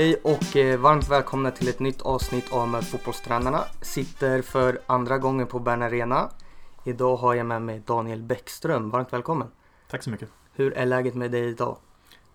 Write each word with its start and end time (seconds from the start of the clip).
Hej 0.00 0.16
och 0.24 0.56
eh, 0.56 0.80
varmt 0.80 1.08
välkomna 1.08 1.50
till 1.50 1.68
ett 1.68 1.80
nytt 1.80 2.02
avsnitt 2.02 2.52
av 2.52 2.68
med 2.68 2.84
fotbollstränarna. 2.84 3.64
Sitter 3.80 4.42
för 4.42 4.80
andra 4.86 5.18
gången 5.18 5.46
på 5.46 5.58
Bern 5.58 5.82
Arena. 5.82 6.30
Idag 6.84 7.16
har 7.16 7.34
jag 7.34 7.46
med 7.46 7.62
mig 7.62 7.82
Daniel 7.86 8.22
Bäckström. 8.22 8.90
Varmt 8.90 9.12
välkommen. 9.12 9.48
Tack 9.90 10.02
så 10.02 10.10
mycket. 10.10 10.28
Hur 10.52 10.72
är 10.72 10.86
läget 10.86 11.14
med 11.14 11.30
dig 11.30 11.48
idag? 11.48 11.76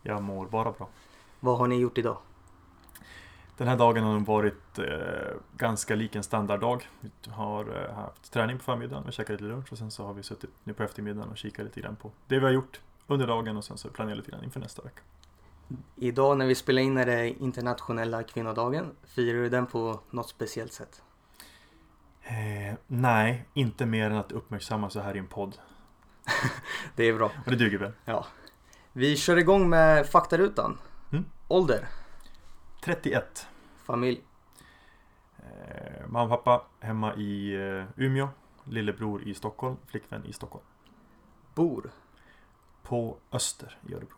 Jag 0.02 0.24
mår 0.24 0.46
bara 0.46 0.72
bra. 0.72 0.88
Vad 1.40 1.58
har 1.58 1.68
ni 1.68 1.76
gjort 1.76 1.98
idag? 1.98 2.18
Den 3.58 3.68
här 3.68 3.78
dagen 3.78 4.04
har 4.04 4.14
nog 4.14 4.26
varit 4.26 4.80
eh, 4.80 4.86
ganska 5.58 5.96
lik 5.96 6.16
en 6.16 6.24
standarddag. 6.24 6.88
Vi 7.00 7.10
har 7.32 7.84
eh, 7.90 7.96
haft 7.96 8.32
träning 8.32 8.58
på 8.58 8.64
förmiddagen 8.64 9.04
och 9.06 9.14
käkat 9.14 9.30
lite 9.30 9.44
lunch 9.44 9.72
och 9.72 9.78
sen 9.78 9.92
så 9.92 10.06
har 10.06 10.14
vi 10.14 10.24
suttit 10.24 10.50
nu 10.64 10.74
på 10.74 10.84
eftermiddagen 10.84 11.30
och 11.30 11.38
kikat 11.38 11.66
lite 11.66 11.82
grann 11.82 11.96
på 11.96 12.12
det 12.28 12.40
vi 12.40 12.46
har 12.46 12.52
gjort 12.52 12.82
under 13.08 13.28
dagen 13.28 13.58
och 13.58 13.64
sen 13.64 13.78
så 13.78 13.90
planerat 13.90 14.18
lite 14.18 14.32
grann 14.32 14.44
inför 14.44 14.60
nästa 14.60 14.82
vecka. 14.82 15.02
Idag 15.96 16.38
när 16.38 16.46
vi 16.46 16.56
spelar 16.56 16.82
in 16.82 16.98
är 16.98 17.06
det 17.06 17.30
internationella 17.30 18.24
kvinnodagen. 18.24 18.92
Firar 19.04 19.38
du 19.38 19.50
den 19.50 19.66
på 19.66 20.00
något 20.10 20.30
speciellt 20.30 20.74
sätt? 20.74 21.02
Eh, 22.24 22.76
nej, 22.88 23.46
inte 23.54 23.86
mer 23.86 24.10
än 24.10 24.18
att 24.18 24.32
uppmärksamma 24.32 24.90
så 24.90 25.00
här 25.00 25.16
i 25.16 25.20
en 25.20 25.28
podd. 25.28 25.58
Det 26.96 27.04
är 27.04 27.14
bra. 27.14 27.32
Och 27.46 27.52
det 27.52 27.56
duger 27.58 27.78
väl? 27.78 27.92
Ja. 28.06 28.26
Vi 28.94 29.18
kör 29.18 29.38
igång 29.38 29.70
med 29.70 30.08
faktarutan. 30.08 30.78
Mm. 31.12 31.26
Ålder, 31.48 31.88
31. 32.84 33.48
familj, 33.84 34.22
Eh, 35.38 36.08
mamma 36.08 36.36
och 36.36 36.44
pappa 36.44 36.66
hemma 36.80 37.16
i 37.16 37.54
eh, 37.56 37.86
Umeå. 37.96 38.28
Lillebror 38.64 39.24
i 39.24 39.34
Stockholm. 39.34 39.78
Flickvän 39.88 40.26
i 40.26 40.34
Stockholm. 40.34 40.66
bor. 41.54 41.92
På 42.84 43.18
Öster 43.32 43.78
i 43.90 43.94
Örebro. 43.94 44.18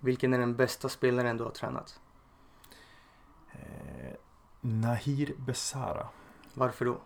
Vilken 0.00 0.34
är 0.34 0.38
den 0.38 0.56
bästa 0.56 0.88
spelaren 0.88 1.36
du 1.36 1.44
har 1.44 1.50
tränat? 1.50 2.00
Eh, 3.52 4.16
Nahir 4.60 5.34
Besara. 5.38 6.08
Varför 6.54 6.84
då? 6.84 6.98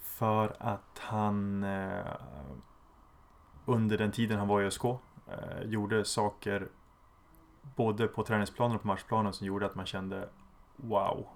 För 0.00 0.56
att 0.58 0.98
han 0.98 1.64
eh, 1.64 2.06
under 3.64 3.98
den 3.98 4.12
tiden 4.12 4.38
han 4.38 4.48
var 4.48 4.62
i 4.62 4.64
ÖSK 4.64 4.84
eh, 4.84 5.62
gjorde 5.64 6.04
saker 6.04 6.68
både 7.76 8.08
på 8.08 8.24
träningsplanen 8.24 8.76
och 8.76 8.82
på 8.82 8.88
matchplanen 8.88 9.32
som 9.32 9.46
gjorde 9.46 9.66
att 9.66 9.74
man 9.74 9.86
kände 9.86 10.28
wow. 10.76 11.26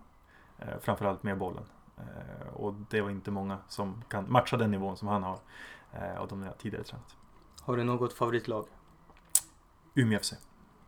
Eh, 0.59 0.79
framförallt 0.81 1.23
med 1.23 1.39
bollen. 1.39 1.65
Eh, 1.97 2.55
och 2.55 2.75
det 2.91 3.01
var 3.01 3.11
inte 3.11 3.31
många 3.31 3.59
som 3.69 4.05
kan 4.09 4.33
matcha 4.33 4.57
den 4.57 4.71
nivån 4.71 4.97
som 4.97 5.09
han 5.09 5.23
har 5.23 5.39
eh, 5.93 6.17
och 6.17 6.29
de 6.29 6.43
jag 6.43 6.59
tidigare 6.59 6.85
tränat. 6.85 7.17
Har 7.61 7.77
du 7.77 7.85
något 7.85 8.13
favoritlag? 8.13 8.67
Umeå 9.97 10.19
FC. 10.19 10.35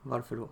Varför 0.03 0.37
då? 0.37 0.49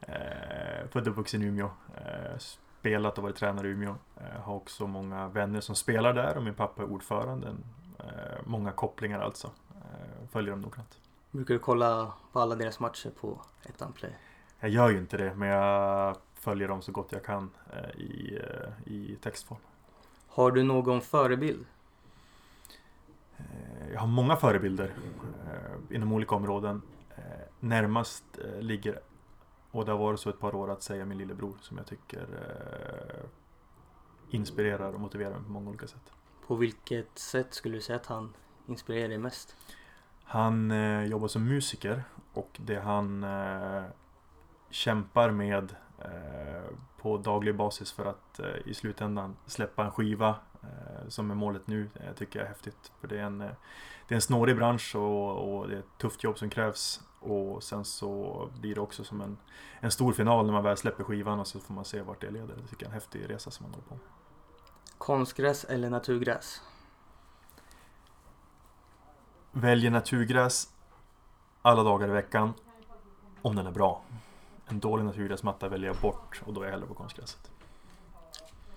Eh, 0.00 0.88
född 0.90 1.06
och 1.06 1.12
uppvuxen 1.12 1.42
i 1.42 1.44
Umeå. 1.44 1.70
Eh, 1.96 2.38
spelat 2.38 3.18
och 3.18 3.24
varit 3.24 3.36
tränare 3.36 3.68
i 3.68 3.70
Umeå. 3.70 3.94
Eh, 4.16 4.40
har 4.40 4.54
också 4.54 4.86
många 4.86 5.28
vänner 5.28 5.60
som 5.60 5.74
spelar 5.76 6.12
där 6.12 6.36
och 6.36 6.42
min 6.42 6.54
pappa 6.54 6.82
är 6.82 6.86
ordförande. 6.86 7.56
Eh, 7.98 8.04
många 8.44 8.72
kopplingar 8.72 9.20
alltså. 9.20 9.50
Eh, 9.70 10.28
följer 10.30 10.50
dem 10.50 10.60
noggrant. 10.60 10.98
Brukar 11.30 11.54
du 11.54 11.60
kolla 11.60 12.12
på 12.32 12.40
alla 12.40 12.54
deras 12.54 12.80
matcher 12.80 13.10
på 13.20 13.40
ettan 13.62 13.92
play? 13.92 14.12
Jag 14.60 14.70
gör 14.70 14.90
ju 14.90 14.98
inte 14.98 15.16
det 15.16 15.34
men 15.34 15.48
jag 15.48 16.16
följer 16.34 16.68
dem 16.68 16.82
så 16.82 16.92
gott 16.92 17.12
jag 17.12 17.24
kan 17.24 17.50
eh, 17.72 18.00
i, 18.00 18.40
eh, 18.42 18.92
i 18.92 19.16
textform. 19.22 19.58
Har 20.28 20.50
du 20.50 20.62
någon 20.62 21.00
förebild? 21.00 21.66
Jag 23.92 24.00
har 24.00 24.06
många 24.06 24.36
förebilder 24.36 24.94
inom 25.90 26.12
olika 26.12 26.34
områden. 26.34 26.82
Eh, 27.20 27.46
närmast 27.60 28.24
eh, 28.44 28.60
ligger, 28.60 29.00
och 29.70 29.84
det 29.84 29.92
har 29.92 29.98
varit 29.98 30.20
så 30.20 30.30
ett 30.30 30.40
par 30.40 30.54
år, 30.54 30.70
att 30.70 30.82
säga 30.82 31.04
min 31.04 31.18
lillebror 31.18 31.56
som 31.60 31.76
jag 31.76 31.86
tycker 31.86 32.20
eh, 32.20 33.28
inspirerar 34.30 34.92
och 34.92 35.00
motiverar 35.00 35.30
mig 35.30 35.44
på 35.44 35.50
många 35.50 35.68
olika 35.68 35.86
sätt. 35.86 36.12
På 36.46 36.54
vilket 36.54 37.18
sätt 37.18 37.54
skulle 37.54 37.76
du 37.76 37.80
säga 37.80 37.96
att 37.96 38.06
han 38.06 38.34
inspirerar 38.66 39.08
dig 39.08 39.18
mest? 39.18 39.56
Han 40.24 40.70
eh, 40.70 41.04
jobbar 41.04 41.28
som 41.28 41.44
musiker 41.44 42.04
och 42.32 42.50
det 42.56 42.80
han 42.80 43.24
eh, 43.24 43.82
kämpar 44.70 45.30
med 45.30 45.74
eh, 45.98 46.70
på 47.00 47.18
daglig 47.18 47.56
basis 47.56 47.92
för 47.92 48.04
att 48.04 48.40
i 48.64 48.74
slutändan 48.74 49.36
släppa 49.46 49.84
en 49.84 49.90
skiva 49.90 50.36
som 51.08 51.30
är 51.30 51.34
målet 51.34 51.66
nu 51.66 51.90
eh, 51.94 52.12
tycker 52.12 52.38
jag 52.38 52.44
är 52.44 52.48
häftigt. 52.48 52.92
För 53.00 53.08
det 53.08 53.18
är 53.18 53.22
en, 53.22 53.40
eh, 53.40 53.50
det 54.08 54.14
är 54.14 54.16
en 54.16 54.22
snårig 54.22 54.56
bransch 54.56 54.96
och, 54.96 55.58
och 55.58 55.68
det 55.68 55.74
är 55.74 55.78
ett 55.78 55.98
tufft 55.98 56.24
jobb 56.24 56.38
som 56.38 56.50
krävs. 56.50 57.00
Och 57.20 57.62
sen 57.62 57.84
så 57.84 58.48
blir 58.60 58.74
det 58.74 58.80
också 58.80 59.04
som 59.04 59.20
en, 59.20 59.38
en 59.80 59.90
stor 59.90 60.12
final 60.12 60.46
när 60.46 60.52
man 60.52 60.64
väl 60.64 60.76
släpper 60.76 61.04
skivan 61.04 61.40
och 61.40 61.46
så 61.46 61.60
får 61.60 61.74
man 61.74 61.84
se 61.84 62.02
vart 62.02 62.20
det 62.20 62.30
leder. 62.30 62.56
Det 62.56 62.68
tycker 62.68 62.76
jag 62.76 62.82
är 62.82 62.86
en 62.86 62.92
häftig 62.92 63.30
resa 63.30 63.50
som 63.50 63.64
man 63.64 63.72
håller 63.72 63.86
på 63.86 63.94
med. 63.94 64.04
Konstgräs 64.98 65.64
eller 65.64 65.90
naturgräs? 65.90 66.62
Väljer 69.52 69.90
naturgräs 69.90 70.68
alla 71.62 71.82
dagar 71.82 72.08
i 72.08 72.12
veckan 72.12 72.52
om 73.42 73.56
den 73.56 73.66
är 73.66 73.72
bra. 73.72 74.02
En 74.66 74.80
dålig 74.80 75.04
naturgräsmatta 75.04 75.68
väljer 75.68 75.90
jag 75.90 75.96
bort 75.96 76.42
och 76.46 76.54
då 76.54 76.60
är 76.60 76.64
jag 76.64 76.72
hellre 76.72 76.86
på 76.86 76.94
konstgräset. 76.94 77.50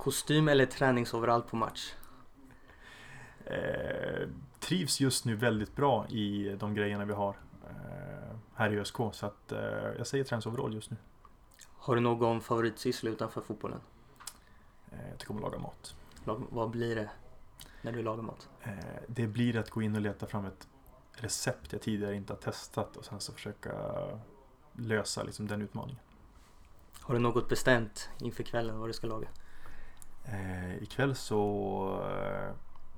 Kostym 0.04 0.48
eller 0.48 0.66
träningsoverall 0.66 1.42
på 1.42 1.56
match? 1.56 1.94
Eh, 3.46 4.28
trivs 4.60 5.00
just 5.02 5.26
nu 5.26 5.36
väldigt 5.36 5.76
bra 5.76 6.08
i 6.08 6.56
de 6.60 6.74
grejerna 6.76 7.06
vi 7.06 7.14
har 7.14 7.38
eh, 7.70 8.36
här 8.56 8.74
i 8.74 8.80
ÖSK 8.80 8.96
så 9.12 9.26
att 9.26 9.52
eh, 9.52 9.60
jag 9.98 10.08
säger 10.08 10.24
träningsoverall 10.24 10.74
just 10.74 10.92
nu. 10.92 10.98
Har 11.78 11.96
du 11.96 12.02
någon 12.02 12.42
favoritsyssla 12.42 13.10
utanför 13.10 13.42
fotbollen? 13.42 13.80
Eh, 14.92 15.10
jag 15.10 15.20
tycker 15.20 15.32
om 15.32 15.38
att 15.38 15.44
laga 15.44 15.60
mat. 15.60 15.96
Lag- 16.26 16.48
Vad 16.50 16.70
blir 16.70 16.96
det 16.96 17.10
när 17.82 17.92
du 17.92 18.02
lagar 18.04 18.24
mat? 18.24 18.50
Eh, 18.64 18.72
det 19.08 19.28
blir 19.28 19.58
att 19.58 19.70
gå 19.70 19.82
in 19.82 19.96
och 19.96 20.02
leta 20.02 20.26
fram 20.28 20.46
ett 20.46 20.68
recept 21.14 21.74
jag 21.74 21.82
tidigare 21.82 22.16
inte 22.16 22.34
har 22.34 22.38
testat 22.38 22.98
och 22.98 23.06
sen 23.06 23.20
så 23.20 23.34
försöka 23.34 23.74
lösa 24.74 25.24
liksom 25.24 25.48
den 25.48 25.62
utmaningen. 25.62 26.00
Har 27.02 27.14
du 27.14 27.20
något 27.20 27.50
bestämt 27.50 28.10
inför 28.20 28.44
kvällen 28.44 28.80
vad 28.80 28.90
du 28.90 28.94
ska 28.94 29.08
laga? 29.08 29.28
Eh, 30.26 30.84
ikväll 30.84 31.16
så 31.16 32.06
eh, 32.12 32.56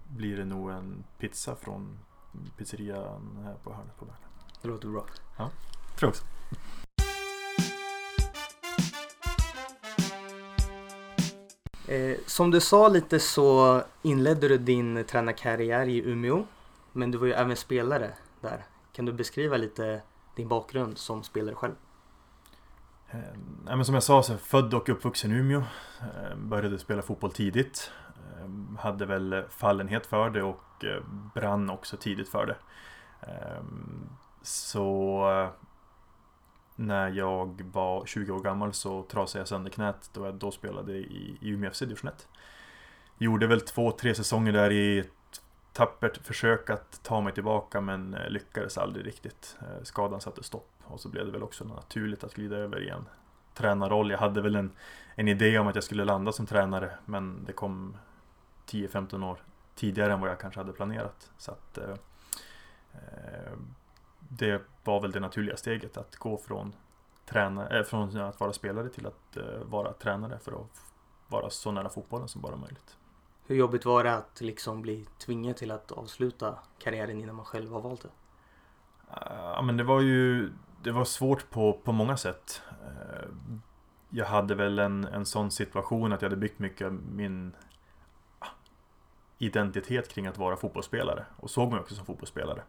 blir 0.08 0.38
det 0.38 0.46
nog 0.46 0.72
en 0.72 1.04
pizza 1.18 1.56
från 1.56 2.00
pizzerian 2.58 3.40
här 3.44 3.56
på 3.64 3.74
hörnet 3.74 3.98
på 3.98 4.06
Bern. 4.06 4.16
Det 4.62 4.68
låter 4.68 4.88
bra. 4.88 5.06
Tror 5.38 5.52
jag 6.00 6.10
också. 6.10 6.26
Eh, 11.88 12.18
som 12.26 12.52
du 12.52 12.62
sa 12.62 12.88
lite 12.88 13.20
så 13.20 13.82
inledde 14.02 14.48
du 14.48 14.58
din 14.58 15.04
tränarkarriär 15.04 15.88
i 15.88 16.10
Umeå. 16.10 16.44
Men 16.92 17.12
du 17.12 17.18
var 17.18 17.28
ju 17.28 17.34
även 17.34 17.56
spelare 17.56 18.14
där. 18.42 18.66
Kan 18.94 19.06
du 19.06 19.14
beskriva 19.14 19.58
lite 19.58 20.02
din 20.36 20.48
bakgrund 20.48 20.98
som 20.98 21.24
spelare 21.24 21.56
själv? 21.56 21.74
Eh, 23.10 23.20
men 23.64 23.86
som 23.86 23.94
jag 23.94 24.04
sa 24.04 24.24
så 24.24 24.32
är 24.32 24.34
jag 24.34 24.42
född 24.42 24.74
och 24.74 24.90
uppvuxen 24.90 25.32
i 25.32 25.36
Umeå. 25.36 25.64
Eh, 26.02 26.36
började 26.38 26.80
spela 26.80 27.02
fotboll 27.02 27.32
tidigt. 27.32 27.92
Eh, 28.08 28.80
hade 28.80 29.06
väl 29.06 29.44
fallenhet 29.50 30.06
för 30.06 30.30
det 30.30 30.44
och 30.44 30.86
eh, 30.86 31.04
brann 31.34 31.70
också 31.70 31.98
tidigt 31.98 32.30
för 32.30 32.46
det. 32.46 32.58
Eh, 33.22 33.64
så 34.42 35.20
eh, 35.32 35.50
när 36.76 37.10
jag 37.10 37.62
var 37.74 38.06
20 38.06 38.32
år 38.32 38.42
gammal 38.42 38.74
så 38.74 39.04
trasade 39.04 39.40
jag 39.40 39.48
sönder 39.48 39.72
knät 39.72 40.10
då 40.14 40.26
jag 40.26 40.36
då 40.36 40.52
spelade 40.52 40.94
i, 40.94 41.38
i 41.42 41.50
Umeå 41.50 41.72
FC 41.72 41.80
division 41.80 42.10
1. 42.10 42.28
Gjorde 43.18 43.48
väl 43.48 43.62
två, 43.62 43.92
tre 43.92 44.16
säsonger 44.16 44.54
där 44.54 44.72
i 44.72 45.00
ett 45.00 45.42
tappert 45.74 46.18
försök 46.18 46.70
att 46.70 47.04
ta 47.04 47.22
mig 47.22 47.34
tillbaka 47.34 47.82
men 47.82 48.14
eh, 48.14 48.30
lyckades 48.30 48.78
aldrig 48.78 49.06
riktigt. 49.06 49.58
Eh, 49.62 49.84
skadan 49.84 50.22
satte 50.22 50.44
stopp 50.44 50.75
och 50.88 51.00
så 51.00 51.10
blev 51.10 51.26
det 51.26 51.32
väl 51.32 51.44
också 51.44 51.64
naturligt 51.64 52.24
att 52.24 52.34
glida 52.34 52.56
över 52.56 52.84
i 52.84 52.90
en 52.90 53.06
tränarroll. 53.54 54.12
Jag 54.12 54.18
hade 54.18 54.42
väl 54.42 54.56
en, 54.56 54.72
en 55.16 55.28
idé 55.28 55.60
om 55.60 55.68
att 55.68 55.76
jag 55.76 55.84
skulle 55.84 56.06
landa 56.06 56.32
som 56.32 56.46
tränare 56.46 56.92
men 57.06 57.46
det 57.46 57.54
kom 57.54 57.98
10-15 58.68 59.32
år 59.32 59.38
tidigare 59.76 60.14
än 60.14 60.22
vad 60.22 60.30
jag 60.30 60.40
kanske 60.40 60.60
hade 60.60 60.74
planerat. 60.74 61.32
Så 61.38 61.52
att 61.52 61.78
eh, 61.78 61.96
eh, 62.94 63.54
det 64.20 64.62
var 64.84 65.02
väl 65.02 65.12
det 65.12 65.20
naturliga 65.20 65.58
steget 65.58 65.98
att 65.98 66.16
gå 66.16 66.38
från, 66.38 66.74
träna, 67.26 67.70
eh, 67.70 67.84
från 67.84 68.18
att 68.18 68.40
vara 68.40 68.54
spelare 68.54 68.90
till 68.90 69.08
att 69.08 69.38
eh, 69.38 69.60
vara 69.64 69.94
tränare 69.94 70.40
för 70.40 70.52
att 70.52 70.82
vara 71.28 71.50
så 71.50 71.72
nära 71.72 71.90
fotbollen 71.90 72.28
som 72.28 72.42
bara 72.42 72.56
möjligt. 72.56 72.98
Hur 73.48 73.56
jobbigt 73.56 73.86
var 73.86 74.04
det 74.04 74.16
att 74.16 74.42
liksom 74.42 74.82
bli 74.82 75.06
tvingad 75.18 75.56
till 75.56 75.72
att 75.72 75.92
avsluta 75.92 76.60
karriären 76.80 77.20
innan 77.20 77.36
man 77.36 77.46
själv 77.46 77.72
har 77.72 77.82
valt 77.82 78.02
det? 78.02 78.10
Ja 79.30 79.62
men 79.62 79.78
det 79.78 79.84
var 79.84 80.02
ju 80.02 80.52
det 80.86 80.92
var 80.92 81.06
svårt 81.06 81.50
på, 81.50 81.74
på 81.74 81.92
många 81.92 82.18
sätt 82.18 82.62
eh, 82.70 83.30
Jag 84.10 84.26
hade 84.26 84.56
väl 84.56 84.80
en, 84.80 85.04
en 85.04 85.26
sån 85.26 85.52
situation 85.52 86.14
att 86.14 86.22
jag 86.22 86.30
hade 86.30 86.40
byggt 86.40 86.60
mycket 86.60 86.88
av 86.88 86.94
min 86.94 87.54
ah, 88.40 88.48
Identitet 89.38 90.10
kring 90.10 90.28
att 90.28 90.38
vara 90.38 90.56
fotbollsspelare 90.56 91.26
och 91.38 91.50
såg 91.50 91.72
mig 91.72 91.80
också 91.80 91.96
som 91.96 92.06
fotbollsspelare 92.06 92.62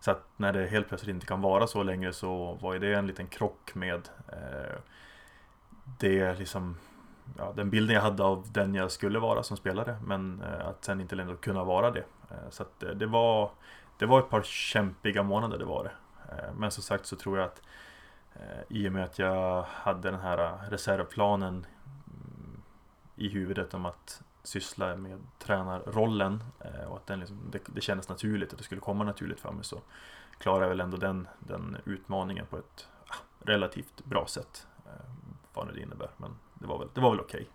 Så 0.00 0.10
att 0.10 0.24
när 0.36 0.52
det 0.52 0.66
helt 0.66 0.88
plötsligt 0.88 1.14
inte 1.14 1.26
kan 1.26 1.40
vara 1.40 1.66
så 1.66 1.82
längre 1.82 2.12
så 2.12 2.58
var 2.60 2.72
ju 2.72 2.78
det 2.78 2.94
en 2.94 3.06
liten 3.06 3.26
krock 3.26 3.74
med 3.74 4.08
eh, 4.28 4.78
det 5.98 6.38
liksom 6.38 6.76
ja, 7.38 7.52
den 7.56 7.70
bilden 7.70 7.94
jag 7.94 8.02
hade 8.02 8.24
av 8.24 8.46
den 8.52 8.74
jag 8.74 8.92
skulle 8.92 9.18
vara 9.18 9.42
som 9.42 9.56
spelare 9.56 9.98
men 10.04 10.42
eh, 10.42 10.68
att 10.68 10.84
sen 10.84 11.00
inte 11.00 11.16
längre 11.16 11.36
kunna 11.36 11.64
vara 11.64 11.90
det. 11.90 12.04
Eh, 12.30 12.50
så 12.50 12.62
att 12.62 12.80
det 12.94 13.06
var 13.06 13.50
Det 13.98 14.06
var 14.06 14.18
ett 14.18 14.30
par 14.30 14.42
kämpiga 14.42 15.22
månader 15.22 15.58
det 15.58 15.64
var 15.64 15.84
det. 15.84 15.92
Men 16.54 16.70
som 16.70 16.82
sagt 16.82 17.06
så 17.06 17.16
tror 17.16 17.38
jag 17.38 17.46
att 17.46 17.62
i 18.68 18.88
och 18.88 18.92
med 18.92 19.04
att 19.04 19.18
jag 19.18 19.62
hade 19.62 20.10
den 20.10 20.20
här 20.20 20.58
reservplanen 20.70 21.66
mm, 22.06 22.62
i 23.16 23.28
huvudet 23.28 23.74
om 23.74 23.86
att 23.86 24.22
syssla 24.42 24.96
med 24.96 25.18
tränarrollen 25.38 26.44
och 26.88 26.96
att 26.96 27.06
den 27.06 27.20
liksom, 27.20 27.38
det, 27.50 27.60
det 27.66 27.80
kändes 27.80 28.08
naturligt 28.08 28.52
att 28.52 28.58
det 28.58 28.64
skulle 28.64 28.80
komma 28.80 29.04
naturligt 29.04 29.40
för 29.40 29.52
mig 29.52 29.64
så 29.64 29.80
klarar 30.38 30.62
jag 30.62 30.68
väl 30.68 30.80
ändå 30.80 30.96
den, 30.96 31.28
den 31.38 31.76
utmaningen 31.84 32.46
på 32.46 32.58
ett 32.58 32.88
relativt 33.40 34.04
bra 34.04 34.26
sätt. 34.26 34.66
Eh, 34.86 35.10
vad 35.54 35.66
nu 35.66 35.72
det 35.72 35.80
innebär, 35.80 36.10
men 36.16 36.30
det 36.54 36.66
var 36.66 36.78
väl, 36.78 36.88
det 36.94 37.00
var 37.00 37.10
väl 37.10 37.20
okej. 37.20 37.40
Okay. 37.40 37.52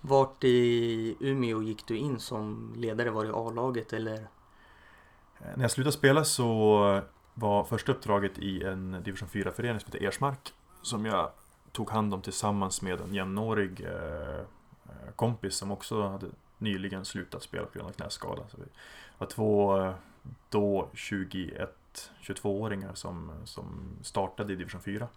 Vart 0.00 0.44
i 0.44 1.16
Umeå 1.20 1.62
gick 1.62 1.86
du 1.86 1.96
in 1.96 2.20
som 2.20 2.72
ledare? 2.76 3.10
Var 3.10 3.24
det 3.24 3.32
A-laget 3.34 3.92
eller? 3.92 4.14
Eh, 5.38 5.46
när 5.54 5.64
jag 5.64 5.70
slutade 5.70 5.92
spela 5.92 6.24
så 6.24 7.02
var 7.38 7.64
första 7.64 7.92
uppdraget 7.92 8.38
i 8.38 8.64
en 8.64 9.02
division 9.04 9.28
4-förening 9.28 9.80
som 9.80 9.92
heter 9.92 10.06
Ersmark. 10.06 10.54
Som 10.82 11.06
jag 11.06 11.30
tog 11.72 11.90
hand 11.90 12.14
om 12.14 12.22
tillsammans 12.22 12.82
med 12.82 13.00
en 13.00 13.14
jämnårig 13.14 13.80
eh, 13.80 14.40
eh, 14.84 15.12
kompis 15.16 15.56
som 15.56 15.70
också 15.70 16.08
hade 16.08 16.26
nyligen 16.58 17.04
slutat 17.04 17.42
spela 17.42 17.66
på 17.66 17.72
grund 17.72 17.88
av 17.88 17.92
knäskada. 17.92 18.42
Så 18.48 18.56
vi 18.56 18.64
var 19.18 19.26
två 19.26 19.80
eh, 19.82 19.94
då 20.50 20.88
21 20.94 22.10
22-åringar 22.22 22.94
som, 22.94 23.32
som 23.44 23.96
startade 24.02 24.52
i 24.52 24.56
division 24.56 24.80
4. 24.80 25.08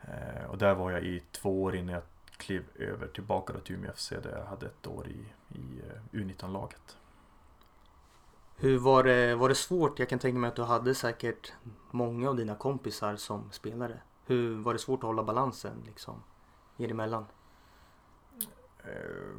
Eh, 0.00 0.44
och 0.50 0.58
där 0.58 0.74
var 0.74 0.90
jag 0.90 1.02
i 1.02 1.22
två 1.32 1.62
år 1.62 1.76
innan 1.76 1.94
jag 1.94 2.02
klev 2.36 2.62
över 2.74 3.06
tillbaka 3.06 3.52
till 3.52 3.74
Umeå 3.74 3.92
FC 3.92 4.08
där 4.08 4.38
jag 4.38 4.44
hade 4.44 4.66
ett 4.66 4.86
år 4.86 5.06
i, 5.08 5.24
i 5.58 5.80
eh, 5.90 6.18
U19-laget. 6.18 6.96
Hur 8.58 8.78
var 8.78 9.02
det, 9.02 9.34
var 9.34 9.48
det 9.48 9.54
svårt? 9.54 9.98
Jag 9.98 10.08
kan 10.08 10.18
tänka 10.18 10.38
mig 10.38 10.48
att 10.48 10.56
du 10.56 10.62
hade 10.62 10.94
säkert 10.94 11.52
många 11.90 12.28
av 12.28 12.36
dina 12.36 12.54
kompisar 12.54 13.16
som 13.16 13.50
spelare. 13.52 14.00
Hur 14.26 14.62
var 14.62 14.72
det 14.72 14.78
svårt 14.78 14.98
att 14.98 15.06
hålla 15.06 15.22
balansen 15.22 15.82
liksom 15.86 16.22
er 16.76 16.90
emellan? 16.90 17.26
Eh, 18.84 19.36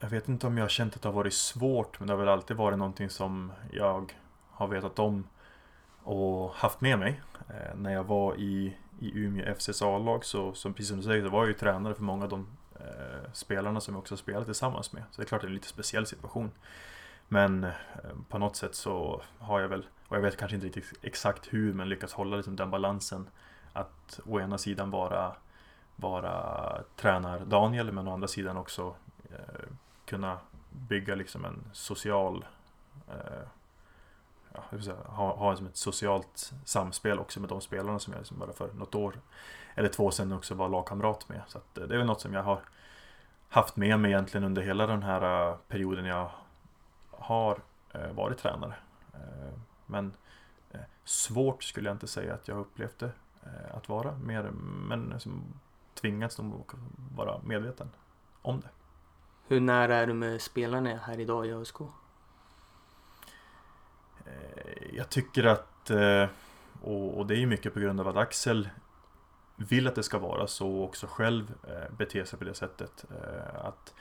jag 0.00 0.08
vet 0.08 0.28
inte 0.28 0.46
om 0.46 0.56
jag 0.56 0.64
har 0.64 0.68
känt 0.68 0.96
att 0.96 1.02
det 1.02 1.08
har 1.08 1.14
varit 1.14 1.34
svårt 1.34 1.98
men 1.98 2.06
det 2.06 2.12
har 2.12 2.18
väl 2.18 2.28
alltid 2.28 2.56
varit 2.56 2.78
någonting 2.78 3.10
som 3.10 3.52
jag 3.72 4.14
har 4.50 4.68
vetat 4.68 4.98
om 4.98 5.24
och 6.02 6.52
haft 6.54 6.80
med 6.80 6.98
mig. 6.98 7.22
Eh, 7.48 7.76
när 7.76 7.92
jag 7.92 8.04
var 8.04 8.34
i, 8.34 8.76
i 8.98 9.18
Umeå 9.18 9.54
FCs 9.54 9.82
A-lag 9.82 10.24
så, 10.24 10.52
som 10.52 10.74
precis 10.74 10.88
som 10.88 10.96
du 10.96 11.02
säger, 11.02 11.24
så 11.24 11.30
var 11.30 11.38
jag 11.38 11.48
ju 11.48 11.54
tränare 11.54 11.94
för 11.94 12.02
många 12.02 12.24
av 12.24 12.30
de 12.30 12.46
eh, 12.80 13.32
spelarna 13.32 13.80
som 13.80 13.94
jag 13.94 14.00
också 14.00 14.16
spelat 14.16 14.44
tillsammans 14.44 14.92
med. 14.92 15.02
Så 15.10 15.20
det 15.20 15.24
är 15.24 15.26
klart 15.26 15.38
att 15.38 15.42
det 15.42 15.46
är 15.46 15.50
en 15.50 15.54
lite 15.54 15.68
speciell 15.68 16.06
situation. 16.06 16.50
Men 17.32 17.64
eh, 17.64 17.70
på 18.28 18.38
något 18.38 18.56
sätt 18.56 18.74
så 18.74 19.22
har 19.38 19.60
jag 19.60 19.68
väl, 19.68 19.86
och 20.08 20.16
jag 20.16 20.22
vet 20.22 20.36
kanske 20.36 20.54
inte 20.54 20.66
riktigt 20.66 20.98
exakt 21.02 21.52
hur, 21.52 21.74
men 21.74 21.88
lyckats 21.88 22.12
hålla 22.12 22.36
liksom 22.36 22.56
den 22.56 22.70
balansen. 22.70 23.28
Att 23.72 24.20
å 24.26 24.40
ena 24.40 24.58
sidan 24.58 24.90
vara, 24.90 25.36
vara 25.96 26.78
tränar-Daniel, 26.96 27.92
men 27.92 28.08
å 28.08 28.12
andra 28.12 28.28
sidan 28.28 28.56
också 28.56 28.94
eh, 29.30 29.64
kunna 30.04 30.38
bygga 30.70 31.14
liksom 31.14 31.44
en 31.44 31.64
social 31.72 32.44
eh, 33.08 33.46
ja, 34.54 34.80
säga, 34.80 34.96
ha, 35.06 35.36
ha 35.36 35.56
som 35.56 35.66
ett 35.66 35.76
socialt 35.76 36.52
samspel 36.64 37.18
också 37.18 37.40
med 37.40 37.48
de 37.48 37.60
spelarna 37.60 37.98
som 37.98 38.12
jag 38.12 38.20
liksom 38.20 38.38
bara 38.38 38.52
för 38.52 38.72
något 38.72 38.94
år 38.94 39.20
eller 39.74 39.88
två 39.88 40.10
sedan 40.10 40.32
också 40.32 40.54
var 40.54 40.68
lagkamrat 40.68 41.28
med. 41.28 41.42
Så 41.46 41.58
att, 41.58 41.78
eh, 41.78 41.84
det 41.84 41.94
är 41.94 41.98
väl 41.98 42.06
något 42.06 42.20
som 42.20 42.34
jag 42.34 42.42
har 42.42 42.60
haft 43.48 43.76
med 43.76 44.00
mig 44.00 44.10
egentligen 44.10 44.44
under 44.44 44.62
hela 44.62 44.86
den 44.86 45.02
här 45.02 45.48
eh, 45.48 45.56
perioden 45.68 46.04
jag 46.04 46.30
har 47.22 47.60
uh, 47.94 48.12
varit 48.12 48.38
tränare. 48.38 48.74
Uh, 49.14 49.58
men 49.86 50.12
svårt 51.04 51.62
skulle 51.62 51.88
jag 51.88 51.94
inte 51.94 52.06
säga 52.06 52.34
att 52.34 52.48
jag 52.48 52.58
upplevt 52.58 52.98
det 52.98 53.10
att 53.74 53.88
vara, 53.88 54.18
mer, 54.18 54.50
men 54.88 55.10
liksom, 55.12 55.44
tvingats 55.94 56.40
att 56.40 56.46
vara 57.16 57.40
medveten 57.42 57.90
om 58.42 58.60
det. 58.60 58.68
Hur 59.48 59.60
nära 59.60 59.96
är 59.96 60.06
du 60.06 60.14
med 60.14 60.42
spelarna 60.42 60.96
här 60.96 61.20
idag 61.20 61.46
i 61.46 61.52
ÖSK? 61.52 61.80
Eh, 64.26 64.96
jag 64.96 65.08
tycker 65.08 65.44
att, 65.44 65.90
eh, 65.90 66.26
och 66.82 67.26
det 67.26 67.34
är 67.34 67.38
ju 67.38 67.46
mycket 67.46 67.74
på 67.74 67.80
grund 67.80 68.00
av 68.00 68.08
att 68.08 68.16
Axel 68.16 68.68
vill 69.56 69.88
att 69.88 69.94
det 69.94 70.02
ska 70.02 70.18
vara 70.18 70.46
så 70.46 70.78
och 70.78 70.84
också 70.84 71.06
själv 71.06 71.54
eh, 71.68 71.96
beter 71.96 72.24
sig 72.24 72.38
på 72.38 72.44
det 72.44 72.54
sättet. 72.54 73.04
Att 73.54 73.94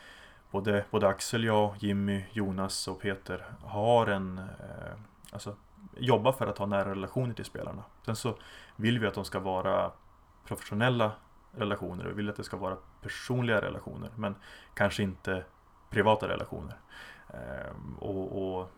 både, 0.52 0.86
både 0.92 1.08
Axel, 1.08 1.44
jag, 1.44 1.76
Jimmy, 1.80 2.26
Jonas 2.32 2.88
och 2.88 3.02
Peter 3.02 3.46
har 3.64 4.08
en, 4.08 4.38
eh, 4.38 4.94
alltså 5.32 5.56
jobbar 5.98 6.32
för 6.32 6.48
att 6.48 6.58
ha 6.58 6.66
nära 6.66 6.92
relationer 6.92 7.34
till 7.34 7.46
spelarna. 7.46 7.84
Sen 8.06 8.16
så 8.16 8.38
vill 8.76 9.00
vi 9.00 9.08
att 9.08 9.14
de 9.14 9.26
ska 9.26 9.40
vara 9.40 9.92
professionella 10.46 11.12
relationer 11.52 12.08
och 12.08 12.20
vill 12.20 12.30
att 12.30 12.36
det 12.36 12.44
ska 12.44 12.58
vara 12.58 12.78
personliga 13.02 13.62
relationer 13.62 14.10
men 14.16 14.36
kanske 14.74 15.04
inte 15.04 15.44
privata 15.90 16.28
relationer. 16.28 16.78
Eh, 17.30 18.00
och, 18.00 18.60
och 18.60 18.72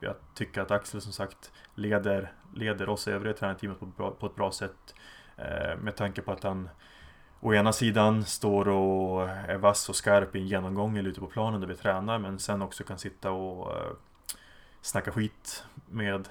jag 0.00 0.14
tycker 0.34 0.60
att 0.60 0.70
Axel 0.70 1.00
som 1.00 1.12
sagt 1.12 1.52
leder, 1.74 2.32
leder 2.54 2.88
oss 2.88 3.08
övriga 3.08 3.34
tränarteamet 3.34 3.80
på, 3.96 4.10
på 4.10 4.26
ett 4.26 4.34
bra 4.34 4.52
sätt. 4.52 4.94
Eh, 5.36 5.76
med 5.78 5.96
tanke 5.96 6.22
på 6.22 6.32
att 6.32 6.42
han 6.42 6.68
å 7.42 7.54
ena 7.54 7.72
sidan 7.72 8.24
står 8.24 8.68
och 8.68 9.28
är 9.28 9.56
vass 9.56 9.88
och 9.88 9.96
skarp 9.96 10.36
i 10.36 10.40
en 10.40 10.46
genomgång 10.46 10.98
eller 10.98 11.10
ute 11.10 11.20
på 11.20 11.26
planen 11.26 11.60
där 11.60 11.68
vi 11.68 11.74
tränar 11.74 12.18
men 12.18 12.38
sen 12.38 12.62
också 12.62 12.84
kan 12.84 12.98
sitta 12.98 13.30
och 13.30 13.76
eh, 13.76 13.92
snacka 14.80 15.12
skit 15.12 15.64
med 15.90 16.28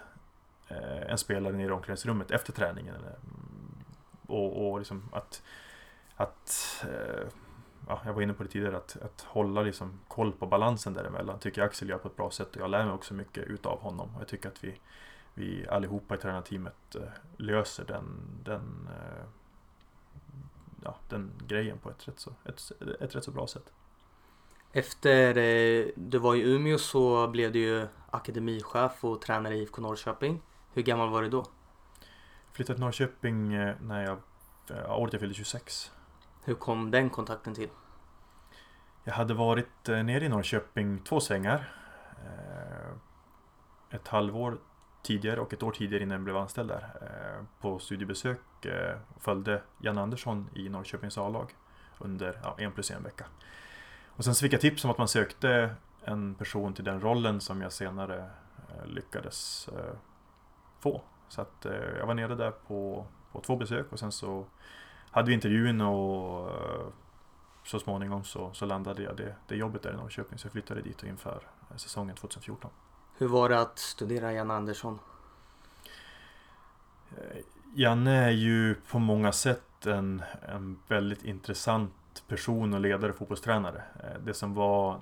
eh, 0.67 1.11
en 1.11 1.17
spelare 1.17 1.53
nere 1.53 1.67
i 1.67 1.71
omklädningsrummet 1.71 2.31
efter 2.31 2.53
träningen. 2.53 2.95
Mm, 2.95 3.83
och, 4.27 4.71
och 4.71 4.79
liksom 4.79 5.09
att, 5.11 5.43
att 6.15 6.85
eh, 6.87 7.27
ja, 7.87 8.01
jag 8.05 8.13
var 8.13 8.21
inne 8.21 8.33
på 8.33 8.43
det 8.43 8.49
tidigare, 8.49 8.77
att, 8.77 8.97
att 9.01 9.21
hålla 9.21 9.61
liksom 9.61 9.99
koll 10.07 10.31
på 10.31 10.45
balansen 10.45 10.93
däremellan 10.93 11.39
tycker 11.39 11.61
jag 11.61 11.67
Axel 11.67 11.89
gör 11.89 11.97
på 11.97 12.07
ett 12.07 12.17
bra 12.17 12.31
sätt 12.31 12.55
och 12.55 12.61
jag 12.61 12.69
lär 12.69 12.85
mig 12.85 12.93
också 12.93 13.13
mycket 13.13 13.43
utav 13.43 13.79
honom. 13.79 14.15
Och 14.15 14.21
jag 14.21 14.27
tycker 14.27 14.49
att 14.49 14.63
vi, 14.63 14.79
vi 15.33 15.67
allihopa 15.67 16.15
i 16.15 16.17
tränarteamet 16.17 16.95
löser 17.37 17.85
den, 17.85 18.05
den, 18.43 18.89
ja, 20.83 20.95
den 21.09 21.31
grejen 21.47 21.77
på 21.77 21.89
ett 21.89 22.07
rätt, 22.07 22.19
så, 22.19 22.33
ett, 22.45 22.71
ett 23.01 23.15
rätt 23.15 23.23
så 23.23 23.31
bra 23.31 23.47
sätt. 23.47 23.73
Efter 24.71 25.37
eh, 25.37 25.87
du 25.95 26.17
var 26.17 26.35
i 26.35 26.41
Umeå 26.41 26.77
så 26.77 27.27
blev 27.27 27.51
du 27.51 27.59
ju 27.59 27.87
akademichef 28.09 29.03
och 29.03 29.21
tränare 29.21 29.55
i 29.55 29.61
IFK 29.61 29.81
Norrköping. 29.81 30.41
Hur 30.73 30.81
gammal 30.81 31.09
var 31.09 31.21
du 31.21 31.29
då? 31.29 31.45
Flyttade 32.51 32.77
till 32.77 32.83
Norrköping 32.85 33.49
när 33.79 34.03
jag, 34.03 34.19
året 34.99 35.13
jag 35.13 35.19
fyllde 35.19 35.35
26. 35.35 35.91
Hur 36.43 36.55
kom 36.55 36.91
den 36.91 37.09
kontakten 37.09 37.53
till? 37.53 37.69
Jag 39.03 39.13
hade 39.13 39.33
varit 39.33 39.89
eh, 39.89 40.03
nere 40.03 40.25
i 40.25 40.29
Norrköping 40.29 40.99
två 40.99 41.19
svängar. 41.19 41.73
Eh, 42.25 42.91
ett 43.95 44.07
halvår 44.07 44.57
tidigare 45.01 45.39
och 45.39 45.53
ett 45.53 45.63
år 45.63 45.71
tidigare 45.71 46.03
innan 46.03 46.15
jag 46.15 46.23
blev 46.23 46.37
anställd 46.37 46.69
där. 46.69 46.83
Eh, 47.01 47.45
på 47.61 47.79
studiebesök 47.79 48.65
eh, 48.65 48.97
följde 49.19 49.61
Jan 49.77 49.97
Andersson 49.97 50.49
i 50.55 50.69
Norrköpings 50.69 51.17
A-lag 51.17 51.55
under 51.99 52.39
ja, 52.43 52.55
en 52.57 52.71
plus 52.71 52.91
en 52.91 53.03
vecka. 53.03 53.25
Och 54.07 54.23
sen 54.23 54.35
så 54.35 54.43
fick 54.43 54.53
jag 54.53 54.61
tips 54.61 54.85
om 54.85 54.91
att 54.91 54.97
man 54.97 55.07
sökte 55.07 55.75
en 56.03 56.35
person 56.35 56.73
till 56.73 56.83
den 56.83 57.01
rollen 57.01 57.41
som 57.41 57.61
jag 57.61 57.73
senare 57.73 58.29
eh, 58.69 58.85
lyckades 58.85 59.69
få. 60.79 61.01
Så 61.27 61.41
att 61.41 61.65
jag 61.99 62.07
var 62.07 62.13
nere 62.13 62.35
där 62.35 62.51
på, 62.51 63.05
på 63.31 63.41
två 63.41 63.55
besök 63.55 63.91
och 63.91 63.99
sen 63.99 64.11
så 64.11 64.45
hade 65.11 65.27
vi 65.27 65.33
intervjun 65.33 65.81
och 65.81 66.51
så 67.63 67.79
småningom 67.79 68.23
så, 68.23 68.53
så 68.53 68.65
landade 68.65 69.03
jag 69.03 69.17
det, 69.17 69.35
det 69.47 69.55
jobbet 69.55 69.83
där 69.83 69.93
i 69.93 69.95
Norrköping 69.95 70.37
så 70.37 70.45
jag 70.45 70.51
flyttade 70.51 70.81
dit 70.81 71.03
inför 71.03 71.41
säsongen 71.75 72.15
2014. 72.15 72.71
Hur 73.21 73.27
var 73.27 73.49
det 73.49 73.59
att 73.59 73.79
studera 73.79 74.33
Jan 74.33 74.51
Andersson? 74.51 74.99
Eh, 77.17 77.37
Janne 77.75 78.11
är 78.11 78.29
ju 78.29 78.75
på 78.75 78.99
många 78.99 79.31
sätt 79.31 79.85
en, 79.85 80.23
en 80.41 80.79
väldigt 80.87 81.23
intressant 81.23 82.23
person 82.27 82.73
och 82.73 82.79
ledare 82.79 83.11
och 83.11 83.17
fotbollstränare. 83.17 83.83
Eh, 84.03 84.21
det 84.25 84.33
som 84.33 84.53
var 84.53 84.99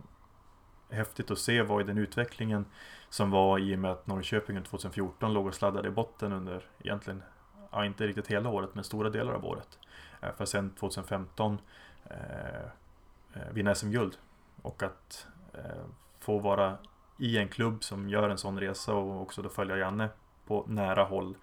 häftigt 0.90 1.32
att 1.32 1.40
se 1.40 1.62
var 1.62 1.80
ju 1.80 1.86
den 1.86 1.98
utvecklingen 1.98 2.66
som 3.10 3.32
var 3.32 3.60
i 3.60 3.76
och 3.76 3.80
med 3.80 3.92
att 3.92 4.08
Norrköping 4.08 4.64
2014 4.64 5.34
låg 5.34 5.48
och 5.48 5.56
sladdade 5.56 5.88
i 5.88 5.92
botten 5.92 6.34
under 6.34 6.68
egentligen, 6.80 7.24
ja 7.72 7.86
inte 7.86 8.08
riktigt 8.08 8.28
hela 8.28 8.50
året 8.50 8.70
men 8.74 8.84
stora 8.84 9.10
delar 9.10 9.34
av 9.34 9.46
året. 9.46 9.80
För 10.20 10.32
för 10.32 10.46
sen 10.46 10.70
2015 10.70 11.58
eh, 12.06 12.12
vinna 13.52 13.76
SM-guld. 13.76 14.18
Och 14.62 14.84
att 14.84 15.28
få 16.20 16.40
vara 16.40 16.78
i 17.20 17.38
en 17.38 17.48
klubb 17.48 17.84
som 17.84 18.10
gör 18.10 18.30
en 18.30 18.38
sån 18.38 18.60
resa 18.60 18.94
och 18.94 19.22
också 19.22 19.42
då 19.42 19.50
följa 19.50 19.78
Janne 19.78 20.10
på 20.46 20.66
nära 20.68 21.04
håll 21.04 21.36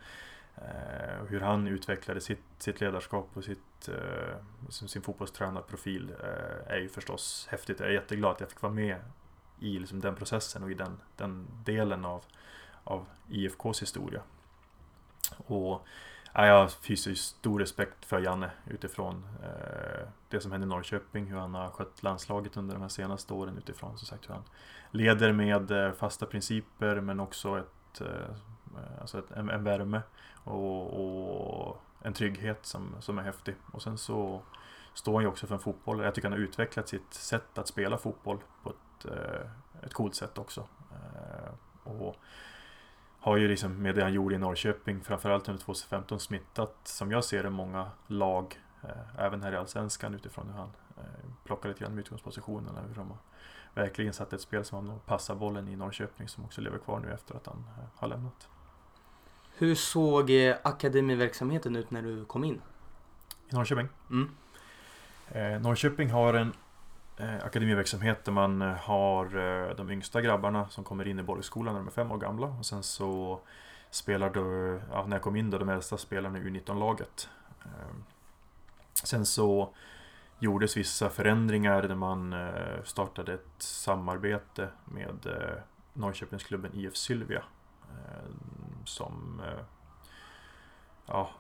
Eh, 0.57 1.25
hur 1.29 1.41
han 1.41 1.69
utvecklade 1.69 2.21
sitt, 2.21 2.45
sitt 2.59 2.81
ledarskap 2.81 3.29
och 3.35 3.45
sitt, 3.45 3.89
eh, 3.89 4.37
sin, 4.69 4.89
sin 4.89 5.03
fotbollstränarprofil 5.03 6.13
eh, 6.23 6.73
är 6.73 6.79
ju 6.79 6.89
förstås 6.89 7.47
häftigt. 7.51 7.81
Jag 7.81 7.89
är 7.89 7.93
jätteglad 7.93 8.33
att 8.33 8.41
jag 8.41 8.51
fick 8.51 8.63
vara 8.63 8.73
med 8.73 8.97
i 9.61 9.79
liksom 9.79 10.01
den 10.01 10.15
processen 10.15 10.63
och 10.63 10.71
i 10.71 10.75
den, 10.75 11.01
den 11.17 11.47
delen 11.65 12.05
av, 12.05 12.25
av 12.85 13.07
IFKs 13.29 13.83
historia. 13.83 14.23
Och 15.47 15.87
ja, 16.37 16.47
jag 16.47 16.71
hyser 16.83 17.15
stor 17.15 17.61
respekt 17.61 18.05
för 18.05 18.21
Janne 18.21 18.51
utifrån 18.67 19.27
eh, 19.43 20.09
det 20.29 20.41
som 20.41 20.53
hände 20.53 20.65
i 20.65 20.69
Norrköping, 20.69 21.27
hur 21.27 21.39
han 21.39 21.55
har 21.55 21.71
skött 21.71 22.03
landslaget 22.03 22.57
under 22.57 22.75
de 22.75 22.83
här 22.83 22.89
senaste 22.89 23.35
åren 23.35 23.59
utifrån 23.59 23.99
som 23.99 24.07
sagt 24.07 24.29
hur 24.29 24.35
han 24.35 24.45
leder 24.91 25.33
med 25.33 25.71
eh, 25.71 25.93
fasta 25.93 26.27
principer 26.27 27.01
men 27.01 27.21
också 27.21 27.59
ett, 27.59 28.01
eh, 28.01 28.37
alltså 29.01 29.19
ett, 29.19 29.31
en, 29.31 29.51
en 29.51 29.65
värme 29.65 30.03
och, 30.45 31.67
och, 31.67 31.83
en 32.03 32.13
trygghet 32.13 32.67
som, 32.67 32.97
som 33.01 33.19
är 33.19 33.23
häftig. 33.23 33.55
Och 33.73 33.83
sen 33.83 33.99
så 33.99 34.43
står 34.95 35.15
han 35.15 35.23
ju 35.23 35.29
också 35.29 35.47
för 35.47 35.55
en 35.55 35.61
fotboll. 35.61 36.05
Jag 36.05 36.15
tycker 36.15 36.29
han 36.29 36.39
har 36.39 36.45
utvecklat 36.45 36.89
sitt 36.89 37.15
sätt 37.15 37.59
att 37.59 37.69
spela 37.69 37.99
fotboll 37.99 38.39
på 38.63 38.71
ett, 38.71 39.05
eh, 39.05 39.51
ett 39.83 39.95
coolt 39.95 40.15
sätt 40.15 40.39
också. 40.39 40.69
Eh, 40.91 41.53
och 41.93 42.17
har 43.27 43.37
ju 43.37 43.49
liksom 43.49 43.83
med 43.83 43.95
det 43.95 44.03
han 44.03 44.13
gjorde 44.13 44.35
i 44.35 44.39
Norrköping, 44.39 45.05
framförallt 45.05 45.49
under 45.49 45.63
2015, 45.63 46.21
smittat, 46.21 46.77
som 46.85 47.11
jag 47.11 47.25
ser 47.25 47.43
det, 47.43 47.51
många 47.51 47.91
lag. 48.07 48.61
Eh, 48.83 49.25
även 49.25 49.43
här 49.43 49.53
i 49.53 49.57
Allsvenskan 49.57 50.15
utifrån 50.15 50.47
hur 50.49 50.55
han 50.55 50.71
plockar 51.45 51.69
lite 51.69 51.81
grann 51.81 51.95
med 51.95 52.01
utgångspositionerna. 52.01 52.81
Hur 52.89 52.95
de 52.95 53.09
har 53.09 53.19
verkligen 53.75 54.13
satt 54.13 54.33
ett 54.33 54.41
spel 54.41 54.65
som 54.65 54.89
han 54.89 55.01
passar 55.07 55.35
bollen 55.35 55.69
i 55.69 55.77
Norrköping 55.77 56.29
som 56.29 56.45
också 56.45 56.61
lever 56.61 56.79
kvar 56.79 57.01
nu 57.01 57.13
efter 57.13 57.35
att 57.35 57.47
han 57.47 57.65
har 57.95 58.09
lämnat. 58.09 58.49
Hur 59.59 59.75
såg 59.75 60.31
eh, 60.31 60.57
akademiverksamheten 60.63 61.77
ut 61.77 61.91
när 61.91 62.03
du 62.03 62.25
kom 62.25 62.45
in? 62.45 62.61
I 63.51 63.55
Norrköping? 63.55 63.89
Mm. 64.11 64.31
Eh, 65.29 65.61
Norrköping 65.61 66.11
har 66.11 66.35
en 66.35 66.49
eh, 66.49 66.55
Eh, 67.19 67.45
akademiverksamhet 67.45 68.25
där 68.25 68.33
man 68.33 68.63
eh, 68.63 68.69
har 68.69 69.37
eh, 69.37 69.77
de 69.77 69.91
yngsta 69.91 70.21
grabbarna 70.21 70.69
som 70.69 70.85
kommer 70.85 71.09
in 71.09 71.19
i 71.19 71.23
Borgskolan 71.23 71.75
när 71.75 71.81
de 71.81 71.87
är 71.87 71.93
fem 71.93 72.13
år 72.13 72.19
gamla 72.19 72.47
och 72.47 72.67
sen 72.67 72.83
så 72.83 73.41
spelar 73.91 74.31
då, 74.31 74.79
ja, 74.91 75.07
när 75.07 75.17
jag 75.17 75.23
kom 75.23 75.37
in 75.37 75.51
då, 75.51 75.59
de 75.59 75.69
äldsta 75.69 75.97
spelarna 75.97 76.39
i 76.39 76.43
U19-laget. 76.43 77.29
Ehm, 77.65 78.05
sen 79.05 79.27
så 79.27 79.75
gjordes 80.39 80.77
vissa 80.77 81.11
förändringar 81.11 81.83
där 81.83 81.95
man 81.95 82.35
startade 82.85 83.35
ett 83.35 83.55
samarbete 83.59 84.69
med 84.85 85.27
Norrköpingsklubben 85.93 86.71
IF 86.75 86.97
Sylvia 86.97 87.43
ehm, 87.91 88.85
som 88.85 89.43
ja, 91.07 91.31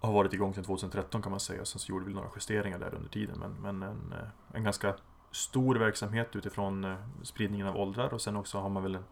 har 0.00 0.12
varit 0.12 0.32
igång 0.32 0.54
sedan 0.54 0.64
2013 0.64 1.22
kan 1.22 1.30
man 1.30 1.40
säga. 1.40 1.64
Sen 1.64 1.80
så 1.80 1.92
gjorde 1.92 2.04
vi 2.04 2.14
några 2.14 2.28
justeringar 2.34 2.78
där 2.78 2.94
under 2.94 3.10
tiden. 3.10 3.38
Men, 3.38 3.52
men 3.52 3.82
en, 3.82 4.14
en 4.52 4.64
ganska 4.64 4.94
stor 5.32 5.74
verksamhet 5.74 6.36
utifrån 6.36 6.84
eh, 6.84 6.96
spridningen 7.22 7.66
av 7.66 7.76
åldrar 7.76 8.14
och 8.14 8.20
sen 8.20 8.36
också 8.36 8.58
har 8.58 8.68
man 8.68 8.82
väl 8.82 8.94
en 8.94 9.04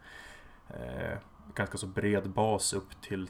eh, 0.68 1.18
ganska 1.54 1.78
så 1.78 1.86
bred 1.86 2.30
bas 2.30 2.72
upp 2.72 3.02
till 3.02 3.28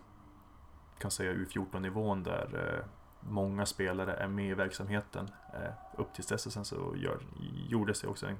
kan 0.99 1.11
säga 1.11 1.33
U14-nivån 1.33 2.23
där 2.23 2.79
eh, 2.79 2.87
många 3.21 3.67
spelare 3.67 4.13
är 4.13 4.29
med 4.29 4.51
i 4.51 4.55
verksamheten 4.55 5.31
eh, 5.55 6.01
upp 6.01 6.15
till 6.15 6.25
dess. 6.25 6.47
Och 6.47 6.53
sen 6.53 6.65
så 6.65 6.95
gör, 6.97 7.21
gjordes 7.69 8.01
det 8.01 8.09
också 8.09 8.27
en, 8.27 8.37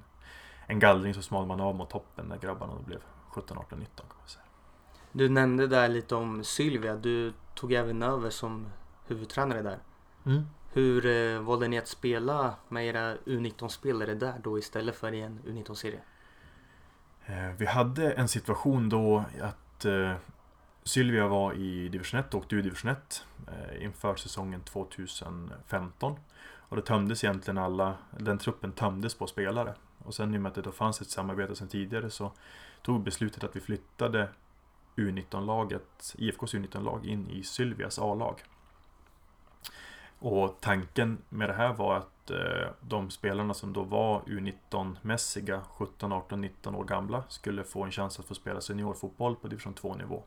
en 0.67 0.79
gallring 0.79 1.15
så 1.15 1.23
smal 1.23 1.47
man 1.47 1.61
av 1.61 1.75
mot 1.75 1.91
toppen 1.91 2.27
när 2.27 2.39
grabbarna 2.39 2.73
blev 2.87 3.01
17, 3.29 3.59
18, 3.59 3.79
19 3.79 4.07
kan 4.09 4.17
man 4.19 4.29
säga. 4.29 4.45
Du 5.13 5.29
nämnde 5.29 5.67
där 5.67 5.89
lite 5.89 6.15
om 6.15 6.45
Sylvia. 6.45 6.97
Du 6.97 7.33
tog 7.55 7.73
även 7.73 8.03
över 8.03 8.31
som 8.31 8.67
huvudtränare 9.07 9.63
där. 9.63 9.79
Mm. 10.27 10.47
Hur 10.73 11.07
eh, 11.07 11.41
valde 11.41 11.69
ni 11.69 11.79
att 11.79 11.89
spela 11.89 12.55
med 12.69 12.87
era 12.87 13.17
U19-spelare 13.17 14.15
där 14.15 14.35
då 14.43 14.59
istället 14.59 14.97
för 14.97 15.13
i 15.13 15.21
en 15.21 15.41
U19-serie? 15.47 16.01
Eh, 17.27 17.51
vi 17.59 17.67
hade 17.67 18.13
en 18.13 18.29
situation 18.29 18.89
då 18.89 19.25
att 19.41 19.85
eh, 19.85 20.15
Sylvia 20.83 21.29
var 21.29 21.53
i 21.53 21.89
division 21.89 22.21
1 22.21 22.35
och 22.35 22.41
åkte 22.41 22.57
ur 22.57 22.63
division 22.63 22.91
1 22.91 23.25
eh, 23.47 23.85
inför 23.85 24.17
säsongen 24.17 24.61
2015. 24.61 26.17
Och 26.43 26.77
det 26.77 26.83
tömdes 26.83 27.25
egentligen 27.25 27.59
alla, 27.59 27.95
den 28.19 28.39
truppen 28.39 28.73
tömdes 28.73 29.15
på 29.15 29.27
spelare. 29.27 29.75
Och 29.99 30.15
sen 30.15 30.35
i 30.35 30.37
och 30.37 30.43
med 30.43 30.51
att 30.51 30.55
det 30.55 30.63
då 30.63 30.73
fanns 30.73 31.01
ett 31.01 31.11
samarbete 31.11 31.57
sedan 31.57 31.69
tidigare 31.69 32.11
så 32.11 32.33
tog 32.83 33.03
beslutet 33.03 33.45
att 33.45 33.57
vi 33.57 33.61
flyttade 33.61 34.29
U19-laget, 34.97 36.15
IFKs 36.19 36.55
U19-lag 36.55 37.07
in 37.07 37.31
i 37.31 37.43
Sylvias 37.43 37.99
A-lag. 37.99 38.43
Och 40.21 40.57
tanken 40.61 41.19
med 41.29 41.49
det 41.49 41.53
här 41.53 41.73
var 41.73 41.97
att 41.97 42.31
eh, 42.31 42.69
de 42.81 43.11
spelarna 43.11 43.55
som 43.55 43.73
då 43.73 43.83
var 43.83 44.21
U19-mässiga, 44.21 45.61
17, 45.71 46.13
18, 46.13 46.41
19 46.41 46.75
år 46.75 46.85
gamla, 46.85 47.25
skulle 47.29 47.65
få 47.65 47.83
en 47.83 47.91
chans 47.91 48.19
att 48.19 48.25
få 48.25 48.35
spela 48.35 48.61
seniorfotboll 48.61 49.37
på 49.37 49.49
division 49.49 49.75
2-nivå. 49.75 50.23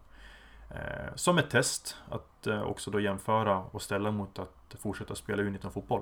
Eh, 0.69 1.15
som 1.15 1.37
ett 1.37 1.49
test 1.49 1.97
att 2.09 2.47
eh, 2.47 2.61
också 2.61 2.91
då 2.91 2.99
jämföra 2.99 3.57
och 3.57 3.81
ställa 3.81 4.11
mot 4.11 4.39
att 4.39 4.75
fortsätta 4.79 5.15
spela 5.15 5.43
U19-fotboll. 5.43 6.01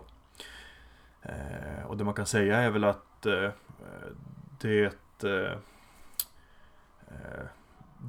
Och 1.87 1.97
det 1.97 2.03
man 2.03 2.13
kan 2.13 2.25
säga 2.25 2.57
är 2.57 2.69
väl 2.69 2.83
att 2.83 3.21
det 4.59 4.93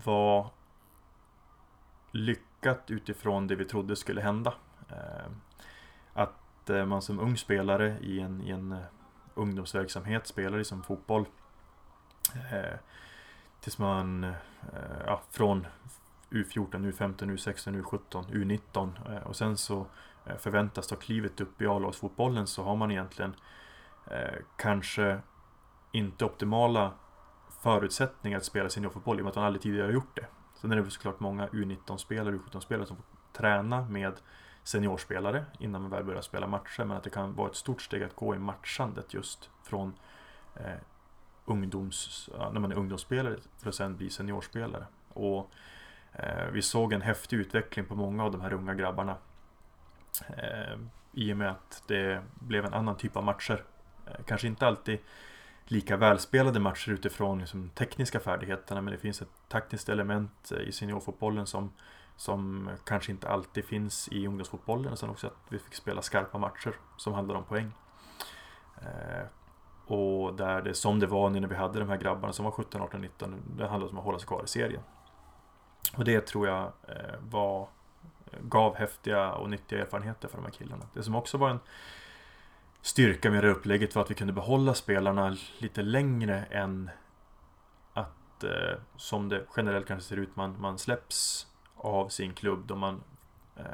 var 0.04 0.50
lyckat 2.12 2.90
utifrån 2.90 3.46
det 3.46 3.54
vi 3.54 3.64
trodde 3.64 3.96
skulle 3.96 4.20
hända. 4.20 4.54
Att 6.14 6.70
eh, 6.70 6.86
man 6.86 7.02
som 7.02 7.20
ung 7.20 7.36
spelare 7.36 7.98
i 8.00 8.20
en, 8.20 8.42
i 8.42 8.50
en 8.50 8.72
eh, 8.72 8.78
ungdomsverksamhet 9.34 10.26
spelar 10.26 10.58
liksom 10.58 10.82
fotboll 10.82 11.24
eh, 12.52 12.78
tills 13.60 13.78
man 13.78 14.34
ja, 15.06 15.22
från 15.30 15.66
U14, 16.30 16.92
U15, 16.92 17.16
U16, 17.16 17.82
U17, 17.82 18.24
U19 18.30 19.22
och 19.22 19.36
sen 19.36 19.56
så 19.56 19.86
förväntas 20.38 20.86
ta 20.86 20.96
klivet 20.96 21.40
upp 21.40 21.62
i 21.62 21.66
A-lagsfotbollen 21.66 22.46
så 22.46 22.62
har 22.62 22.76
man 22.76 22.90
egentligen 22.90 23.34
kanske 24.56 25.20
inte 25.92 26.24
optimala 26.24 26.92
förutsättningar 27.62 28.38
att 28.38 28.44
spela 28.44 28.68
seniorfotboll 28.68 29.18
i 29.18 29.20
och 29.20 29.24
med 29.24 29.30
att 29.30 29.36
man 29.36 29.44
aldrig 29.44 29.62
tidigare 29.62 29.86
har 29.86 29.92
gjort 29.92 30.16
det. 30.16 30.26
Sen 30.54 30.72
är 30.72 30.76
det 30.76 30.90
såklart 30.90 31.20
många 31.20 31.46
U19-spelare, 31.46 32.34
U17-spelare 32.34 32.86
som 32.86 32.96
får 32.96 33.04
träna 33.32 33.82
med 33.88 34.12
seniorspelare 34.64 35.44
innan 35.58 35.82
man 35.82 35.90
väl 35.90 36.04
börjar 36.04 36.22
spela 36.22 36.46
matcher. 36.46 36.84
Men 36.84 36.96
att 36.96 37.04
det 37.04 37.10
kan 37.10 37.34
vara 37.34 37.50
ett 37.50 37.56
stort 37.56 37.82
steg 37.82 38.02
att 38.02 38.16
gå 38.16 38.34
i 38.34 38.38
matchandet 38.38 39.14
just 39.14 39.50
från 39.62 39.94
eh, 40.56 40.76
ungdoms, 41.44 42.30
när 42.52 42.60
man 42.60 42.72
är 42.72 42.76
ungdomsspelare 42.76 43.36
för 43.58 43.68
att 43.68 43.74
sen 43.74 43.96
bli 43.96 44.10
seniorspelare. 44.10 44.86
Och 45.08 45.50
eh, 46.12 46.46
vi 46.52 46.62
såg 46.62 46.92
en 46.92 47.02
häftig 47.02 47.36
utveckling 47.36 47.84
på 47.84 47.94
många 47.94 48.24
av 48.24 48.32
de 48.32 48.40
här 48.40 48.52
unga 48.52 48.74
grabbarna. 48.74 49.16
Eh, 50.28 50.78
I 51.12 51.32
och 51.32 51.36
med 51.36 51.50
att 51.50 51.82
det 51.86 52.22
blev 52.34 52.64
en 52.64 52.74
annan 52.74 52.96
typ 52.96 53.16
av 53.16 53.24
matcher. 53.24 53.64
Eh, 54.06 54.24
kanske 54.26 54.46
inte 54.46 54.66
alltid 54.66 54.98
lika 55.64 55.96
välspelade 55.96 56.60
matcher 56.60 56.90
utifrån 56.90 57.38
liksom, 57.38 57.70
tekniska 57.70 58.20
färdigheterna 58.20 58.80
men 58.80 58.92
det 58.92 58.98
finns 58.98 59.22
ett 59.22 59.28
taktiskt 59.48 59.88
element 59.88 60.52
eh, 60.52 60.58
i 60.68 60.72
seniorfotbollen 60.72 61.46
som, 61.46 61.72
som 62.22 62.70
kanske 62.84 63.12
inte 63.12 63.28
alltid 63.28 63.64
finns 63.64 64.08
i 64.08 64.26
ungdomsfotbollen 64.26 64.92
och 64.92 64.98
sen 64.98 65.10
också 65.10 65.26
att 65.26 65.36
vi 65.48 65.58
fick 65.58 65.74
spela 65.74 66.02
skarpa 66.02 66.38
matcher 66.38 66.74
som 66.96 67.12
handlar 67.12 67.34
om 67.34 67.44
poäng. 67.44 67.72
Eh, 68.76 69.26
och 69.86 70.34
där 70.34 70.62
det 70.62 70.74
som 70.74 71.00
det 71.00 71.06
var 71.06 71.30
när 71.30 71.48
vi 71.48 71.54
hade 71.54 71.78
de 71.78 71.88
här 71.88 71.96
grabbarna 71.96 72.32
som 72.32 72.44
var 72.44 72.52
17, 72.52 72.82
18, 72.82 73.00
19 73.00 73.42
det 73.56 73.66
handlade 73.66 73.92
om 73.92 73.98
att 73.98 74.04
hålla 74.04 74.18
sig 74.18 74.28
kvar 74.28 74.44
i 74.44 74.46
serien. 74.46 74.82
Och 75.96 76.04
det 76.04 76.26
tror 76.26 76.48
jag 76.48 76.72
eh, 76.88 77.18
var 77.30 77.68
eh, 78.30 78.38
gav 78.42 78.76
häftiga 78.76 79.32
och 79.32 79.50
nyttiga 79.50 79.80
erfarenheter 79.80 80.28
för 80.28 80.36
de 80.36 80.44
här 80.44 80.52
killarna. 80.52 80.86
Det 80.94 81.02
som 81.02 81.14
också 81.14 81.38
var 81.38 81.50
en 81.50 81.60
styrka 82.82 83.30
med 83.30 83.44
det 83.44 83.50
upplägget 83.50 83.94
var 83.94 84.02
att 84.02 84.10
vi 84.10 84.14
kunde 84.14 84.32
behålla 84.32 84.74
spelarna 84.74 85.36
lite 85.58 85.82
längre 85.82 86.44
än 86.50 86.90
att 87.92 88.44
eh, 88.44 88.78
som 88.96 89.28
det 89.28 89.44
generellt 89.56 89.86
kanske 89.86 90.08
ser 90.08 90.16
ut, 90.16 90.36
man, 90.36 90.60
man 90.60 90.78
släpps 90.78 91.46
av 91.82 92.08
sin 92.08 92.32
klubb 92.34 92.66
då 92.66 92.76
man 92.76 93.02
eh, 93.56 93.64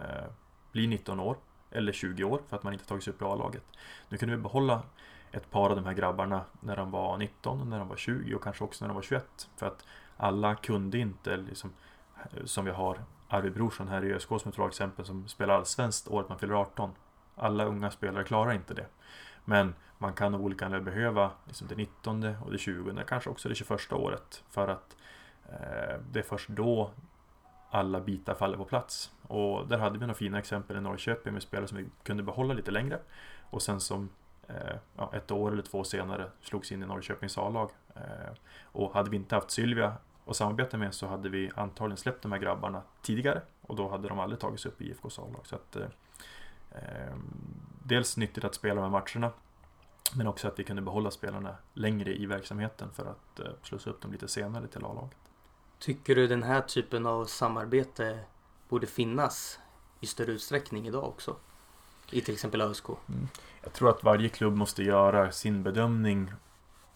blir 0.73 0.89
19 0.89 1.21
år 1.21 1.37
eller 1.71 1.93
20 1.93 2.25
år 2.25 2.41
för 2.49 2.57
att 2.57 2.63
man 2.63 2.73
inte 2.73 2.87
tagit 2.87 3.05
sig 3.05 3.13
upp 3.13 3.23
i 3.23 3.25
A-laget. 3.25 3.65
Nu 4.09 4.19
kunde 4.19 4.37
vi 4.37 4.43
behålla 4.43 4.83
ett 5.33 5.51
par 5.51 5.71
av 5.71 5.77
de 5.77 5.85
här 5.85 5.95
grabbarna 5.95 6.45
när 6.61 6.77
de 6.77 6.91
var 6.91 7.19
19 7.19 7.61
och 7.61 7.67
när 7.67 7.79
de 7.79 7.89
var 7.89 7.97
20 7.97 8.35
och 8.35 8.43
kanske 8.43 8.65
också 8.65 8.85
när 8.85 8.89
de 8.89 8.95
var 8.95 9.03
21. 9.03 9.49
För 9.57 9.67
att 9.67 9.85
alla 10.17 10.55
kunde 10.55 10.99
inte, 10.99 11.37
liksom, 11.37 11.73
eh, 12.17 12.45
som 12.45 12.65
vi 12.65 12.71
har 12.71 12.99
Arvid 13.29 13.53
Brorsson 13.53 13.89
här 13.89 14.05
i 14.05 14.13
ÖSK 14.13 14.29
som 14.29 14.49
ett 14.49 14.57
bra 14.57 14.69
exempel 14.69 15.05
som 15.05 15.29
spelar 15.29 15.55
allsvenskt 15.55 16.09
året 16.09 16.29
man 16.29 16.39
fyller 16.39 16.55
18. 16.55 16.91
Alla 17.37 17.65
unga 17.65 17.91
spelare 17.91 18.25
klarar 18.25 18.53
inte 18.53 18.75
det. 18.75 18.87
Men 19.45 19.75
man 19.99 20.13
kan 20.13 20.35
av 20.35 20.43
olika 20.43 20.65
anledningar 20.65 20.95
behöva 20.95 21.31
liksom 21.45 21.69
det 21.69 21.75
19 21.75 22.35
och 22.45 22.53
det 22.53 22.59
20, 22.59 23.05
kanske 23.07 23.31
också 23.31 23.49
det 23.49 23.55
21 23.55 23.93
året. 23.93 24.45
För 24.51 24.69
att 24.69 24.97
eh, 25.49 26.01
det 26.11 26.19
är 26.19 26.23
först 26.23 26.49
då 26.49 26.91
alla 27.71 28.01
bitar 28.01 28.35
faller 28.35 28.57
på 28.57 28.65
plats. 28.65 29.13
Och 29.23 29.69
där 29.69 29.79
hade 29.79 29.99
vi 29.99 30.01
några 30.01 30.15
fina 30.15 30.39
exempel 30.39 30.77
i 30.77 30.81
Norrköping 30.81 31.33
med 31.33 31.43
spelare 31.43 31.69
som 31.69 31.79
vi 31.79 31.87
kunde 32.03 32.23
behålla 32.23 32.55
lite 32.55 32.71
längre. 32.71 32.99
Och 33.51 33.63
sen 33.63 33.81
som 33.81 34.09
eh, 34.49 34.77
ja, 34.97 35.11
ett 35.15 35.31
år 35.31 35.53
eller 35.53 35.63
två 35.63 35.85
senare 35.85 36.31
slogs 36.43 36.73
in 36.73 36.83
i 36.83 36.87
Norrköpings 36.87 37.39
A-lag. 37.39 37.71
Eh, 37.95 38.33
och 38.63 38.95
hade 38.95 39.11
vi 39.11 39.17
inte 39.17 39.35
haft 39.35 39.51
Sylvia 39.51 39.97
att 40.27 40.37
samarbeta 40.37 40.77
med 40.77 40.95
så 40.95 41.07
hade 41.07 41.29
vi 41.29 41.51
antagligen 41.55 41.97
släppt 41.97 42.23
de 42.23 42.33
här 42.33 42.39
grabbarna 42.39 42.83
tidigare. 43.03 43.43
Och 43.61 43.77
då 43.77 43.89
hade 43.89 44.09
de 44.09 44.19
aldrig 44.19 44.41
tagits 44.41 44.67
upp 44.67 44.81
i 44.81 44.91
IFKs 44.91 45.19
A-lag. 45.19 45.47
Så 45.47 45.57
att, 45.57 45.77
eh, 45.77 45.87
eh, 46.71 47.15
dels 47.85 48.17
nyttigt 48.17 48.45
att 48.45 48.55
spela 48.55 48.75
de 48.75 48.93
här 48.93 49.01
matcherna. 49.01 49.33
Men 50.17 50.27
också 50.27 50.49
att 50.49 50.59
vi 50.59 50.65
kunde 50.65 50.83
behålla 50.83 51.11
spelarna 51.11 51.57
längre 51.75 52.15
i 52.15 52.27
verksamheten 52.27 52.89
för 52.93 53.07
att 53.07 53.41
eh, 53.41 53.47
slussa 53.63 53.91
upp 53.91 54.01
dem 54.01 54.13
lite 54.13 54.29
senare 54.29 54.67
till 54.67 54.85
A-laget. 54.85 55.28
Tycker 55.79 56.15
du 56.15 56.27
den 56.27 56.43
här 56.43 56.61
typen 56.61 57.07
av 57.07 57.25
samarbete 57.25 58.19
borde 58.69 58.87
finnas 58.87 59.59
i 60.01 60.07
större 60.07 60.33
utsträckning 60.33 60.87
idag 60.87 61.05
också? 61.05 61.37
I 62.11 62.21
till 62.21 62.35
exempel 62.35 62.61
ÖSK? 62.61 62.89
Mm. 62.89 63.29
Jag 63.63 63.73
tror 63.73 63.91
att 63.91 64.05
varje 64.05 64.29
klubb 64.29 64.57
måste 64.57 64.83
göra 64.83 65.33
sin 65.33 65.63
bedömning 65.63 66.33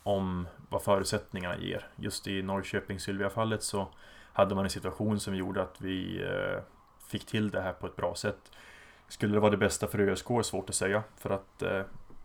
om 0.02 0.48
vad 0.68 0.82
förutsättningarna 0.82 1.58
ger. 1.58 1.88
Just 1.96 2.26
i 2.26 2.42
Norrköping-Sylvia-fallet 2.42 3.62
så 3.62 3.88
hade 4.32 4.54
man 4.54 4.64
en 4.64 4.70
situation 4.70 5.20
som 5.20 5.36
gjorde 5.36 5.62
att 5.62 5.80
vi 5.80 6.22
eh, 6.22 6.62
fick 7.06 7.26
till 7.26 7.50
det 7.50 7.60
här 7.60 7.72
på 7.72 7.86
ett 7.86 7.96
bra 7.96 8.14
sätt. 8.14 8.50
Skulle 9.08 9.34
det 9.34 9.40
vara 9.40 9.50
det 9.50 9.56
bästa 9.56 9.86
för 9.86 9.98
ÖSK 9.98 10.30
är 10.30 10.42
svårt 10.42 10.68
att 10.68 10.74
säga 10.74 11.02
för 11.16 11.30
att 11.30 11.62
eh, 11.62 11.82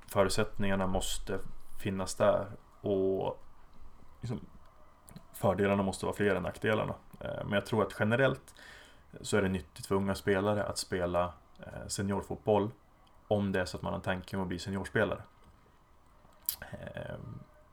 förutsättningarna 0.08 0.88
måste 0.88 1.40
finnas 1.80 2.16
där 2.16 2.48
och 2.82 3.44
liksom, 4.22 4.40
fördelarna 5.38 5.84
måste 5.84 6.06
vara 6.06 6.16
fler 6.16 6.36
än 6.36 6.44
nackdelarna. 6.44 6.94
Eh, 7.20 7.44
men 7.44 7.54
jag 7.54 7.66
tror 7.66 7.84
att 7.84 7.96
generellt 8.00 8.56
så 9.22 9.38
är 9.38 9.42
det 9.42 9.50
nyttigt 9.50 9.86
för 9.86 9.96
unga 9.96 10.16
spelare 10.16 10.64
att 10.64 10.78
spela 10.78 11.34
eh, 11.60 11.88
seniorfotboll 11.88 12.72
om 13.28 13.52
det 13.52 13.60
är 13.60 13.66
så 13.66 13.78
att 13.78 13.84
man 13.84 13.94
har 13.94 14.00
tanken 14.00 14.42
att 14.42 14.48
bli 14.48 14.60
seniorspelare. 14.60 15.22
Eh, 16.72 17.16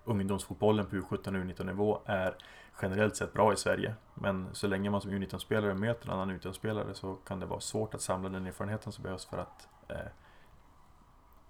ungdomsfotbollen 0.05 0.87
på 0.87 0.97
U17 0.97 1.13
och 1.13 1.45
U19 1.45 1.65
nivå 1.65 2.01
är 2.07 2.37
generellt 2.83 3.17
sett 3.17 3.33
bra 3.33 3.53
i 3.53 3.57
Sverige. 3.57 3.95
Men 4.15 4.49
så 4.53 4.67
länge 4.67 4.91
man 4.91 5.01
som 5.01 5.11
U19-spelare 5.11 5.75
möter 5.75 6.07
en 6.07 6.13
annan 6.15 6.31
U19-spelare 6.31 6.95
så 6.95 7.15
kan 7.15 7.41
det 7.41 7.47
vara 7.47 7.61
svårt 7.61 7.95
att 7.95 8.01
samla 8.01 8.29
den 8.29 8.47
erfarenheten 8.47 8.93
som 8.93 9.03
behövs 9.03 9.27
för 9.27 9.39
att 9.39 9.69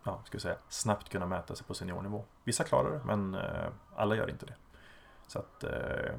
ja, 0.04 0.20
ska 0.24 0.38
säga, 0.38 0.56
snabbt 0.68 1.08
kunna 1.08 1.26
mäta 1.26 1.54
sig 1.54 1.66
på 1.66 1.74
seniornivå. 1.74 2.24
Vissa 2.44 2.64
klarar 2.64 2.90
det, 2.90 3.00
men 3.04 3.34
eh, 3.34 3.68
alla 3.96 4.16
gör 4.16 4.30
inte 4.30 4.46
det. 4.46 4.54
Så 5.26 5.38
att 5.38 5.64
eh, 5.64 6.14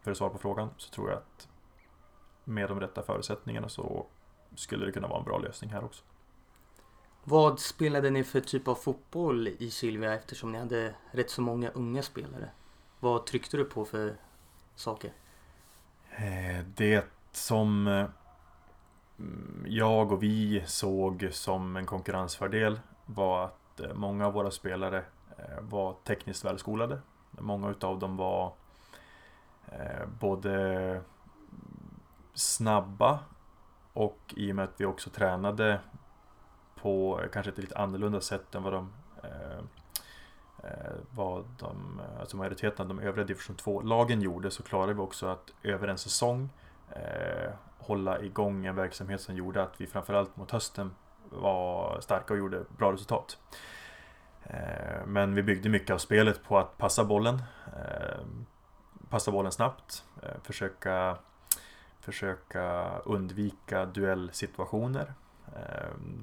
för 0.00 0.10
att 0.10 0.16
svara 0.16 0.30
på 0.30 0.38
frågan 0.38 0.70
så 0.76 0.90
tror 0.90 1.10
jag 1.10 1.18
att 1.18 1.48
med 2.44 2.68
de 2.68 2.80
rätta 2.80 3.02
förutsättningarna 3.02 3.68
så 3.68 4.06
skulle 4.54 4.86
det 4.86 4.92
kunna 4.92 5.08
vara 5.08 5.18
en 5.18 5.24
bra 5.24 5.38
lösning 5.38 5.70
här 5.70 5.84
också. 5.84 6.04
Vad 7.24 7.60
spelade 7.60 8.10
ni 8.10 8.24
för 8.24 8.40
typ 8.40 8.68
av 8.68 8.74
fotboll 8.74 9.48
i 9.48 9.70
Sylvia 9.70 10.14
eftersom 10.14 10.52
ni 10.52 10.58
hade 10.58 10.94
rätt 11.10 11.30
så 11.30 11.42
många 11.42 11.70
unga 11.70 12.02
spelare? 12.02 12.50
Vad 13.00 13.26
tryckte 13.26 13.56
du 13.56 13.64
på 13.64 13.84
för 13.84 14.16
saker? 14.76 15.12
Eh, 16.10 16.64
det 16.76 17.04
som 17.32 18.08
Mm, 19.18 19.64
jag 19.68 20.12
och 20.12 20.22
vi 20.22 20.62
såg 20.66 21.28
som 21.30 21.76
en 21.76 21.86
konkurrensfördel 21.86 22.80
var 23.06 23.44
att 23.44 23.80
eh, 23.80 23.94
många 23.94 24.26
av 24.26 24.32
våra 24.32 24.50
spelare 24.50 24.98
eh, 24.98 25.04
Eh, 25.38 25.60
var 25.60 25.96
tekniskt 26.04 26.44
välskolade. 26.44 27.00
Många 27.30 27.70
utav 27.70 27.98
dem 27.98 28.16
var 28.16 28.52
eh, 29.66 30.06
både 30.20 31.00
snabba 32.34 33.18
och 33.92 34.18
i 34.36 34.52
och 34.52 34.56
med 34.56 34.64
att 34.64 34.74
vi 34.80 34.84
också 34.84 35.10
tränade 35.10 35.80
på 36.74 37.20
eh, 37.22 37.28
kanske 37.30 37.50
ett 37.50 37.58
lite 37.58 37.78
annorlunda 37.78 38.20
sätt 38.20 38.54
än 38.54 38.62
vad 38.62 38.72
de 38.72 38.92
vad 41.10 41.44
de, 41.58 42.00
alltså 42.20 42.36
majoriteten 42.36 42.82
av 42.82 42.96
de 42.96 42.98
övriga 43.02 43.26
division 43.26 43.56
2-lagen 43.56 44.22
gjorde 44.22 44.50
så 44.50 44.62
klarade 44.62 44.94
vi 44.94 45.00
också 45.00 45.26
att 45.26 45.50
över 45.62 45.88
en 45.88 45.98
säsong 45.98 46.48
hålla 47.78 48.20
igång 48.22 48.66
en 48.66 48.76
verksamhet 48.76 49.20
som 49.20 49.36
gjorde 49.36 49.62
att 49.62 49.80
vi 49.80 49.86
framförallt 49.86 50.36
mot 50.36 50.50
hösten 50.50 50.94
var 51.30 52.00
starka 52.00 52.34
och 52.34 52.38
gjorde 52.38 52.64
bra 52.76 52.92
resultat. 52.92 53.38
Eh, 54.48 55.06
men 55.06 55.34
vi 55.34 55.42
byggde 55.42 55.68
mycket 55.68 55.90
av 55.90 55.98
spelet 55.98 56.44
på 56.44 56.58
att 56.58 56.78
passa 56.78 57.04
bollen. 57.04 57.42
Eh, 57.66 58.20
passa 59.08 59.30
bollen 59.30 59.52
snabbt. 59.52 60.04
Eh, 60.22 60.40
försöka, 60.42 61.18
försöka 62.00 62.98
undvika 62.98 63.86
duellsituationer. 63.86 65.12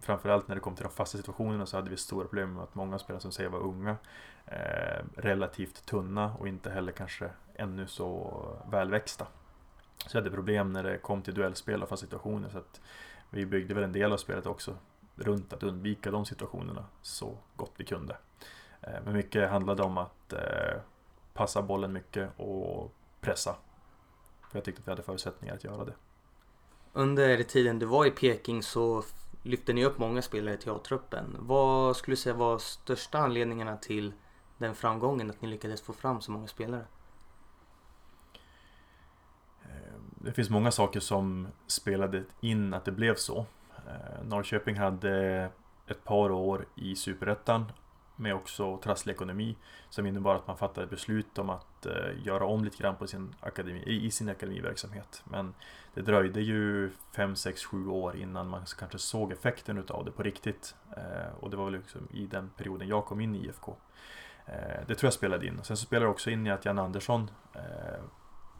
Framförallt 0.01 0.47
när 0.47 0.55
det 0.55 0.61
kom 0.61 0.75
till 0.75 0.83
de 0.83 0.91
fasta 0.91 1.17
situationerna 1.17 1.65
så 1.65 1.77
hade 1.77 1.89
vi 1.89 1.97
stora 1.97 2.27
problem 2.27 2.53
med 2.53 2.63
att 2.63 2.75
många 2.75 2.99
spelare 2.99 3.21
som 3.21 3.31
säger 3.31 3.49
var 3.49 3.59
unga 3.59 3.95
relativt 5.15 5.85
tunna 5.85 6.33
och 6.39 6.47
inte 6.47 6.69
heller 6.69 6.91
kanske 6.91 7.29
ännu 7.55 7.87
så 7.87 8.43
välväxta. 8.71 9.27
Så 9.97 10.17
jag 10.17 10.21
hade 10.21 10.35
problem 10.35 10.73
när 10.73 10.83
det 10.83 10.97
kom 10.97 11.21
till 11.21 11.33
duellspel 11.33 11.83
och 11.83 11.89
fasta 11.89 12.05
situationer. 12.05 12.49
Så 12.49 12.57
att 12.57 12.81
vi 13.29 13.45
byggde 13.45 13.73
väl 13.73 13.83
en 13.83 13.91
del 13.91 14.13
av 14.13 14.17
spelet 14.17 14.45
också 14.45 14.77
runt 15.15 15.53
att 15.53 15.63
undvika 15.63 16.11
de 16.11 16.25
situationerna 16.25 16.85
så 17.01 17.37
gott 17.55 17.73
vi 17.77 17.85
kunde. 17.85 18.17
Eh, 18.81 18.99
men 19.05 19.13
mycket 19.13 19.49
handlade 19.49 19.83
om 19.83 19.97
att 19.97 20.33
eh, 20.33 20.79
passa 21.33 21.61
bollen 21.61 21.93
mycket 21.93 22.29
och 22.37 22.93
pressa. 23.21 23.55
För 24.49 24.57
jag 24.57 24.63
tyckte 24.63 24.81
att 24.81 24.87
vi 24.87 24.91
hade 24.91 25.03
förutsättningar 25.03 25.55
att 25.55 25.63
göra 25.63 25.85
det. 25.85 25.93
Under 26.93 27.43
tiden 27.43 27.79
du 27.79 27.85
var 27.85 28.05
i 28.05 28.11
Peking 28.11 28.63
så 28.63 29.03
lyfte 29.43 29.73
ni 29.73 29.85
upp 29.85 29.97
många 29.97 30.21
spelare 30.21 30.57
till 30.57 30.71
A-truppen. 30.71 31.37
Vad 31.39 31.95
skulle 31.95 32.13
du 32.13 32.17
säga 32.17 32.35
var 32.35 32.57
största 32.57 33.19
anledningarna 33.19 33.77
till 33.77 34.13
den 34.57 34.75
framgången, 34.75 35.29
att 35.29 35.41
ni 35.41 35.47
lyckades 35.47 35.81
få 35.81 35.93
fram 35.93 36.21
så 36.21 36.31
många 36.31 36.47
spelare? 36.47 36.85
det 40.25 40.33
finns 40.33 40.49
många 40.49 40.71
saker 40.71 40.99
som 40.99 41.47
spelade 41.67 42.23
in 42.41 42.73
att 42.73 42.85
det 42.85 42.91
blev 42.91 43.15
så. 43.15 43.45
Eh, 43.87 44.23
Norrköping 44.23 44.75
hade 44.75 45.49
ett 45.87 46.03
par 46.03 46.31
år 46.31 46.65
i 46.75 46.95
Superettan 46.95 47.71
med 48.15 48.35
också 48.35 48.77
trasslig 48.77 49.13
ekonomi 49.13 49.55
som 49.89 50.05
innebar 50.05 50.35
att 50.35 50.47
man 50.47 50.57
fattade 50.57 50.87
beslut 50.87 51.37
om 51.37 51.49
att 51.49 51.85
eh, 51.85 52.25
göra 52.25 52.45
om 52.45 52.63
lite 52.63 52.77
grann 52.77 52.95
på 52.95 53.07
sin 53.07 53.35
akademi, 53.39 53.83
i 53.85 54.11
sin 54.11 54.29
akademiverksamhet. 54.29 55.23
Men 55.25 55.53
det 55.93 56.01
dröjde 56.01 56.41
ju 56.41 56.91
5, 57.15 57.35
6, 57.35 57.65
7 57.65 57.87
år 57.87 58.15
innan 58.15 58.47
man 58.47 58.65
kanske 58.79 58.99
såg 58.99 59.31
effekten 59.31 59.77
utav 59.77 60.05
det 60.05 60.11
på 60.11 60.23
riktigt. 60.23 60.75
Eh, 60.97 61.35
och 61.39 61.49
det 61.49 61.57
var 61.57 61.65
väl 61.65 61.73
liksom 61.73 62.07
i 62.11 62.25
den 62.25 62.49
perioden 62.57 62.87
jag 62.87 63.05
kom 63.05 63.21
in 63.21 63.35
i 63.35 63.45
IFK. 63.45 63.75
Det 64.87 64.95
tror 64.95 65.07
jag 65.07 65.13
spelade 65.13 65.47
in. 65.47 65.59
Sen 65.63 65.77
så 65.77 65.85
spelade 65.85 66.05
det 66.05 66.11
också 66.11 66.29
in 66.29 66.47
i 66.47 66.51
att 66.51 66.65
Jan 66.65 66.79
Andersson 66.79 67.31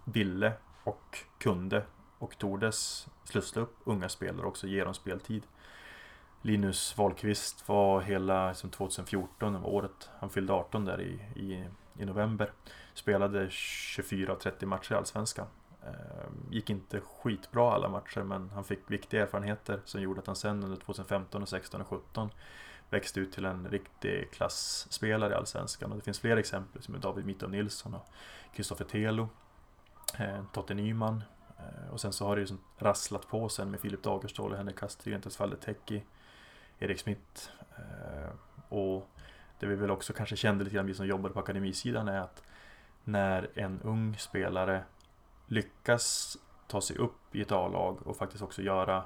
ville 0.05 0.53
och 0.83 1.17
kunde 1.37 1.83
och 2.19 2.37
tordes 2.37 3.07
slussla 3.23 3.61
upp 3.61 3.77
unga 3.83 4.09
spelare 4.09 4.41
och 4.41 4.47
också 4.47 4.67
ge 4.67 4.83
dem 4.83 4.93
speltid. 4.93 5.43
Linus 6.41 6.97
Wahlqvist 6.97 7.67
var 7.67 8.01
hela 8.01 8.47
liksom 8.47 8.69
2014, 8.69 9.61
var 9.61 9.69
året 9.69 10.09
han 10.19 10.29
fyllde 10.29 10.53
18 10.53 10.85
där 10.85 11.01
i, 11.01 11.41
i, 11.41 11.69
i 11.99 12.05
november. 12.05 12.51
Spelade 12.93 13.47
24 13.49 14.31
av 14.33 14.35
30 14.35 14.65
matcher 14.65 14.93
i 14.93 14.95
Allsvenskan. 14.95 15.47
Ehm, 15.85 16.51
gick 16.51 16.69
inte 16.69 16.99
skitbra 16.99 17.73
alla 17.73 17.89
matcher 17.89 18.23
men 18.23 18.49
han 18.49 18.63
fick 18.63 18.79
viktiga 18.87 19.21
erfarenheter 19.21 19.81
som 19.85 20.01
gjorde 20.01 20.19
att 20.19 20.27
han 20.27 20.35
sen 20.35 20.63
under 20.63 20.77
2015, 20.77 21.47
16 21.47 21.81
och 21.81 21.87
17 21.87 22.29
växte 22.89 23.19
ut 23.19 23.31
till 23.31 23.45
en 23.45 23.67
riktig 23.67 24.31
klassspelare 24.31 25.33
i 25.33 25.35
Allsvenskan. 25.35 25.91
Och 25.91 25.97
det 25.97 26.03
finns 26.03 26.19
fler 26.19 26.37
exempel 26.37 26.81
som 26.81 26.99
David 26.99 27.25
Mitov 27.25 27.49
Nilsson 27.49 27.93
och 27.93 28.07
Kristoffer 28.55 28.85
Telo 28.85 29.29
eh, 30.19 30.43
Totte 30.53 30.73
Nyman. 30.73 31.23
Eh, 31.57 31.93
och 31.93 32.01
sen 32.01 32.13
så 32.13 32.25
har 32.27 32.35
det 32.35 32.41
ju 32.41 32.57
rasslat 32.77 33.27
på 33.27 33.49
sen 33.49 33.71
med 33.71 33.79
Filip 33.79 34.03
Dagerstål 34.03 34.51
och 34.51 34.57
Henrik 34.57 34.79
Kastrién, 34.79 35.21
Teki, 35.61 36.03
Erik 36.79 36.99
Smith. 36.99 37.49
Eh, 37.77 38.29
och 38.69 39.09
det 39.59 39.65
vi 39.65 39.75
väl 39.75 39.91
också 39.91 40.13
kanske 40.13 40.35
kände 40.35 40.63
lite 40.63 40.75
grann, 40.75 40.85
vi 40.85 40.93
som 40.93 41.07
jobbade 41.07 41.33
på 41.33 41.39
akademisidan, 41.39 42.07
är 42.07 42.19
att 42.19 42.43
när 43.03 43.49
en 43.55 43.81
ung 43.81 44.17
spelare 44.17 44.83
lyckas 45.47 46.37
ta 46.67 46.81
sig 46.81 46.97
upp 46.97 47.35
i 47.35 47.41
ett 47.41 47.51
A-lag 47.51 48.07
och 48.07 48.17
faktiskt 48.17 48.43
också 48.43 48.61
göra 48.61 49.03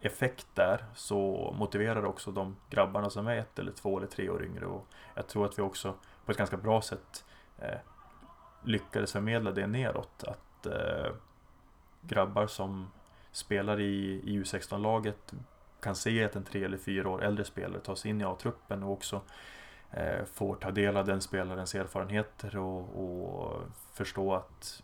effekt 0.00 0.46
där 0.54 0.84
så 0.94 1.52
motiverar 1.58 2.02
det 2.02 2.08
också 2.08 2.30
de 2.30 2.56
grabbarna 2.70 3.10
som 3.10 3.26
är 3.26 3.36
ett 3.36 3.58
eller 3.58 3.72
två 3.72 3.98
eller 3.98 4.06
tre 4.06 4.30
år 4.30 4.44
yngre 4.44 4.66
och 4.66 4.86
jag 5.14 5.26
tror 5.26 5.46
att 5.46 5.58
vi 5.58 5.62
också 5.62 5.94
på 6.24 6.32
ett 6.32 6.38
ganska 6.38 6.56
bra 6.56 6.82
sätt 6.82 7.24
eh, 7.58 7.78
lyckades 8.64 9.12
förmedla 9.12 9.50
det 9.50 9.66
neråt. 9.66 10.24
Att 10.24 10.40
eh, 10.66 11.12
grabbar 12.00 12.46
som 12.46 12.90
spelar 13.32 13.80
i, 13.80 14.20
i 14.24 14.42
U16-laget 14.42 15.32
kan 15.80 15.94
se 15.94 16.24
att 16.24 16.36
en 16.36 16.44
tre 16.44 16.64
eller 16.64 16.78
fyra 16.78 17.08
år 17.08 17.24
äldre 17.24 17.44
spelare 17.44 17.80
tar 17.80 17.94
sig 17.94 18.10
in 18.10 18.20
i 18.20 18.24
A-truppen 18.24 18.82
och 18.82 18.92
också 18.92 19.20
eh, 19.90 20.24
får 20.24 20.56
ta 20.56 20.70
del 20.70 20.96
av 20.96 21.06
den 21.06 21.20
spelarens 21.20 21.74
erfarenheter 21.74 22.56
och, 22.56 23.02
och 23.04 23.62
förstå 23.92 24.34
att 24.34 24.82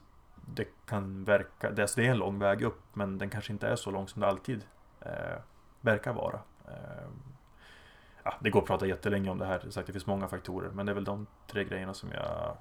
det 0.55 0.69
kan 0.87 1.25
verka, 1.25 1.69
alltså 1.69 2.01
det 2.01 2.07
är 2.07 2.11
en 2.11 2.19
lång 2.19 2.39
väg 2.39 2.63
upp 2.63 2.83
men 2.93 3.19
den 3.19 3.31
kanske 3.31 3.53
inte 3.53 3.69
är 3.69 3.77
så 3.77 3.91
lång 3.91 4.09
som 4.09 4.21
det 4.21 4.27
alltid 4.27 4.65
eh, 5.01 5.39
verkar 5.81 6.13
vara. 6.13 6.41
Eh, 6.69 7.09
ja, 8.23 8.35
det 8.41 8.51
går 8.51 8.61
att 8.61 8.67
prata 8.67 8.87
jättelänge 8.87 9.31
om 9.31 9.39
det 9.39 9.47
här, 9.47 9.71
sagt, 9.71 9.87
det 9.87 9.93
finns 9.93 10.07
många 10.07 10.29
faktorer 10.29 10.71
men 10.71 10.87
det 10.87 10.93
är 10.93 10.95
väl 10.95 11.05
de 11.05 11.27
tre 11.47 11.65
grejerna 11.65 11.95
som 11.95 12.13
jag 12.13 12.57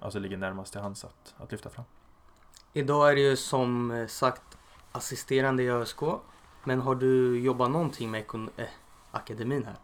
alltså 0.00 0.18
ligger 0.18 0.36
närmast 0.36 0.72
till 0.72 0.82
hands 0.82 1.04
att, 1.04 1.34
att 1.38 1.52
lyfta 1.52 1.70
fram. 1.70 1.84
Idag 2.74 3.10
är 3.10 3.14
det 3.14 3.20
ju 3.20 3.36
som 3.36 3.90
eh, 3.90 4.06
sagt 4.06 4.58
assisterande 4.92 5.62
i 5.62 5.70
ÖSK 5.70 6.02
men 6.64 6.80
har 6.80 6.94
du 6.94 7.40
jobbat 7.40 7.70
någonting 7.70 8.10
med 8.10 8.24
äh, 8.56 8.66
akademin 9.10 9.64
här? 9.64 9.76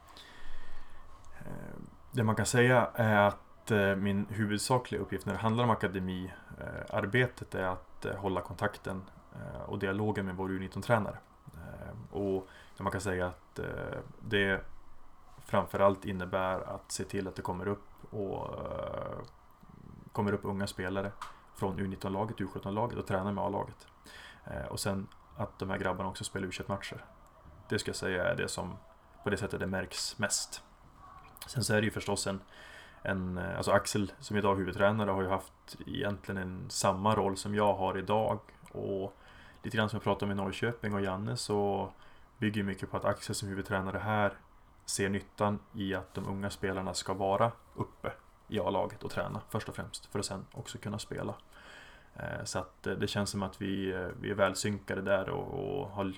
Eh, 1.38 1.78
det 2.12 2.24
man 2.24 2.34
kan 2.34 2.46
säga 2.46 2.90
är 2.94 3.16
att 3.16 3.44
min 3.96 4.26
huvudsakliga 4.30 5.00
uppgift 5.00 5.26
när 5.26 5.32
det 5.32 5.38
handlar 5.38 5.64
om 5.64 5.70
akademiarbetet 5.70 7.54
är 7.54 7.62
att 7.62 8.06
hålla 8.16 8.40
kontakten 8.40 9.02
och 9.66 9.78
dialogen 9.78 10.26
med 10.26 10.36
vår 10.36 10.48
U19-tränare. 10.48 11.16
Och 12.10 12.48
man 12.78 12.92
kan 12.92 13.00
säga 13.00 13.26
att 13.26 13.60
det 14.20 14.60
framförallt 15.46 16.04
innebär 16.04 16.60
att 16.60 16.92
se 16.92 17.04
till 17.04 17.28
att 17.28 17.36
det 17.36 17.42
kommer 17.42 17.68
upp 17.68 18.14
och 18.14 18.54
kommer 20.12 20.32
upp 20.32 20.44
unga 20.44 20.66
spelare 20.66 21.12
från 21.58 21.78
U19-laget, 21.78 22.36
U17-laget 22.36 22.98
och 22.98 23.06
tränar 23.06 23.32
med 23.32 23.44
A-laget. 23.44 23.86
Eh, 24.44 24.66
och 24.66 24.80
sen 24.80 25.08
att 25.36 25.58
de 25.58 25.70
här 25.70 25.78
grabbarna 25.78 26.08
också 26.08 26.24
spelar 26.24 26.48
U21-matcher. 26.48 27.04
Det 27.68 27.78
ska 27.78 27.88
jag 27.88 27.96
säga 27.96 28.24
är 28.24 28.36
det 28.36 28.48
som 28.48 28.76
på 29.24 29.30
det 29.30 29.36
sättet 29.36 29.60
det 29.60 29.66
märks 29.66 30.18
mest. 30.18 30.62
Sen 31.46 31.64
så 31.64 31.74
är 31.74 31.80
det 31.80 31.84
ju 31.84 31.90
förstås 31.90 32.26
en, 32.26 32.40
en 33.02 33.38
eh, 33.38 33.56
alltså 33.56 33.70
Axel 33.70 34.12
som 34.20 34.36
idag 34.36 34.52
är 34.52 34.56
huvudtränare 34.56 35.10
har 35.10 35.22
ju 35.22 35.28
haft 35.28 35.76
egentligen 35.86 36.42
en 36.42 36.70
samma 36.70 37.14
roll 37.14 37.36
som 37.36 37.54
jag 37.54 37.74
har 37.74 37.98
idag. 37.98 38.38
Och 38.72 39.16
lite 39.62 39.76
grann 39.76 39.88
som 39.88 39.96
jag 39.96 40.04
pratade 40.04 40.24
om 40.24 40.38
i 40.38 40.42
Norrköping 40.42 40.94
och 40.94 41.00
Janne 41.00 41.36
så 41.36 41.92
bygger 42.38 42.62
mycket 42.62 42.90
på 42.90 42.96
att 42.96 43.04
Axel 43.04 43.34
som 43.34 43.48
huvudtränare 43.48 43.98
här 43.98 44.32
ser 44.84 45.08
nyttan 45.08 45.58
i 45.74 45.94
att 45.94 46.14
de 46.14 46.28
unga 46.28 46.50
spelarna 46.50 46.94
ska 46.94 47.14
vara 47.14 47.52
uppe 47.74 48.12
i 48.48 48.60
A-laget 48.60 49.04
och 49.04 49.10
träna 49.10 49.40
först 49.48 49.68
och 49.68 49.74
främst 49.74 50.06
för 50.06 50.18
att 50.18 50.24
sen 50.24 50.46
också 50.52 50.78
kunna 50.78 50.98
spela. 50.98 51.34
Eh, 52.18 52.44
så 52.44 52.58
att 52.58 52.86
eh, 52.86 52.94
det 52.94 53.06
känns 53.06 53.30
som 53.30 53.42
att 53.42 53.62
vi, 53.62 53.92
eh, 53.92 54.08
vi 54.20 54.30
är 54.30 54.34
väl 54.34 54.56
synkade 54.56 55.02
där 55.02 55.28
och, 55.28 55.80
och 55.80 55.90
har, 55.90 56.12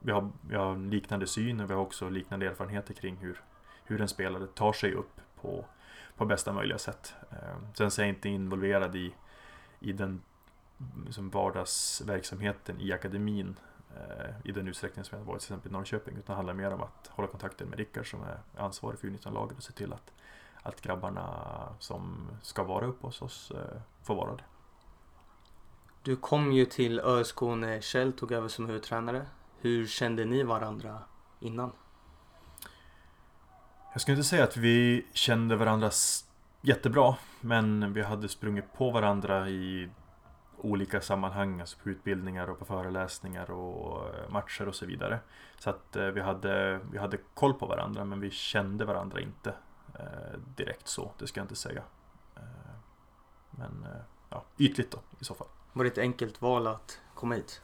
vi, 0.00 0.12
har, 0.12 0.30
vi 0.48 0.56
har 0.56 0.76
liknande 0.76 1.26
syn 1.26 1.60
och 1.60 1.70
vi 1.70 1.74
har 1.74 1.80
också 1.80 2.08
liknande 2.08 2.46
erfarenheter 2.46 2.94
kring 2.94 3.16
hur, 3.16 3.40
hur 3.84 4.00
en 4.00 4.08
spelare 4.08 4.46
tar 4.46 4.72
sig 4.72 4.94
upp 4.94 5.20
på, 5.40 5.64
på 6.16 6.24
bästa 6.24 6.52
möjliga 6.52 6.78
sätt. 6.78 7.14
Sen 7.74 7.90
så 7.90 8.02
är 8.02 8.06
jag 8.06 8.14
inte 8.14 8.28
involverad 8.28 8.96
i, 8.96 9.14
i 9.80 9.92
den 9.92 10.22
liksom 11.06 11.30
vardagsverksamheten 11.30 12.80
i 12.80 12.92
akademin 12.92 13.56
i 14.44 14.52
den 14.52 14.68
utsträckning 14.68 15.04
som 15.04 15.18
jag 15.18 15.24
varit 15.24 15.40
till 15.40 15.46
exempel 15.46 15.70
i 15.70 15.72
Norrköping. 15.72 16.16
Utan 16.16 16.32
det 16.32 16.36
handlar 16.36 16.54
mer 16.54 16.70
om 16.70 16.82
att 16.82 17.06
hålla 17.10 17.28
kontakten 17.28 17.68
med 17.68 17.78
Rickard 17.78 18.10
som 18.10 18.22
är 18.22 18.38
ansvarig 18.56 18.98
för 18.98 19.08
U19-laget 19.08 19.56
och 19.56 19.62
se 19.62 19.72
till 19.72 19.92
att, 19.92 20.12
att 20.64 20.80
grabbarna 20.80 21.28
som 21.78 22.28
ska 22.42 22.62
vara 22.62 22.86
uppe 22.86 23.06
hos 23.06 23.22
oss 23.22 23.52
får 24.02 24.14
vara 24.14 24.36
det. 24.36 24.44
Du 26.02 26.16
kom 26.16 26.52
ju 26.52 26.64
till 26.64 27.00
ÖSK 27.00 27.40
när 27.40 27.80
Kjell 27.80 28.12
tog 28.12 28.32
över 28.32 28.48
som 28.48 28.66
huvudtränare. 28.66 29.26
Hur 29.60 29.86
kände 29.86 30.24
ni 30.24 30.42
varandra 30.42 30.98
innan? 31.40 31.72
Jag 33.92 34.00
skulle 34.00 34.16
inte 34.16 34.28
säga 34.28 34.44
att 34.44 34.56
vi 34.56 35.06
kände 35.12 35.56
varandra 35.56 35.90
jättebra. 36.60 37.16
Men 37.40 37.92
vi 37.92 38.02
hade 38.02 38.28
sprungit 38.28 38.72
på 38.72 38.90
varandra 38.90 39.48
i 39.48 39.90
olika 40.56 41.00
sammanhang, 41.00 41.60
alltså 41.60 41.78
på 41.82 41.90
utbildningar 41.90 42.50
och 42.50 42.58
på 42.58 42.64
föreläsningar 42.64 43.50
och 43.50 44.08
eh, 44.08 44.30
matcher 44.30 44.68
och 44.68 44.74
så 44.74 44.86
vidare. 44.86 45.18
Så 45.58 45.70
att 45.70 45.96
eh, 45.96 46.06
vi 46.06 46.20
hade, 46.20 46.80
vi 46.92 46.98
hade 46.98 47.18
koll 47.34 47.54
på 47.54 47.66
varandra 47.66 48.04
men 48.04 48.20
vi 48.20 48.30
kände 48.30 48.84
varandra 48.84 49.20
inte 49.20 49.50
eh, 49.50 49.54
direkt 50.56 50.88
så, 50.88 51.12
det 51.18 51.26
ska 51.26 51.40
jag 51.40 51.44
inte 51.44 51.56
säga. 51.56 51.82
Men 53.50 53.86
ja, 54.30 54.44
ytligt 54.58 54.90
då 54.90 54.98
i 55.20 55.24
så 55.24 55.34
fall. 55.34 55.46
Var 55.72 55.84
det 55.84 55.90
ett 55.90 55.98
enkelt 55.98 56.42
val 56.42 56.66
att 56.66 57.00
komma 57.14 57.34
hit? 57.34 57.62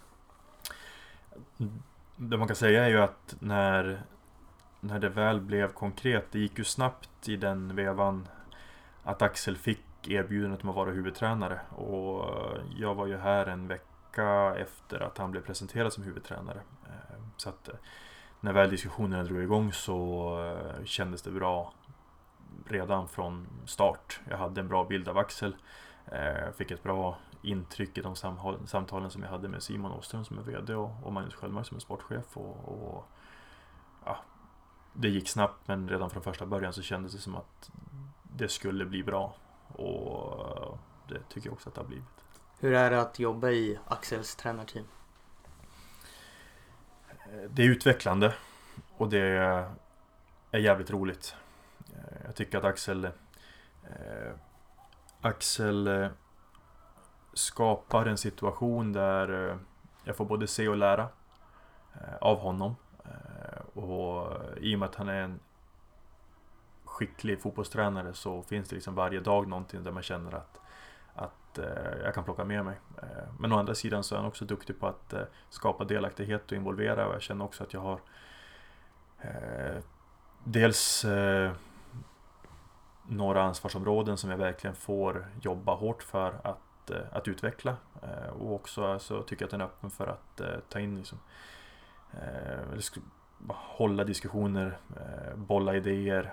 Det 2.17 2.37
man 2.37 2.47
kan 2.47 2.57
säga 2.57 2.85
är 2.85 2.89
ju 2.89 3.01
att 3.01 3.37
när, 3.39 4.03
när 4.81 4.99
det 4.99 5.09
väl 5.09 5.41
blev 5.41 5.73
konkret, 5.73 6.27
det 6.33 6.39
gick 6.39 6.59
ju 6.59 6.65
snabbt 6.65 7.29
i 7.29 7.37
den 7.37 7.77
vevan 7.77 8.29
att 9.03 9.23
Axel 9.23 9.57
fick 9.57 10.09
erbjudandet 10.09 10.63
om 10.63 10.69
att 10.69 10.77
vara 10.77 10.91
huvudtränare. 10.91 11.61
Och 11.71 12.25
jag 12.77 12.95
var 12.95 13.07
ju 13.07 13.17
här 13.17 13.47
en 13.47 13.69
vecka 13.69 14.55
efter 14.57 15.01
att 15.01 15.19
han 15.19 15.31
blev 15.31 15.41
presenterad 15.41 15.93
som 15.93 16.05
huvudtränare. 16.05 16.61
Eh, 16.87 17.21
så 17.37 17.49
att 17.49 17.69
eh, 17.69 17.75
när 18.41 18.53
väl 18.53 18.71
diskussionerna 18.71 19.23
drog 19.23 19.43
igång 19.43 19.73
så 19.73 20.35
eh, 20.45 20.85
kändes 20.85 21.23
det 21.23 21.31
bra 21.31 21.73
redan 22.71 23.09
från 23.09 23.47
start. 23.67 24.21
Jag 24.29 24.37
hade 24.37 24.61
en 24.61 24.69
bra 24.69 24.85
bild 24.85 25.09
av 25.09 25.19
Axel. 25.19 25.57
Fick 26.57 26.71
ett 26.71 26.83
bra 26.83 27.19
intryck 27.43 27.99
i 27.99 28.01
de 28.01 28.17
samtalen 28.67 29.11
som 29.11 29.23
jag 29.23 29.31
hade 29.31 29.49
med 29.49 29.63
Simon 29.63 29.93
Åström 29.93 30.25
som 30.25 30.39
är 30.39 30.43
VD 30.43 30.75
och, 30.75 31.13
Magnus 31.13 31.35
Sköldmark 31.35 31.67
som 31.67 31.77
är 31.77 31.81
sportchef. 31.81 32.37
Och, 32.37 32.69
och, 32.69 33.05
ja, 34.05 34.19
det 34.93 35.09
gick 35.09 35.29
snabbt 35.29 35.69
men 35.69 35.89
redan 35.89 36.11
från 36.11 36.23
första 36.23 36.47
början 36.47 36.73
så 36.73 36.83
kändes 36.83 37.13
det 37.13 37.19
som 37.19 37.37
att 37.37 37.71
det 38.23 38.49
skulle 38.49 38.85
bli 38.85 39.03
bra. 39.03 39.35
Och 39.69 40.79
det 41.09 41.21
tycker 41.29 41.49
jag 41.49 41.53
också 41.53 41.69
att 41.69 41.75
det 41.75 41.81
har 41.81 41.89
blivit. 41.89 42.05
Hur 42.61 42.73
är 42.73 42.91
det 42.91 43.01
att 43.01 43.19
jobba 43.19 43.51
i 43.51 43.79
Axels 43.87 44.37
tränarteam? 44.37 44.85
Det 47.49 47.63
är 47.63 47.67
utvecklande 47.67 48.35
och 48.97 49.09
det 49.09 49.21
är 50.51 50.59
jävligt 50.59 50.91
roligt. 50.91 51.37
Eh, 52.01 52.17
jag 52.25 52.35
tycker 52.35 52.59
att 52.59 52.65
Axel 52.65 53.05
eh, 53.05 54.33
Axel 55.21 55.87
eh, 55.87 56.09
skapar 57.33 58.07
en 58.07 58.19
situation 58.19 58.93
där 58.93 59.49
eh, 59.49 59.57
jag 60.05 60.17
får 60.17 60.25
både 60.25 60.47
se 60.47 60.69
och 60.69 60.77
lära 60.77 61.09
eh, 61.95 62.17
av 62.21 62.39
honom. 62.39 62.77
Eh, 63.05 63.83
och 63.83 64.33
eh, 64.33 64.59
i 64.59 64.75
och 64.75 64.79
med 64.79 64.89
att 64.89 64.95
han 64.95 65.09
är 65.09 65.23
en 65.23 65.41
skicklig 66.85 67.43
fotbollstränare 67.43 68.15
så 68.15 68.43
finns 68.43 68.69
det 68.69 68.75
liksom 68.75 68.95
varje 68.95 69.21
dag 69.21 69.49
någonting 69.49 69.85
där 69.85 69.93
man 69.93 70.03
känner 70.03 70.35
att, 70.35 70.61
att 71.15 71.59
jag 72.03 72.15
kan 72.15 72.25
plocka 72.25 72.45
med 72.45 72.65
mig. 72.65 72.77
Men 73.39 73.53
å 73.53 73.59
andra 73.59 73.75
sidan 73.75 74.05
så 74.05 74.15
är 74.15 74.19
han 74.19 74.29
också 74.29 74.45
duktig 74.45 74.81
på 74.81 74.87
att 74.87 75.15
skapa 75.51 75.85
delaktighet 75.85 76.45
och 76.47 76.57
involvera 76.57 77.07
och 77.07 77.15
jag 77.15 77.23
känner 77.23 77.45
också 77.45 77.65
att 77.65 77.73
jag 77.73 77.81
har 77.81 78.01
dels 80.45 81.07
några 83.11 83.43
ansvarsområden 83.43 84.17
som 84.17 84.31
jag 84.31 84.39
verkligen 84.39 84.77
får 84.77 85.27
jobba 85.41 85.75
hårt 85.75 86.03
för 86.03 86.41
att 86.45 86.91
eh, 86.91 87.03
att, 87.13 87.29
utveckla. 87.29 87.77
Eh, 88.03 88.31
och 88.31 88.55
också 88.55 88.99
så 88.99 89.23
tycker 89.23 89.43
jag 89.43 89.47
att 89.47 89.51
den 89.51 89.61
är 89.61 89.65
öppen 89.65 89.91
för 89.91 90.07
att 90.07 90.41
eh, 90.41 90.59
ta 90.69 90.81
in 90.81 90.99
liksom, 90.99 91.19
eller 92.73 92.83
hålla 93.49 94.05
diskussioner, 94.05 94.79
bolla 95.35 95.77
idéer 95.77 96.33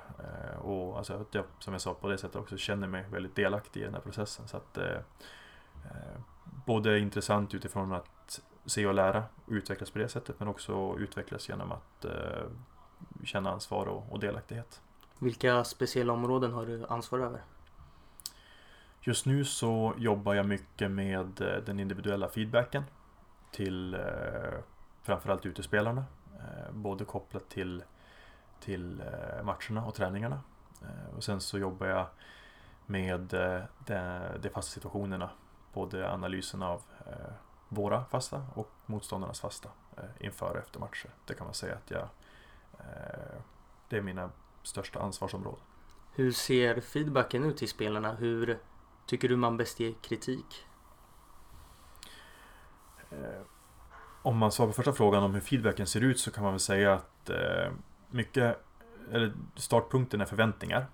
och 0.62 0.98
alltså 0.98 1.13
att 1.13 1.36
jag, 1.36 1.44
som 1.60 1.74
jag 1.74 1.82
sa 1.82 1.94
på 1.94 2.10
det 2.10 2.18
sättet 2.18 2.36
också 2.36 2.58
känner 2.58 2.88
mig 2.88 3.06
väldigt 3.12 3.36
delaktig 3.36 3.82
i 3.82 3.84
den 3.84 3.94
här 3.94 4.02
processen. 4.02 4.48
Så 4.48 4.58
att 4.58 4.78
både 6.66 7.00
intressant 7.00 7.54
utifrån 7.54 7.94
att 7.94 8.42
se 8.66 8.86
och 8.86 8.94
lära 8.94 9.24
och 9.46 9.52
utvecklas 9.52 9.92
på 9.92 10.00
det 10.00 10.10
sättet 10.10 10.40
men 10.40 10.48
också 10.48 10.96
utvecklas 11.00 11.50
genom 11.50 11.72
att 11.72 12.06
känna 13.24 13.52
ansvar 13.52 13.86
och 13.86 14.20
delaktighet. 14.20 14.82
Vilka 15.19 15.63
speciella 15.63 16.13
områden 16.13 16.53
har 16.53 16.65
du 16.65 16.86
ansvar 16.86 17.19
över? 17.19 17.41
Just 19.01 19.25
nu 19.25 19.45
så 19.45 19.93
jobbar 19.97 20.34
jag 20.34 20.45
mycket 20.45 20.91
med 20.91 21.41
eh, 21.41 21.63
den 21.63 21.80
individuella 21.80 22.30
feedbacken 22.30 22.84
till 23.51 23.93
eh, 23.93 23.99
framförallt 25.03 25.45
utespelarna. 25.45 26.06
Eh, 26.39 26.71
både 26.71 27.06
kopplat 27.06 27.49
till, 27.49 27.84
till 28.60 29.03
matcherna 29.43 29.86
och 29.86 29.95
träningarna. 29.95 30.41
Och 31.15 31.23
sen 31.23 31.41
så 31.41 31.58
jobbar 31.58 31.88
jag 31.88 32.06
med 32.86 33.19
de, 33.86 34.08
de 34.39 34.49
fasta 34.49 34.71
situationerna. 34.71 35.30
Både 35.73 36.12
analysen 36.12 36.63
av 36.63 36.82
våra 37.69 38.06
fasta 38.06 38.45
och 38.56 38.71
motståndarnas 38.86 39.39
fasta 39.39 39.69
inför 40.19 40.49
och 40.49 40.58
efter 40.58 40.80
matcher. 40.80 41.10
Det 41.25 41.34
kan 41.34 41.45
man 41.45 41.53
säga 41.53 41.75
att 41.75 41.91
jag 41.91 42.08
Det 43.89 43.97
är 43.97 44.01
mina 44.01 44.30
största 44.67 44.99
ansvarsområden. 44.99 45.60
Hur 46.12 46.32
ser 46.32 46.82
feedbacken 46.82 47.43
ut 47.43 47.58
till 47.58 47.69
spelarna? 47.69 48.13
Hur 48.13 48.60
tycker 49.06 49.30
du 49.30 49.36
man 49.36 49.58
bäst 49.58 49.80
ger 49.80 49.93
kritik? 50.01 50.65
Eh, 53.10 53.41
om 54.21 54.38
man 54.38 54.51
svarar 54.51 54.69
på 54.69 54.73
första 54.73 54.93
frågan 54.93 55.23
om 55.23 55.34
hur 55.34 55.41
feedbacken 55.41 55.88
ser 55.88 56.01
ut 56.01 56.19
så 56.19 56.32
kan 56.32 56.43
man 56.43 56.53
väl 56.53 56.60
säga 56.60 56.93
att 56.93 57.30
eh, 57.30 57.71
mycket, 58.10 58.65
eller 59.12 59.34
startpunkten 59.56 60.21
är 60.21 60.25
förväntningar 60.25 60.88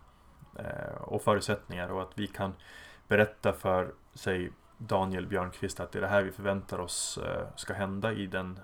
eh, 0.59 1.01
och 1.01 1.21
förutsättningar 1.21 1.89
och 1.89 2.01
att 2.01 2.11
vi 2.15 2.27
kan 2.27 2.53
berätta 3.07 3.53
för, 3.53 3.93
säg 4.13 4.51
Daniel 4.77 5.27
Björnqvist 5.27 5.79
att 5.79 5.91
det 5.91 5.99
är 5.99 6.01
det 6.01 6.07
här 6.07 6.23
vi 6.23 6.31
förväntar 6.31 6.79
oss 6.79 7.19
ska 7.55 7.73
hända 7.73 8.13
i 8.13 8.27
den 8.27 8.59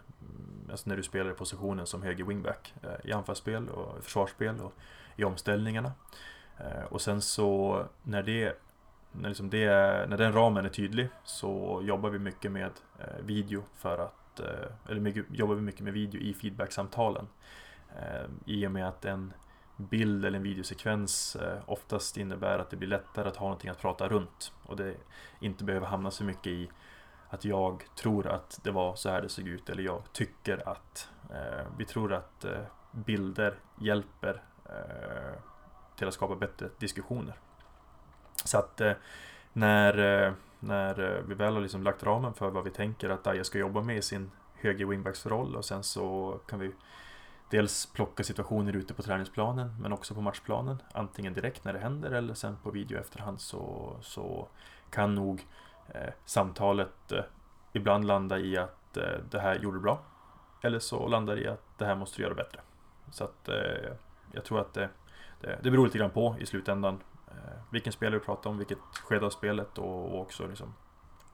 Alltså 0.72 0.90
när 0.90 0.98
du 0.98 1.04
spelar 1.04 1.32
i 1.32 1.34
positionen 1.34 1.88
som 1.88 2.04
höger 2.04 2.24
wingback 2.24 2.74
i 3.04 3.12
anfallsspel 3.12 3.70
och 3.70 4.04
försvarsspel 4.04 4.60
och 4.60 4.74
i 5.20 5.24
omställningarna. 5.24 5.92
Eh, 6.58 6.84
och 6.90 7.02
sen 7.02 7.22
så 7.22 7.84
när 8.04 8.24
det 8.24 8.58
när, 9.12 9.30
liksom 9.30 9.50
det, 9.50 9.66
när 10.10 10.18
den 10.18 10.34
ramen 10.34 10.66
är 10.66 10.70
tydlig 10.70 11.10
så 11.24 11.82
jobbar 11.84 12.10
vi 12.10 12.20
mycket 12.20 12.52
med 12.52 12.72
eh, 13.00 13.26
video 13.26 13.64
för 13.76 13.98
att 13.98 14.40
eh, 14.40 14.92
eller 14.92 15.02
mycket, 15.02 15.26
jobbar 15.32 15.56
vi 15.56 15.62
mycket 15.62 15.82
med 15.82 15.94
video 15.94 16.22
i 16.22 16.34
feedbacksamtalen. 16.34 17.28
I 18.46 18.68
och 18.68 18.72
med 18.72 18.88
att 18.88 19.06
en 19.06 19.34
bild 19.78 20.26
eller 20.26 20.38
en 20.38 20.44
videosekvens 20.44 21.38
oftast 21.66 22.18
innebär 22.18 22.60
att 22.60 22.70
det 22.70 22.78
blir 22.78 22.90
lättare 22.90 23.28
att 23.28 23.36
ha 23.36 23.46
någonting 23.46 23.70
att 23.70 23.82
prata 23.82 24.08
runt. 24.08 24.54
Och 24.64 24.76
det 24.76 24.96
inte 25.40 25.64
behöver 25.64 25.88
hamna 25.88 26.12
så 26.12 26.24
mycket 26.24 26.48
i 26.48 26.70
att 27.30 27.46
jag 27.46 27.84
tror 27.96 28.28
att 28.28 28.60
det 28.64 28.72
var 28.72 28.96
så 28.96 29.10
här 29.10 29.22
det 29.22 29.30
såg 29.30 29.48
ut 29.48 29.70
eller 29.70 29.84
jag 29.84 30.04
tycker 30.14 30.70
att. 30.70 31.10
Eh, 31.30 31.66
vi 31.78 31.86
tror 31.86 32.14
att 32.14 32.46
eh, 32.46 32.62
bilder 32.92 33.56
hjälper 33.80 34.44
Eh, 34.70 35.40
till 35.96 36.08
att 36.08 36.14
skapa 36.14 36.36
bättre 36.36 36.70
diskussioner. 36.78 37.36
Så 38.46 38.58
att 38.58 38.82
eh, 38.82 38.94
när, 39.54 39.98
eh, 39.98 40.34
när 40.60 41.24
vi 41.28 41.34
väl 41.34 41.54
har 41.54 41.62
liksom 41.62 41.84
lagt 41.84 42.04
ramen 42.04 42.34
för 42.34 42.50
vad 42.50 42.64
vi 42.64 42.70
tänker 42.70 43.10
att 43.10 43.24
Daja 43.24 43.44
ska 43.44 43.58
jobba 43.58 43.82
med 43.82 43.98
i 43.98 44.02
sin 44.02 44.32
höger 44.54 44.86
wingbacks 44.86 45.26
roll 45.26 45.56
och 45.56 45.66
sen 45.66 45.84
så 45.84 46.40
kan 46.48 46.60
vi 46.60 46.72
dels 47.50 47.86
plocka 47.86 48.24
situationer 48.24 48.76
ute 48.76 48.94
på 48.94 49.02
träningsplanen 49.02 49.76
men 49.82 49.94
också 49.94 50.16
på 50.16 50.22
matchplanen. 50.22 50.82
Antingen 50.92 51.34
direkt 51.34 51.64
när 51.64 51.74
det 51.74 51.80
händer 51.80 52.12
eller 52.12 52.34
sen 52.34 52.58
på 52.64 52.72
video 52.72 53.00
efterhand 53.00 53.42
så, 53.42 53.96
så 54.02 54.48
kan 54.90 55.16
nog 55.16 55.48
eh, 55.88 56.14
samtalet 56.26 57.12
eh, 57.12 57.24
ibland 57.74 58.06
landa 58.06 58.40
i 58.40 58.58
att 58.58 58.98
eh, 58.98 59.20
det 59.30 59.40
här 59.40 59.56
gjorde 59.56 59.78
du 59.78 59.82
bra. 59.82 60.00
Eller 60.62 60.80
så 60.80 61.08
landar 61.08 61.36
det 61.36 61.42
i 61.42 61.48
att 61.48 61.78
det 61.78 61.86
här 61.86 61.96
måste 61.96 62.18
du 62.18 62.24
göra 62.24 62.34
bättre. 62.34 62.60
Så 63.12 63.24
att 63.24 63.50
eh, 63.50 63.92
jag 64.32 64.46
tror 64.46 64.60
att 64.60 64.74
det, 64.74 64.90
det, 65.42 65.60
det 65.64 65.72
beror 65.72 65.86
lite 65.86 65.98
grann 65.98 66.12
på 66.12 66.36
i 66.40 66.46
slutändan 66.46 67.00
eh, 67.28 67.34
vilken 67.70 67.94
spelare 67.94 68.20
du 68.20 68.26
pratar 68.26 68.50
om, 68.50 68.58
vilket 68.58 68.78
skede 69.04 69.26
av 69.26 69.30
spelet 69.30 69.78
och, 69.78 70.14
och 70.14 70.22
också 70.22 70.48
liksom 70.48 70.74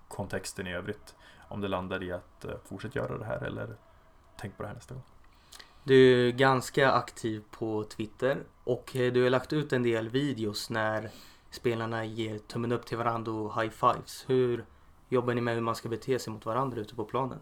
kontexten 0.07 0.67
i 0.67 0.73
övrigt. 0.73 1.15
Om 1.47 1.61
det 1.61 1.67
landar 1.67 2.03
i 2.03 2.11
att 2.11 2.45
eh, 2.45 2.51
fortsätta 2.65 2.99
göra 2.99 3.17
det 3.17 3.25
här 3.25 3.43
eller 3.43 3.75
tänk 4.37 4.57
på 4.57 4.63
det 4.63 4.67
här 4.67 4.75
nästa 4.75 4.93
gång. 4.93 5.03
Du 5.83 6.27
är 6.27 6.31
ganska 6.31 6.91
aktiv 6.91 7.43
på 7.51 7.83
Twitter 7.83 8.43
och 8.63 8.95
eh, 8.95 9.13
du 9.13 9.23
har 9.23 9.29
lagt 9.29 9.53
ut 9.53 9.73
en 9.73 9.83
del 9.83 10.09
videos 10.09 10.69
när 10.69 11.09
spelarna 11.49 12.05
ger 12.05 12.37
tummen 12.37 12.71
upp 12.71 12.85
till 12.85 12.97
varandra 12.97 13.31
och 13.31 13.61
high 13.61 13.71
fives. 13.71 14.25
Hur 14.27 14.65
jobbar 15.09 15.33
ni 15.33 15.41
med 15.41 15.53
hur 15.53 15.61
man 15.61 15.75
ska 15.75 15.89
bete 15.89 16.19
sig 16.19 16.33
mot 16.33 16.45
varandra 16.45 16.81
ute 16.81 16.95
på 16.95 17.05
planen? 17.05 17.39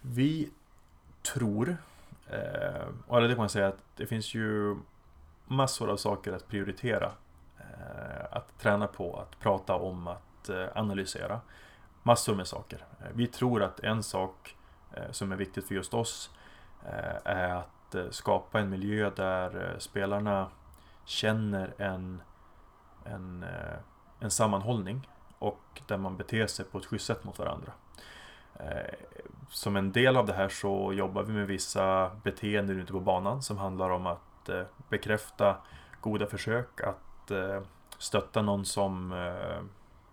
Vi 0.00 0.50
tror, 1.22 1.76
eh, 2.30 2.88
och 3.06 3.20
det 3.20 3.28
kan 3.28 3.38
man 3.38 3.48
säga 3.48 3.68
att 3.68 3.84
det 3.96 4.06
finns 4.06 4.34
ju 4.34 4.76
massor 5.46 5.90
av 5.90 5.96
saker 5.96 6.32
att 6.32 6.48
prioritera. 6.48 7.12
Eh, 7.58 8.24
att 8.30 8.58
träna 8.58 8.86
på, 8.86 9.16
att 9.16 9.40
prata 9.40 9.74
om, 9.74 10.08
att 10.08 10.48
eh, 10.48 10.66
analysera. 10.74 11.40
Massor 12.02 12.34
med 12.34 12.46
saker. 12.46 12.84
Eh, 13.00 13.06
vi 13.14 13.26
tror 13.26 13.62
att 13.62 13.80
en 13.80 14.02
sak 14.02 14.56
eh, 14.94 15.10
som 15.10 15.32
är 15.32 15.36
viktigt 15.36 15.68
för 15.68 15.74
just 15.74 15.94
oss 15.94 16.30
Eh, 16.86 17.16
är 17.24 17.54
att 17.54 17.94
eh, 17.94 18.10
skapa 18.10 18.60
en 18.60 18.70
miljö 18.70 19.10
där 19.16 19.70
eh, 19.72 19.78
spelarna 19.78 20.48
känner 21.04 21.74
en, 21.78 22.22
en, 23.04 23.42
eh, 23.42 23.78
en 24.20 24.30
sammanhållning 24.30 25.08
och 25.38 25.82
där 25.86 25.96
man 25.96 26.16
beter 26.16 26.46
sig 26.46 26.64
på 26.64 26.78
ett 26.78 26.86
schysst 26.86 27.06
sätt 27.06 27.24
mot 27.24 27.38
varandra. 27.38 27.72
Eh, 28.54 28.94
som 29.48 29.76
en 29.76 29.92
del 29.92 30.16
av 30.16 30.26
det 30.26 30.32
här 30.32 30.48
så 30.48 30.92
jobbar 30.92 31.22
vi 31.22 31.32
med 31.32 31.46
vissa 31.46 32.10
beteenden 32.22 32.80
ute 32.80 32.92
på 32.92 33.00
banan 33.00 33.42
som 33.42 33.58
handlar 33.58 33.90
om 33.90 34.06
att 34.06 34.48
eh, 34.48 34.62
bekräfta 34.88 35.56
goda 36.00 36.26
försök, 36.26 36.80
att 36.80 37.30
eh, 37.30 37.62
stötta 37.98 38.42
någon 38.42 38.64
som 38.64 39.12
eh, 39.12 39.62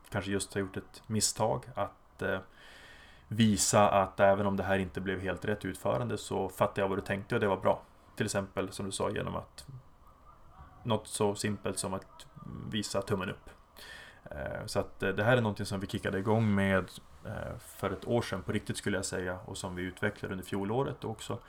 kanske 0.10 0.32
just 0.32 0.54
har 0.54 0.62
gjort 0.62 0.78
ett 0.78 1.04
misstag, 1.08 1.66
att 1.76 1.92
visa 3.28 3.90
att 3.90 4.20
även 4.20 4.46
om 4.46 4.58
det 4.58 4.64
här 4.64 4.78
inte 4.78 5.02
blev 5.02 5.22
helt 5.22 5.46
rätt 5.46 5.66
utförande 5.66 6.18
så 6.18 6.50
fattar 6.50 6.82
jag 6.82 6.90
vad 6.90 6.98
du 6.98 7.02
tänkte 7.02 7.36
och 7.36 7.42
det 7.42 7.48
var 7.48 7.58
bra. 7.58 7.82
Till 8.16 8.26
exempel 8.26 8.72
som 8.72 8.86
du 8.86 8.92
sa 8.92 9.10
genom 9.10 9.36
att 9.36 9.68
något 10.84 11.08
så 11.08 11.36
simpelt 11.36 11.80
som 11.80 11.94
att 11.94 12.28
visa 12.72 13.02
tummen 13.02 13.30
upp. 13.30 13.50
Så 14.66 14.80
att 14.80 15.00
det 15.00 15.24
här 15.24 15.38
är 15.38 15.42
någonting 15.42 15.66
som 15.66 15.80
vi 15.80 15.88
kickade 15.88 16.20
igång 16.20 16.56
med 16.56 16.90
för 17.60 17.92
ett 17.92 18.08
år 18.08 18.22
sedan 18.22 18.42
på 18.42 18.52
riktigt 18.52 18.78
skulle 18.78 18.98
jag 18.98 19.06
säga 19.06 19.40
och 19.46 19.58
som 19.58 19.76
vi 19.76 19.84
utvecklade 19.84 20.34
under 20.34 20.46
fjolåret 20.46 21.04
också. 21.04 21.40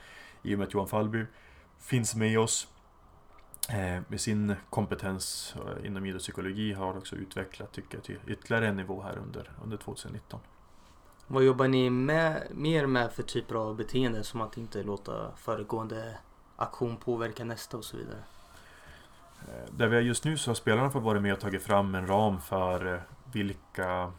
I 0.42 0.54
och 0.54 0.58
med 0.58 0.66
att 0.66 0.74
Johan 0.74 0.88
Fallby 0.88 1.26
finns 1.80 2.14
med 2.14 2.38
oss 2.38 2.68
med 4.08 4.20
sin 4.20 4.54
kompetens 4.70 5.54
inom 5.84 6.06
idrottspsykologi 6.06 6.72
har 6.72 6.96
också 6.96 7.16
utvecklat 7.16 7.72
tycker 7.72 7.96
jag 7.96 8.04
till 8.04 8.18
ytterligare 8.26 8.68
en 8.68 8.76
nivå 8.76 9.02
här 9.02 9.18
under, 9.18 9.50
under 9.62 9.76
2019. 9.76 10.40
Vad 11.26 11.44
jobbar 11.44 11.68
ni 11.68 11.90
med, 11.90 12.46
mer 12.50 12.86
med 12.86 13.12
för 13.12 13.22
typer 13.22 13.54
av 13.54 13.76
beteende 13.76 14.24
som 14.24 14.40
att 14.40 14.56
inte 14.56 14.82
låta 14.82 15.32
föregående 15.36 16.18
aktion 16.56 16.96
påverka 16.96 17.44
nästa 17.44 17.76
och 17.76 17.84
så 17.84 17.96
vidare? 17.96 18.22
Eh, 19.48 19.72
där 19.72 19.88
vi 19.88 19.96
är 19.96 20.00
just 20.00 20.24
nu 20.24 20.36
så 20.36 20.50
har 20.50 20.54
spelarna 20.54 20.90
fått 20.90 21.02
vara 21.02 21.20
med 21.20 21.32
och 21.32 21.40
tagit 21.40 21.62
fram 21.62 21.94
en 21.94 22.06
ram 22.06 22.40
för 22.40 22.94
eh, 22.94 23.00
vilka, 23.32 24.12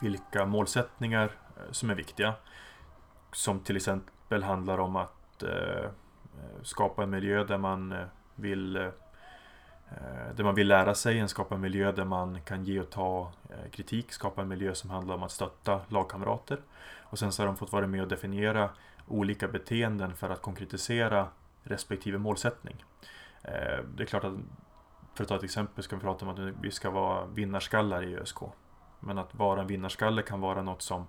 vilka 0.00 0.46
målsättningar 0.46 1.24
eh, 1.56 1.62
som 1.70 1.90
är 1.90 1.94
viktiga. 1.94 2.34
Som 3.32 3.60
till 3.60 3.76
exempel 3.76 4.42
handlar 4.42 4.78
om 4.78 4.96
att 4.96 5.42
eh, 5.42 5.84
eh, 5.84 5.90
skapa 6.62 7.02
en 7.02 7.10
miljö 7.10 7.44
där 7.44 7.58
man 7.58 7.94
vill 8.34 8.90
där 10.36 10.44
man 10.44 10.54
vill 10.54 10.68
lära 10.68 10.94
sig, 10.94 11.18
en 11.18 11.28
skapa 11.28 11.54
en 11.54 11.60
miljö 11.60 11.92
där 11.92 12.04
man 12.04 12.40
kan 12.40 12.64
ge 12.64 12.80
och 12.80 12.90
ta 12.90 13.32
kritik, 13.70 14.12
skapa 14.12 14.42
en 14.42 14.48
miljö 14.48 14.74
som 14.74 14.90
handlar 14.90 15.14
om 15.14 15.22
att 15.22 15.30
stötta 15.30 15.80
lagkamrater. 15.88 16.60
Och 17.00 17.18
sen 17.18 17.32
så 17.32 17.42
har 17.42 17.46
de 17.46 17.56
fått 17.56 17.72
vara 17.72 17.86
med 17.86 18.02
och 18.02 18.08
definiera 18.08 18.70
olika 19.08 19.48
beteenden 19.48 20.16
för 20.16 20.30
att 20.30 20.42
konkretisera 20.42 21.28
respektive 21.62 22.18
målsättning. 22.18 22.84
Det 23.94 24.02
är 24.02 24.06
klart 24.06 24.24
att, 24.24 24.34
för 25.14 25.24
att 25.24 25.28
ta 25.28 25.36
ett 25.36 25.44
exempel, 25.44 25.84
ska 25.84 25.96
vi 25.96 26.02
prata 26.02 26.26
om 26.26 26.32
att 26.32 26.54
vi 26.60 26.70
ska 26.70 26.90
vara 26.90 27.26
vinnarskallar 27.26 28.02
i 28.02 28.16
ÖSK. 28.16 28.42
Men 29.00 29.18
att 29.18 29.34
vara 29.34 29.60
en 29.60 29.66
vinnarskalle 29.66 30.22
kan 30.22 30.40
vara 30.40 30.62
något 30.62 30.82
som 30.82 31.06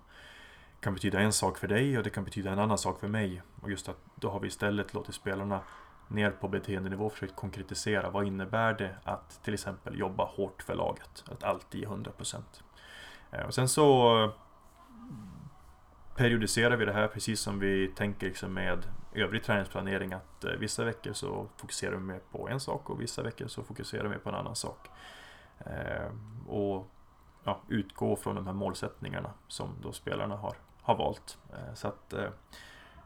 kan 0.80 0.94
betyda 0.94 1.20
en 1.20 1.34
sak 1.34 1.58
för 1.58 1.68
dig 1.68 1.98
och 1.98 2.04
det 2.04 2.10
kan 2.10 2.24
betyda 2.24 2.52
en 2.52 2.60
annan 2.60 2.78
sak 2.78 3.00
för 3.00 3.08
mig. 3.08 3.42
Och 3.62 3.72
just 3.72 3.90
att 3.90 3.98
då 4.16 4.30
har 4.30 4.40
vi 4.40 4.48
istället 4.48 4.94
låtit 4.94 5.16
spelarna 5.16 5.60
ner 6.08 6.32
på 6.32 6.48
beteendenivå 6.48 7.10
försökt 7.10 7.36
konkretisera 7.36 8.10
vad 8.10 8.28
innebär 8.28 8.74
det 8.74 8.96
att 9.04 9.44
till 9.44 9.54
exempel 9.54 10.00
jobba 10.00 10.26
hårt 10.26 10.64
för 10.64 10.76
laget? 10.76 11.24
Att 11.32 11.44
alltid 11.44 11.82
ge 11.82 11.88
100%. 11.88 12.42
Eh, 13.32 13.46
och 13.46 13.54
sen 13.54 13.70
så 13.70 14.32
periodiserar 16.16 16.78
vi 16.78 16.86
det 16.86 16.94
här 16.94 17.08
precis 17.08 17.40
som 17.40 17.60
vi 17.60 17.88
tänker 17.88 18.28
liksom 18.28 18.54
med 18.54 18.86
övrig 19.14 19.44
träningsplanering 19.44 20.14
att 20.14 20.44
eh, 20.44 20.52
vissa 20.52 20.84
veckor 20.84 21.14
så 21.14 21.48
fokuserar 21.58 21.92
vi 21.92 22.00
mer 22.00 22.20
på 22.32 22.50
en 22.50 22.60
sak 22.60 22.90
och 22.90 23.02
vissa 23.02 23.24
veckor 23.24 23.48
så 23.48 23.64
fokuserar 23.64 24.08
vi 24.08 24.18
på 24.18 24.30
en 24.30 24.36
annan 24.36 24.56
sak. 24.56 24.90
Eh, 25.60 26.12
och 26.48 26.88
ja, 27.44 27.60
utgå 27.68 28.16
från 28.16 28.36
de 28.36 28.46
här 28.46 28.54
målsättningarna 28.54 29.30
som 29.48 29.76
då 29.82 29.92
spelarna 29.92 30.36
har, 30.36 30.56
har 30.82 30.96
valt. 30.96 31.38
Eh, 31.54 31.74
så 31.74 31.88
att 31.88 32.14
eh, 32.14 32.30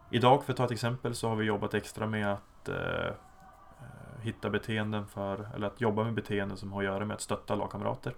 Idag, 0.10 0.44
för 0.44 0.54
att 0.54 0.58
ta 0.58 0.66
ett 0.66 0.72
exempel, 0.72 1.16
så 1.16 1.30
har 1.30 1.36
vi 1.36 1.46
jobbat 1.46 1.74
extra 1.74 2.08
med 2.08 2.34
att 2.34 2.70
eh, 2.70 3.06
eh, 3.06 4.22
hitta 4.22 4.50
beteenden 4.50 5.08
för, 5.08 5.50
eller 5.56 5.68
att 5.68 5.82
jobba 5.82 6.04
med 6.04 6.14
beteenden 6.14 6.58
som 6.58 6.74
har 6.74 6.80
att 6.80 6.86
göra 6.86 7.06
med 7.06 7.16
att 7.16 7.22
stötta 7.22 7.56
lagkamrater. 7.56 8.16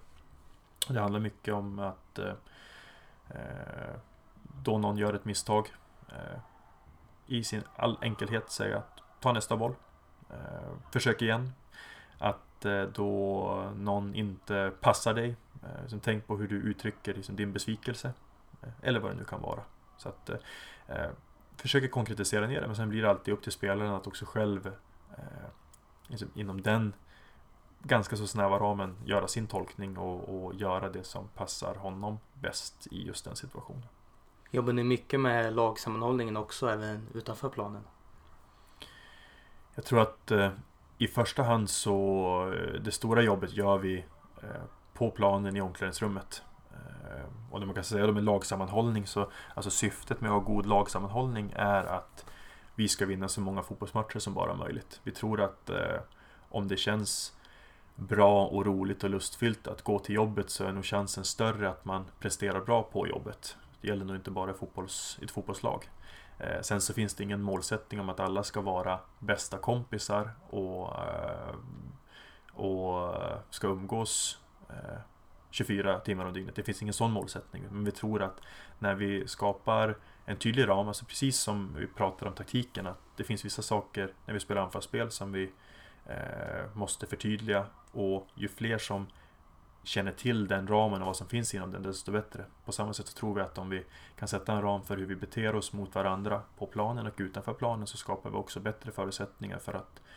Det 0.88 1.00
handlar 1.00 1.20
mycket 1.20 1.54
om 1.54 1.78
att 1.78 2.18
eh, 2.18 2.32
eh 3.28 3.94
då 4.64 4.78
någon 4.78 4.96
gör 4.96 5.14
ett 5.14 5.24
misstag 5.24 5.68
eh, 6.08 6.40
i 7.26 7.44
sin 7.44 7.62
all 7.76 7.98
enkelhet 8.00 8.50
säga 8.50 8.78
att 8.78 9.02
ta 9.20 9.32
nästa 9.32 9.56
boll. 9.56 9.74
Eh, 10.30 10.90
försök 10.90 11.22
igen. 11.22 11.52
Att 12.18 12.64
eh, 12.64 12.82
då 12.82 13.72
någon 13.76 14.14
inte 14.14 14.72
passar 14.80 15.14
dig. 15.14 15.36
Eh, 15.62 15.98
tänk 16.02 16.26
på 16.26 16.36
hur 16.36 16.48
du 16.48 16.56
uttrycker 16.56 17.14
liksom, 17.14 17.36
din 17.36 17.52
besvikelse. 17.52 18.12
eller 18.82 19.00
vad 19.00 19.10
det 19.10 19.16
nu 19.16 19.24
kan 19.24 19.42
vara. 19.42 19.60
Så 19.96 20.08
att 20.08 20.30
försöker 21.60 21.88
konkretisera 21.88 22.46
ner 22.46 22.60
det 22.60 22.66
men 22.66 22.76
sen 22.76 22.88
blir 22.88 23.02
det 23.02 23.10
alltid 23.10 23.34
upp 23.34 23.42
till 23.42 23.52
spelaren 23.52 23.92
att 23.92 24.06
också 24.06 24.24
själv 24.24 24.66
eh, 25.10 25.48
liksom 26.06 26.30
inom 26.34 26.62
den 26.62 26.92
ganska 27.82 28.16
så 28.16 28.26
snäva 28.26 28.58
ramen 28.58 28.96
göra 29.04 29.28
sin 29.28 29.46
tolkning 29.46 29.98
och, 29.98 30.44
och, 30.44 30.54
göra 30.54 30.88
det 30.88 31.04
som 31.04 31.28
passar 31.28 31.74
honom 31.74 32.18
bäst 32.34 32.86
i 32.90 33.06
just 33.06 33.24
den 33.24 33.36
situationen. 33.36 33.86
Jobbar 34.50 34.72
ni 34.72 34.84
mycket 34.84 35.20
med 35.20 35.52
lagsammanhållningen 35.52 36.36
också 36.36 36.68
även 36.68 37.08
utanför 37.14 37.48
planen? 37.48 37.82
Jag 39.74 39.84
tror 39.84 40.00
att 40.00 40.30
eh, 40.30 40.50
i 40.98 41.06
första 41.06 41.42
hand 41.42 41.70
så 41.70 42.52
eh, 42.52 42.80
det 42.80 42.92
stora 42.92 43.22
jobbet 43.22 43.52
gör 43.52 43.78
vi 43.78 44.04
eh, 44.42 44.48
på 44.98 45.10
planen 45.10 45.56
i 45.56 45.60
omklädningsrummet. 45.60 46.42
Eh, 46.72 47.24
och 47.50 47.58
när 47.58 47.66
man 47.66 47.74
kan 47.74 47.84
säga 47.84 48.06
det 48.06 48.12
med 48.12 48.24
lagsammanhållning 48.24 49.06
så 49.06 49.30
Alltså 49.54 49.70
syftet 49.70 50.20
med 50.20 50.30
att 50.30 50.36
ha 50.36 50.54
god 50.54 50.66
lagsammanhållning 50.66 51.52
är 51.56 51.84
att 51.84 52.24
Vi 52.74 52.88
ska 52.88 53.06
vinna 53.06 53.28
så 53.28 53.40
många 53.40 53.62
fotbollsmatcher 53.62 54.18
som 54.18 54.34
bara 54.34 54.54
möjligt. 54.54 55.00
Vi 55.04 55.10
tror 55.10 55.40
att 55.40 55.70
eh, 55.70 56.00
om 56.48 56.68
det 56.68 56.76
känns 56.76 57.36
bra 57.94 58.46
och 58.46 58.66
roligt 58.66 59.04
och 59.04 59.10
lustfyllt 59.10 59.68
att 59.68 59.82
gå 59.82 59.98
till 59.98 60.14
jobbet 60.14 60.50
så 60.50 60.64
är 60.64 60.72
nog 60.72 60.84
chansen 60.84 61.24
större 61.24 61.68
att 61.68 61.84
man 61.84 62.04
presterar 62.18 62.60
bra 62.60 62.82
på 62.82 63.08
jobbet. 63.08 63.56
Det 63.80 63.88
gäller 63.88 64.04
nog 64.04 64.16
inte 64.16 64.30
bara 64.30 64.54
fotbolls, 64.54 65.18
ett 65.22 65.30
fotbollslag. 65.30 65.88
Eh, 66.38 66.60
sen 66.62 66.80
så 66.80 66.94
finns 66.94 67.14
det 67.14 67.24
ingen 67.24 67.42
målsättning 67.42 68.00
om 68.00 68.08
att 68.08 68.20
alla 68.20 68.42
ska 68.42 68.60
vara 68.60 68.98
bästa 69.18 69.58
kompisar 69.58 70.30
och, 70.50 70.88
eh, 70.88 71.54
och 72.52 73.14
eh, 73.14 73.38
ska 73.50 73.66
umgås 73.66 74.38
Eh, 74.68 75.00
24 75.50 75.98
timmar 76.00 76.24
om 76.24 76.32
dygnet. 76.32 76.54
Det 76.54 76.62
finns 76.62 76.82
ingen 76.82 76.94
sån 76.94 77.10
målsättning. 77.10 77.64
Men 77.70 77.84
vi 77.84 77.90
tror 77.90 78.22
att 78.22 78.40
när 78.78 78.94
vi 78.94 79.28
skapar 79.28 79.96
en 80.24 80.36
tydlig 80.36 80.68
ram, 80.68 80.88
alltså 80.88 81.04
precis 81.04 81.38
som 81.38 81.74
vi 81.78 81.86
pratar 81.86 82.26
om 82.26 82.34
taktiken, 82.34 82.86
att 82.86 83.00
det 83.16 83.24
finns 83.24 83.44
vissa 83.44 83.62
saker 83.62 84.12
när 84.26 84.34
vi 84.34 84.40
spelar 84.40 84.62
anfallsspel 84.62 85.10
som 85.10 85.32
vi 85.32 85.50
eh, 86.06 86.74
måste 86.74 87.06
förtydliga 87.06 87.66
och 87.92 88.28
ju 88.34 88.48
fler 88.48 88.78
som 88.78 89.06
känner 89.82 90.12
till 90.12 90.48
den 90.48 90.68
ramen 90.68 91.00
och 91.00 91.06
vad 91.06 91.16
som 91.16 91.28
finns 91.28 91.54
inom 91.54 91.70
den, 91.72 91.82
desto 91.82 92.12
bättre. 92.12 92.44
På 92.64 92.72
samma 92.72 92.92
sätt 92.92 93.06
så 93.06 93.18
tror 93.18 93.34
vi 93.34 93.40
att 93.40 93.58
om 93.58 93.70
vi 93.70 93.84
kan 94.18 94.28
sätta 94.28 94.52
en 94.52 94.62
ram 94.62 94.82
för 94.82 94.96
hur 94.96 95.06
vi 95.06 95.16
beter 95.16 95.54
oss 95.54 95.72
mot 95.72 95.94
varandra 95.94 96.42
på 96.58 96.66
planen 96.66 97.06
och 97.06 97.14
utanför 97.16 97.54
planen 97.54 97.86
så 97.86 97.96
skapar 97.96 98.30
vi 98.30 98.36
också 98.36 98.60
bättre 98.60 98.92
förutsättningar 98.92 99.58
för 99.58 99.72
att, 99.72 100.00
eh, 100.00 100.07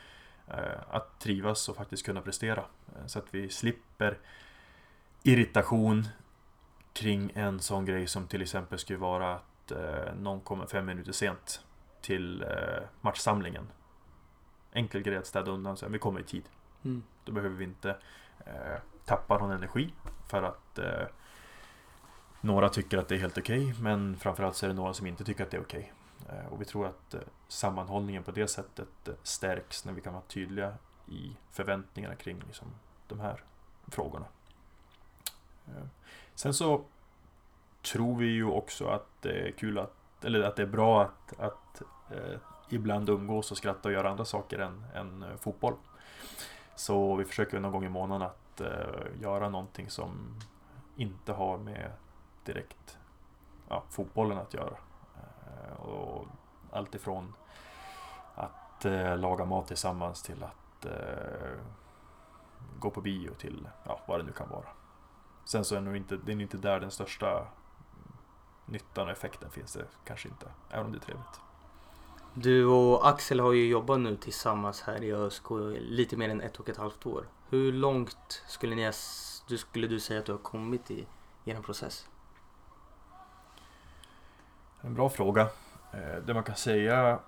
att 0.90 1.20
trivas 1.20 1.70
och 1.70 1.76
faktiskt 1.76 2.06
kunna 2.06 2.22
prestera. 2.22 2.66
Eh, 2.96 3.06
så 3.06 3.20
att 3.20 3.26
vi 3.32 3.50
slipper 3.50 4.18
irritation 5.24 6.08
kring 6.94 7.32
en 7.36 7.60
sån 7.60 7.86
grej 7.86 8.08
som 8.08 8.28
till 8.28 8.42
exempel 8.42 8.80
skulle 8.80 9.00
vara 9.00 9.36
att 9.36 9.72
eh, 9.72 10.14
någon 10.20 10.42
kommer 10.42 10.66
fem 10.66 10.86
minuter 10.86 11.12
sent 11.12 11.66
till 12.02 12.42
eh, 12.42 12.84
matchsamlingen. 13.02 13.68
Enkel 14.74 15.02
grej 15.02 15.18
att 15.18 15.28
städa 15.28 15.52
undan, 15.52 15.78
så 15.78 15.90
vi 15.90 16.00
kommer 16.00 16.20
i 16.20 16.24
tid. 16.24 16.44
Mm. 16.84 17.04
Då 17.26 17.32
behöver 17.32 17.56
vi 17.56 17.64
inte 17.64 17.90
eh, 18.46 18.80
tappa 19.06 19.38
någon 19.38 19.52
energi 19.52 19.94
för 20.28 20.44
att 20.44 20.80
eh, 20.80 21.08
några 22.42 22.70
tycker 22.70 22.98
att 22.98 23.08
det 23.08 23.16
är 23.16 23.20
helt 23.20 23.38
okej, 23.38 23.70
okay, 23.70 23.84
men 23.84 24.18
framförallt 24.18 24.56
så 24.56 24.66
är 24.66 24.68
det 24.68 24.76
några 24.76 24.94
som 24.94 25.08
inte 25.08 25.24
tycker 25.24 25.44
att 25.44 25.52
det 25.52 25.58
är 25.58 25.62
okej. 25.62 25.80
Okay. 25.80 25.92
Eh, 26.30 26.54
och 26.54 26.62
vi 26.62 26.66
tror 26.66 26.88
att 26.88 27.14
eh, 27.14 27.22
sammanhållningen 27.48 28.24
på 28.24 28.32
det 28.32 28.48
sättet 28.48 29.08
eh, 29.08 29.14
stärks 29.24 29.86
när 29.86 29.94
vi 29.94 30.02
kan 30.02 30.14
vara 30.14 30.24
tydliga 30.28 30.74
i 31.08 31.38
förväntningarna 31.52 32.16
kring 32.16 32.42
liksom, 32.48 32.68
de 33.08 33.20
här 33.20 33.44
frågorna. 33.88 34.26
Sen 36.36 36.54
så 36.54 36.86
tror 37.82 38.16
vi 38.16 38.26
ju 38.26 38.46
också 38.46 38.88
att 38.88 39.08
det 39.22 39.48
är 39.48 39.52
kul 39.52 39.80
att, 39.80 40.26
eller 40.26 40.42
att 40.42 40.56
det 40.56 40.62
är 40.62 40.68
bra 40.68 41.02
att, 41.02 41.40
att 41.40 41.82
eh, 42.12 42.40
ibland 42.70 43.10
umgås 43.10 43.52
och 43.52 43.58
skratta 43.58 43.90
och 43.90 43.94
göra 43.94 44.10
andra 44.10 44.26
saker 44.26 44.60
än, 44.60 44.86
än 44.96 45.26
fotboll. 45.38 45.76
Så 46.76 47.16
vi 47.16 47.26
försöker 47.26 47.60
någon 47.60 47.72
gång 47.72 47.86
i 47.86 47.90
månaden 47.90 48.28
att 48.28 48.62
eh, 48.62 49.22
göra 49.22 49.50
någonting 49.50 49.90
som 49.90 50.40
inte 50.96 51.34
har 51.34 51.58
med 51.58 51.92
direkt 52.46 52.98
ja, 53.70 53.84
fotbollen 53.90 54.38
att 54.38 54.54
göra. 54.54 54.78
Eh, 55.62 55.82
och 55.82 56.28
allt 56.72 56.96
ifrån 56.96 57.34
att 58.36 58.86
eh, 58.86 59.18
laga 59.18 59.46
mat 59.46 59.68
tillsammans 59.68 60.24
till 60.24 60.44
att 60.44 60.86
eh, 60.86 61.52
gå 62.80 62.90
på 62.90 63.02
bio 63.02 63.34
till 63.34 63.68
ja, 63.84 64.00
vad 64.08 64.20
det 64.20 64.24
nu 64.24 64.32
kan 64.32 64.50
vara. 64.50 64.68
Sen 65.46 65.66
så 65.66 65.76
är 65.76 65.80
det 65.80 65.86
nog 65.86 65.96
inte, 65.96 66.18
det 66.18 66.32
är 66.32 66.42
inte 66.42 66.58
där 66.58 66.80
den 66.80 66.92
största 66.92 67.48
nyttan 68.66 69.06
och 69.06 69.12
effekten 69.12 69.50
finns 69.50 69.74
det 69.74 69.86
kanske 70.06 70.28
inte. 70.30 70.46
Även 70.70 70.86
om 70.86 70.92
det 70.92 70.98
är 70.98 71.02
trevligt. 71.02 71.42
Du 72.34 72.66
och 72.66 73.08
Axel 73.08 73.40
har 73.40 73.52
ju 73.54 73.68
jobbat 73.68 74.00
nu 74.00 74.16
tillsammans 74.16 74.82
här 74.82 75.04
i 75.04 75.14
ÖSK 75.14 75.46
lite 75.80 76.18
mer 76.18 76.30
än 76.30 76.42
ett 76.42 76.58
och 76.60 76.70
ett 76.70 76.78
halvt 76.78 77.06
år. 77.06 77.28
Hur 77.50 77.72
långt 77.72 78.44
skulle, 78.48 78.76
ni, 78.76 78.92
skulle 79.58 79.88
du 79.88 80.00
säga 80.00 80.20
att 80.20 80.26
du 80.26 80.32
har 80.32 80.40
kommit 80.40 80.92
i, 80.92 81.08
i 81.46 81.52
er 81.52 81.62
process? 81.62 82.08
En 84.84 84.94
bra 84.94 85.10
fråga. 85.10 85.42
Eh, 85.94 86.24
det 86.26 86.34
man 86.34 86.44
kan 86.44 86.56
säga 86.56 87.20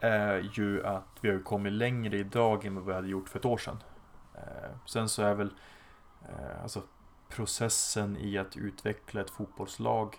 är 0.00 0.50
ju 0.52 0.86
att 0.86 1.18
vi 1.20 1.30
har 1.30 1.38
kommit 1.38 1.72
längre 1.72 2.16
idag 2.16 2.64
än 2.64 2.74
vad 2.74 2.84
vi 2.84 2.92
hade 2.92 3.08
gjort 3.08 3.28
för 3.28 3.38
ett 3.38 3.44
år 3.44 3.58
sedan. 3.58 3.82
Eh, 4.34 4.70
sen 4.86 5.08
så 5.08 5.22
är 5.22 5.34
väl 5.34 5.50
eh, 6.22 6.62
alltså 6.62 6.82
processen 7.28 8.16
i 8.16 8.38
att 8.38 8.56
utveckla 8.56 9.20
ett 9.20 9.30
fotbollslag 9.30 10.16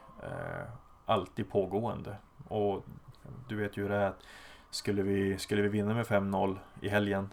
alltid 1.06 1.50
pågående. 1.50 2.16
Och 2.48 2.86
du 3.48 3.56
vet 3.56 3.78
ju 3.78 3.82
hur 3.82 3.90
det 3.90 3.96
är. 3.96 4.14
Skulle 4.70 5.02
vi, 5.02 5.38
skulle 5.38 5.62
vi 5.62 5.70
vinna 5.70 5.94
med 5.94 6.06
5-0 6.06 6.58
i 6.82 6.90
helgen 6.90 7.30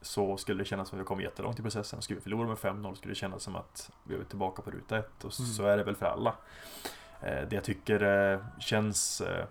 så 0.00 0.36
skulle 0.36 0.60
det 0.60 0.64
kännas 0.64 0.88
som 0.88 0.98
att 0.98 1.00
vi 1.00 1.06
kom 1.06 1.20
jättelångt 1.20 1.58
i 1.58 1.62
processen. 1.62 2.02
Skulle 2.02 2.16
vi 2.16 2.22
förlora 2.22 2.48
med 2.48 2.56
5-0 2.56 2.94
skulle 2.94 3.10
det 3.10 3.18
kännas 3.18 3.42
som 3.42 3.56
att 3.56 3.90
vi 4.04 4.14
är 4.14 4.24
tillbaka 4.24 4.62
på 4.62 4.70
ruta 4.70 4.98
ett. 4.98 5.24
Och 5.24 5.40
mm. 5.40 5.50
så 5.52 5.64
är 5.64 5.76
det 5.76 5.84
väl 5.84 5.96
för 5.96 6.06
alla. 6.06 6.34
Eh, 7.22 7.48
det 7.48 7.54
jag 7.54 7.64
tycker 7.64 8.02
eh, 8.02 8.40
känns 8.58 9.20
eh, 9.20 9.46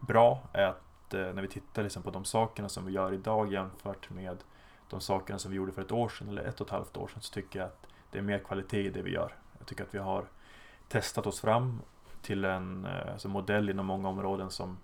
bra 0.00 0.42
är 0.52 0.66
att 0.66 0.76
när 1.12 1.42
vi 1.42 1.48
tittar 1.48 1.82
liksom 1.82 2.02
på 2.02 2.10
de 2.10 2.24
sakerna 2.24 2.68
som 2.68 2.86
vi 2.86 2.92
gör 2.92 3.12
idag 3.12 3.52
jämfört 3.52 4.10
med 4.10 4.38
de 4.90 5.00
sakerna 5.00 5.38
som 5.38 5.50
vi 5.50 5.56
gjorde 5.56 5.72
för 5.72 5.82
ett 5.82 5.92
år 5.92 6.08
sedan 6.08 6.28
eller 6.28 6.42
ett 6.42 6.60
och 6.60 6.66
ett 6.66 6.72
halvt 6.72 6.96
år 6.96 7.08
sedan 7.08 7.22
så 7.22 7.32
tycker 7.32 7.58
jag 7.58 7.66
att 7.66 7.86
det 8.10 8.18
är 8.18 8.22
mer 8.22 8.38
kvalitet 8.38 8.86
i 8.86 8.90
det 8.90 9.02
vi 9.02 9.10
gör. 9.10 9.34
Jag 9.58 9.66
tycker 9.66 9.84
att 9.84 9.94
vi 9.94 9.98
har 9.98 10.24
testat 10.88 11.26
oss 11.26 11.40
fram 11.40 11.80
till 12.22 12.44
en 12.44 12.86
alltså 13.12 13.28
modell 13.28 13.70
inom 13.70 13.86
många 13.86 14.08
områden 14.08 14.50
som 14.50 14.78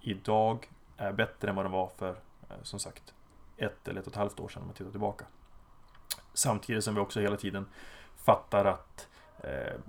idag 0.00 0.70
är 0.96 1.12
bättre 1.12 1.48
än 1.48 1.56
vad 1.56 1.64
den 1.64 1.72
var 1.72 1.88
för, 1.96 2.16
som 2.62 2.78
sagt, 2.78 3.14
ett 3.56 3.88
eller 3.88 4.00
ett 4.00 4.06
och 4.06 4.12
ett 4.12 4.18
halvt 4.18 4.40
år 4.40 4.48
sedan 4.48 4.62
om 4.62 4.68
man 4.68 4.76
tittar 4.76 4.90
tillbaka. 4.90 5.24
Samtidigt 6.32 6.84
som 6.84 6.94
vi 6.94 7.00
också 7.00 7.20
hela 7.20 7.36
tiden 7.36 7.66
fattar 8.16 8.64
att 8.64 9.08
eh, 9.38 9.80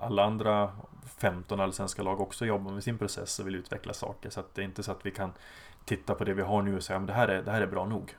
alla 0.00 0.24
andra 0.24 0.72
15 1.04 1.60
allsvenska 1.60 2.02
lag 2.02 2.20
också 2.20 2.46
jobbar 2.46 2.72
med 2.72 2.84
sin 2.84 2.98
process 2.98 3.38
och 3.38 3.46
vill 3.46 3.54
utveckla 3.54 3.92
saker. 3.92 4.30
Så 4.30 4.40
att 4.40 4.54
det 4.54 4.62
är 4.62 4.64
inte 4.64 4.82
så 4.82 4.92
att 4.92 5.06
vi 5.06 5.10
kan 5.10 5.32
titta 5.84 6.14
på 6.14 6.24
det 6.24 6.34
vi 6.34 6.42
har 6.42 6.62
nu 6.62 6.76
och 6.76 6.82
säga 6.82 6.98
att 6.98 7.06
det 7.06 7.12
här 7.12 7.28
är, 7.28 7.42
det 7.42 7.50
här 7.50 7.60
är 7.60 7.66
bra 7.66 7.86
nog. 7.86 8.16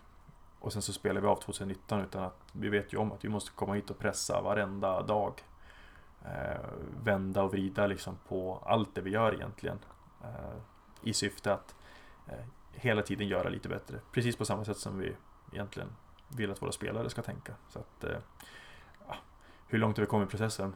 Och 0.59 0.73
sen 0.73 0.81
så 0.81 0.93
spelar 0.93 1.21
vi 1.21 1.27
av 1.27 1.35
2019 1.35 2.01
utan 2.01 2.23
att 2.23 2.37
vi 2.51 2.69
vet 2.69 2.93
ju 2.93 2.97
om 2.97 3.11
att 3.11 3.25
vi 3.25 3.29
måste 3.29 3.51
komma 3.51 3.73
hit 3.73 3.89
och 3.89 3.99
pressa 3.99 4.41
varenda 4.41 5.01
dag. 5.01 5.43
Eh, 6.25 6.61
vända 7.03 7.43
och 7.43 7.51
vrida 7.51 7.87
liksom 7.87 8.17
på 8.27 8.63
allt 8.65 8.95
det 8.95 9.01
vi 9.01 9.09
gör 9.09 9.33
egentligen. 9.33 9.79
Eh, 10.23 10.57
I 11.01 11.13
syfte 11.13 11.53
att 11.53 11.75
eh, 12.27 12.45
hela 12.73 13.01
tiden 13.01 13.27
göra 13.27 13.49
lite 13.49 13.69
bättre. 13.69 13.99
Precis 14.11 14.35
på 14.35 14.45
samma 14.45 14.65
sätt 14.65 14.77
som 14.77 14.97
vi 14.97 15.15
egentligen 15.51 15.89
vill 16.27 16.51
att 16.51 16.61
våra 16.61 16.71
spelare 16.71 17.09
ska 17.09 17.21
tänka. 17.21 17.53
Så 17.69 17.79
att, 17.79 18.03
eh, 18.03 18.19
hur 19.67 19.79
långt 19.79 19.97
har 19.97 20.01
vi 20.01 20.07
kommit 20.07 20.27
i 20.27 20.31
processen? 20.31 20.75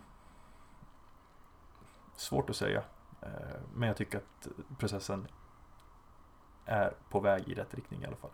Svårt 2.15 2.49
att 2.49 2.55
säga. 2.55 2.83
Eh, 3.21 3.29
men 3.73 3.87
jag 3.87 3.97
tycker 3.97 4.17
att 4.17 4.47
processen 4.77 5.27
är 6.65 6.93
på 7.09 7.19
väg 7.19 7.47
i 7.47 7.53
rätt 7.53 7.73
riktning 7.73 8.01
i 8.01 8.05
alla 8.05 8.15
fall. 8.15 8.31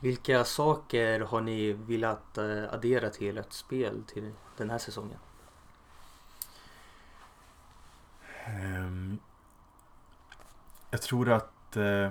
Vilka 0.00 0.44
saker 0.44 1.20
har 1.20 1.40
ni 1.40 1.72
velat 1.72 2.38
eh, 2.38 2.74
addera 2.74 3.10
till 3.10 3.38
ett 3.38 3.52
spel 3.52 4.04
till 4.06 4.32
den 4.56 4.70
här 4.70 4.78
säsongen? 4.78 5.18
Um, 8.46 9.18
jag 10.90 11.02
tror 11.02 11.30
att 11.30 11.76
uh, 11.76 12.10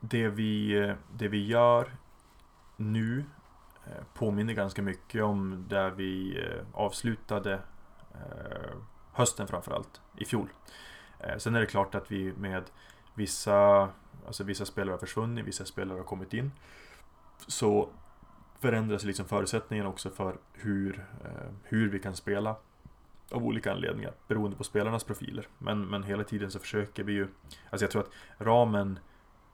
det, 0.00 0.28
vi, 0.28 0.94
det 1.12 1.28
vi 1.28 1.46
gör 1.46 1.96
nu 2.76 3.24
påminner 4.14 4.54
ganska 4.54 4.82
mycket 4.82 5.22
om 5.22 5.64
där 5.68 5.90
vi 5.90 6.44
avslutade 6.72 7.60
Eh, 8.14 8.76
hösten 9.12 9.46
framförallt 9.46 10.00
i 10.16 10.24
fjol. 10.24 10.48
Eh, 11.18 11.36
sen 11.36 11.54
är 11.54 11.60
det 11.60 11.66
klart 11.66 11.94
att 11.94 12.12
vi 12.12 12.32
med 12.32 12.64
vissa 13.14 13.88
Alltså 14.26 14.44
vissa 14.44 14.64
spelare 14.64 14.92
har 14.92 14.98
försvunnit, 14.98 15.46
vissa 15.46 15.64
spelare 15.64 15.98
har 15.98 16.04
kommit 16.04 16.34
in. 16.34 16.52
Så 17.46 17.88
förändras 18.60 19.04
liksom 19.04 19.26
förutsättningarna 19.26 19.88
också 19.88 20.10
för 20.10 20.36
hur, 20.52 21.06
eh, 21.24 21.52
hur 21.64 21.90
vi 21.90 21.98
kan 21.98 22.16
spela. 22.16 22.56
Av 23.30 23.44
olika 23.44 23.72
anledningar, 23.72 24.12
beroende 24.28 24.56
på 24.56 24.64
spelarnas 24.64 25.04
profiler. 25.04 25.48
Men, 25.58 25.86
men 25.86 26.02
hela 26.02 26.24
tiden 26.24 26.50
så 26.50 26.58
försöker 26.58 27.04
vi 27.04 27.12
ju... 27.12 27.28
Alltså 27.70 27.84
jag 27.84 27.90
tror 27.90 28.02
att 28.02 28.10
ramen, 28.38 28.98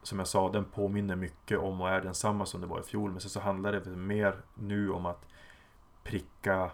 som 0.02 0.18
jag 0.18 0.28
sa, 0.28 0.52
den 0.52 0.64
påminner 0.64 1.16
mycket 1.16 1.59
om 1.59 1.80
och 1.80 1.88
är 1.88 2.00
densamma 2.00 2.46
som 2.46 2.61
det 2.61 2.66
var 2.66 2.80
i 2.80 2.82
fjol. 2.82 3.11
Men 3.11 3.20
sen 3.20 3.30
så 3.30 3.40
handlar 3.40 3.72
det 3.72 3.90
mer 3.90 4.36
nu 4.54 4.90
om 4.90 5.06
att 5.06 5.26
pricka 6.04 6.70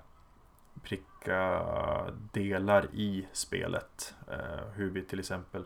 pricka 0.85 1.65
delar 2.33 2.89
i 2.93 3.27
spelet. 3.33 4.15
Eh, 4.31 4.69
hur 4.75 4.91
vi 4.91 5.03
till 5.03 5.19
exempel 5.19 5.65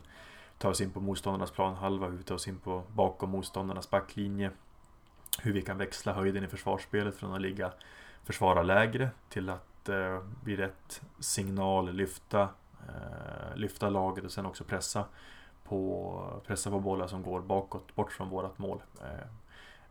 tar 0.58 0.70
oss 0.70 0.80
in 0.80 0.90
på 0.90 1.00
motståndarnas 1.00 1.50
planhalva, 1.50 2.06
hur 2.06 2.16
vi 2.16 2.24
tar 2.24 2.34
oss 2.34 2.48
in 2.48 2.58
på 2.58 2.82
bakom 2.92 3.30
motståndarnas 3.30 3.90
backlinje. 3.90 4.50
Hur 5.42 5.52
vi 5.52 5.62
kan 5.62 5.78
växla 5.78 6.12
höjden 6.12 6.44
i 6.44 6.46
försvarsspelet 6.46 7.14
från 7.14 7.34
att 7.34 7.40
ligga 7.40 7.72
försvara 8.24 8.62
lägre 8.62 9.10
till 9.28 9.50
att 9.50 9.88
eh, 9.88 10.22
vid 10.44 10.58
rätt 10.58 11.02
signal 11.18 11.92
lyfta, 11.92 12.42
eh, 12.88 13.56
lyfta 13.56 13.88
laget 13.88 14.24
och 14.24 14.32
sen 14.32 14.46
också 14.46 14.64
pressa 14.64 15.04
på, 15.64 16.42
pressa 16.46 16.70
på 16.70 16.80
bollar 16.80 17.06
som 17.06 17.22
går 17.22 17.40
bakåt, 17.40 17.94
bort 17.94 18.12
från 18.12 18.28
vårat 18.28 18.58
mål. 18.58 18.82
Eh, 19.00 19.26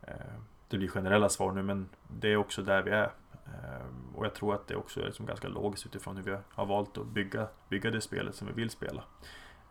eh, 0.02 0.34
det 0.68 0.78
blir 0.78 0.88
generella 0.88 1.28
svar 1.28 1.52
nu 1.52 1.62
men 1.62 1.88
det 2.08 2.28
är 2.28 2.36
också 2.36 2.62
där 2.62 2.82
vi 2.82 2.90
är. 2.90 3.10
Ehm, 3.54 4.14
och 4.14 4.26
jag 4.26 4.34
tror 4.34 4.54
att 4.54 4.66
det 4.66 4.76
också 4.76 5.00
är 5.00 5.04
liksom 5.04 5.26
ganska 5.26 5.48
logiskt 5.48 5.86
utifrån 5.86 6.16
hur 6.16 6.24
vi 6.24 6.36
har 6.54 6.66
valt 6.66 6.98
att 6.98 7.06
bygga, 7.06 7.48
bygga 7.68 7.90
det 7.90 8.00
spelet 8.00 8.34
som 8.34 8.46
vi 8.46 8.52
vill 8.52 8.70
spela. 8.70 9.04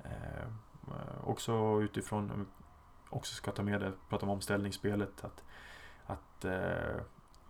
Ehm, 0.03 0.53
eh, 0.87 1.29
också 1.29 1.81
utifrån, 1.81 2.47
också 3.09 3.35
ska 3.35 3.51
ta 3.51 3.63
med 3.63 3.81
det, 3.81 3.91
prata 4.09 4.25
om 4.25 4.29
omställningsspelet, 4.29 5.23
att, 5.23 5.43
att 6.05 6.45
eh, 6.45 7.01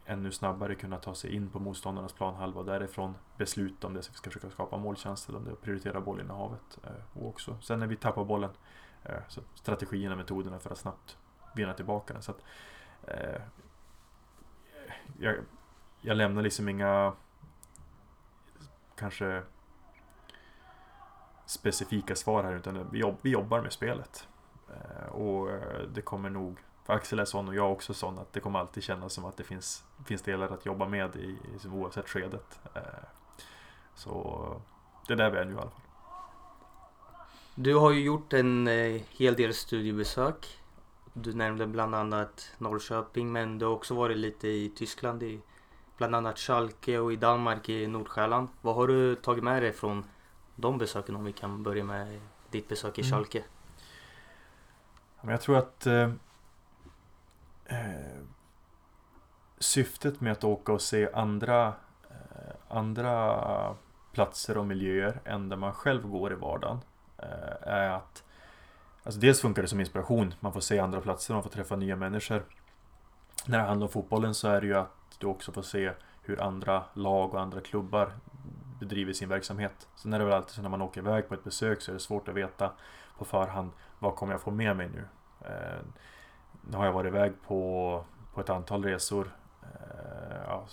ännu 0.05 0.31
snabbare 0.31 0.75
kunna 0.75 0.97
ta 0.97 1.15
sig 1.15 1.35
in 1.35 1.49
på 1.49 1.59
motståndarnas 1.59 2.13
planhalva 2.13 2.59
och 2.59 2.65
därifrån 2.65 3.15
besluta 3.37 3.87
om 3.87 3.93
det 3.93 4.03
ska 4.03 4.29
försöka 4.29 4.49
skapa 4.49 4.77
måltjänst 4.77 5.29
eller 5.29 5.37
om 5.37 5.45
det 5.45 5.51
är 5.51 5.53
att 5.53 5.61
prioritera 5.61 6.01
bollinnehavet. 6.01 6.79
Eh, 6.83 7.19
och 7.21 7.27
också. 7.27 7.57
Sen 7.61 7.79
när 7.79 7.87
vi 7.87 7.95
tappar 7.95 8.25
bollen, 8.25 8.49
eh, 9.03 9.19
så 9.27 9.41
strategierna, 9.55 10.15
metoderna 10.15 10.59
för 10.59 10.69
att 10.69 10.77
snabbt 10.77 11.17
vinna 11.55 11.73
tillbaka 11.73 12.13
den. 12.13 12.21
Så 12.21 12.31
att, 12.31 12.43
eh, 13.03 13.41
jag, 15.19 15.35
jag 16.01 16.17
lämnar 16.17 16.41
liksom 16.41 16.69
inga 16.69 17.13
kanske 18.95 19.43
specifika 21.45 22.15
svar 22.15 22.43
här 22.43 22.55
utan 22.55 22.89
vi, 22.91 22.99
jobb, 22.99 23.17
vi 23.21 23.29
jobbar 23.29 23.61
med 23.61 23.73
spelet. 23.73 24.27
Eh, 24.69 25.07
och 25.07 25.51
eh, 25.51 25.81
det 25.93 26.01
kommer 26.01 26.29
nog, 26.29 26.57
för 26.85 26.93
Axel 26.93 27.19
är 27.19 27.25
sån 27.25 27.47
och 27.47 27.55
jag 27.55 27.65
är 27.65 27.71
också 27.71 27.93
sån, 27.93 28.19
att 28.19 28.33
det 28.33 28.39
kommer 28.39 28.59
alltid 28.59 28.83
kännas 28.83 29.13
som 29.13 29.25
att 29.25 29.37
det 29.37 29.43
finns, 29.43 29.83
finns 30.05 30.21
delar 30.21 30.47
att 30.49 30.65
jobba 30.65 30.87
med 30.87 31.15
i, 31.15 31.37
i 31.65 31.67
oavsett 31.67 32.09
skedet. 32.09 32.59
Eh, 32.73 32.81
så 33.95 34.61
det 35.07 35.13
är 35.13 35.17
där 35.17 35.31
vi 35.31 35.37
är 35.37 35.45
nu 35.45 35.53
i 35.53 35.57
alla 35.57 35.69
fall. 35.69 35.81
Du 37.55 37.75
har 37.75 37.91
ju 37.91 38.03
gjort 38.03 38.33
en 38.33 38.67
hel 39.09 39.35
del 39.35 39.53
studiebesök. 39.53 40.59
Du 41.13 41.33
nämnde 41.33 41.67
bland 41.67 41.95
annat 41.95 42.51
Norrköping 42.57 43.31
men 43.31 43.59
du 43.59 43.65
har 43.65 43.73
också 43.73 43.95
varit 43.95 44.17
lite 44.17 44.47
i 44.47 44.69
Tyskland 44.75 45.23
i 45.23 45.41
bland 45.97 46.15
annat 46.15 46.39
Schalke 46.39 46.99
och 46.99 47.13
i 47.13 47.15
Danmark 47.15 47.69
i 47.69 47.87
Nordsjälland. 47.87 48.47
Vad 48.61 48.75
har 48.75 48.87
du 48.87 49.15
tagit 49.15 49.43
med 49.43 49.63
dig 49.63 49.73
från 49.73 50.05
de 50.55 50.77
besöken 50.77 51.15
om 51.15 51.23
vi 51.23 51.33
kan 51.33 51.63
börja 51.63 51.83
med 51.83 52.19
ditt 52.51 52.69
besök 52.69 52.97
i 52.97 53.01
mm. 53.01 53.11
Schalke? 53.11 53.43
Jag 55.21 55.41
tror 55.41 55.57
att 55.57 55.85
eh, 55.85 56.11
eh, 57.65 58.21
syftet 59.57 60.21
med 60.21 60.31
att 60.31 60.43
åka 60.43 60.73
och 60.73 60.81
se 60.81 61.09
andra, 61.13 61.67
eh, 62.09 62.55
andra 62.67 63.75
platser 64.11 64.57
och 64.57 64.65
miljöer 64.65 65.19
än 65.25 65.49
där 65.49 65.57
man 65.57 65.73
själv 65.73 66.07
går 66.07 66.31
i 66.31 66.35
vardagen 66.35 66.79
eh, 67.17 67.67
är 67.67 67.89
att 67.89 68.23
Alltså 69.03 69.19
dels 69.19 69.41
funkar 69.41 69.61
det 69.61 69.67
som 69.67 69.79
inspiration, 69.79 70.33
man 70.39 70.53
får 70.53 70.59
se 70.59 70.79
andra 70.79 71.01
platser, 71.01 71.33
man 71.33 71.43
får 71.43 71.49
träffa 71.49 71.75
nya 71.75 71.95
människor. 71.95 72.45
När 73.45 73.57
det 73.57 73.63
handlar 73.63 73.87
om 73.87 73.91
fotbollen 73.91 74.35
så 74.35 74.47
är 74.47 74.61
det 74.61 74.67
ju 74.67 74.77
att 74.77 74.96
du 75.17 75.27
också 75.27 75.51
får 75.51 75.61
se 75.61 75.91
hur 76.21 76.41
andra 76.41 76.83
lag 76.93 77.33
och 77.33 77.41
andra 77.41 77.61
klubbar 77.61 78.11
bedriver 78.79 79.13
sin 79.13 79.29
verksamhet. 79.29 79.87
Sen 79.95 80.13
är 80.13 80.19
det 80.19 80.25
väl 80.25 80.33
alltid 80.33 80.55
så 80.55 80.61
när 80.61 80.69
man 80.69 80.81
åker 80.81 81.01
iväg 81.01 81.27
på 81.27 81.33
ett 81.33 81.43
besök 81.43 81.81
så 81.81 81.91
är 81.91 81.93
det 81.93 81.99
svårt 81.99 82.27
att 82.27 82.35
veta 82.35 82.71
på 83.17 83.25
förhand 83.25 83.71
vad 83.99 84.15
kommer 84.15 84.33
jag 84.33 84.41
få 84.41 84.51
med 84.51 84.77
mig 84.77 84.89
nu. 84.89 85.07
Eh, 85.41 85.85
nu 86.61 86.77
har 86.77 86.85
jag 86.85 86.93
varit 86.93 87.09
iväg 87.09 87.33
på, 87.47 88.03
på 88.33 88.41
ett 88.41 88.49
antal 88.49 88.83
resor. 88.83 89.31
Eh, 89.63 90.37
ja, 90.47 90.65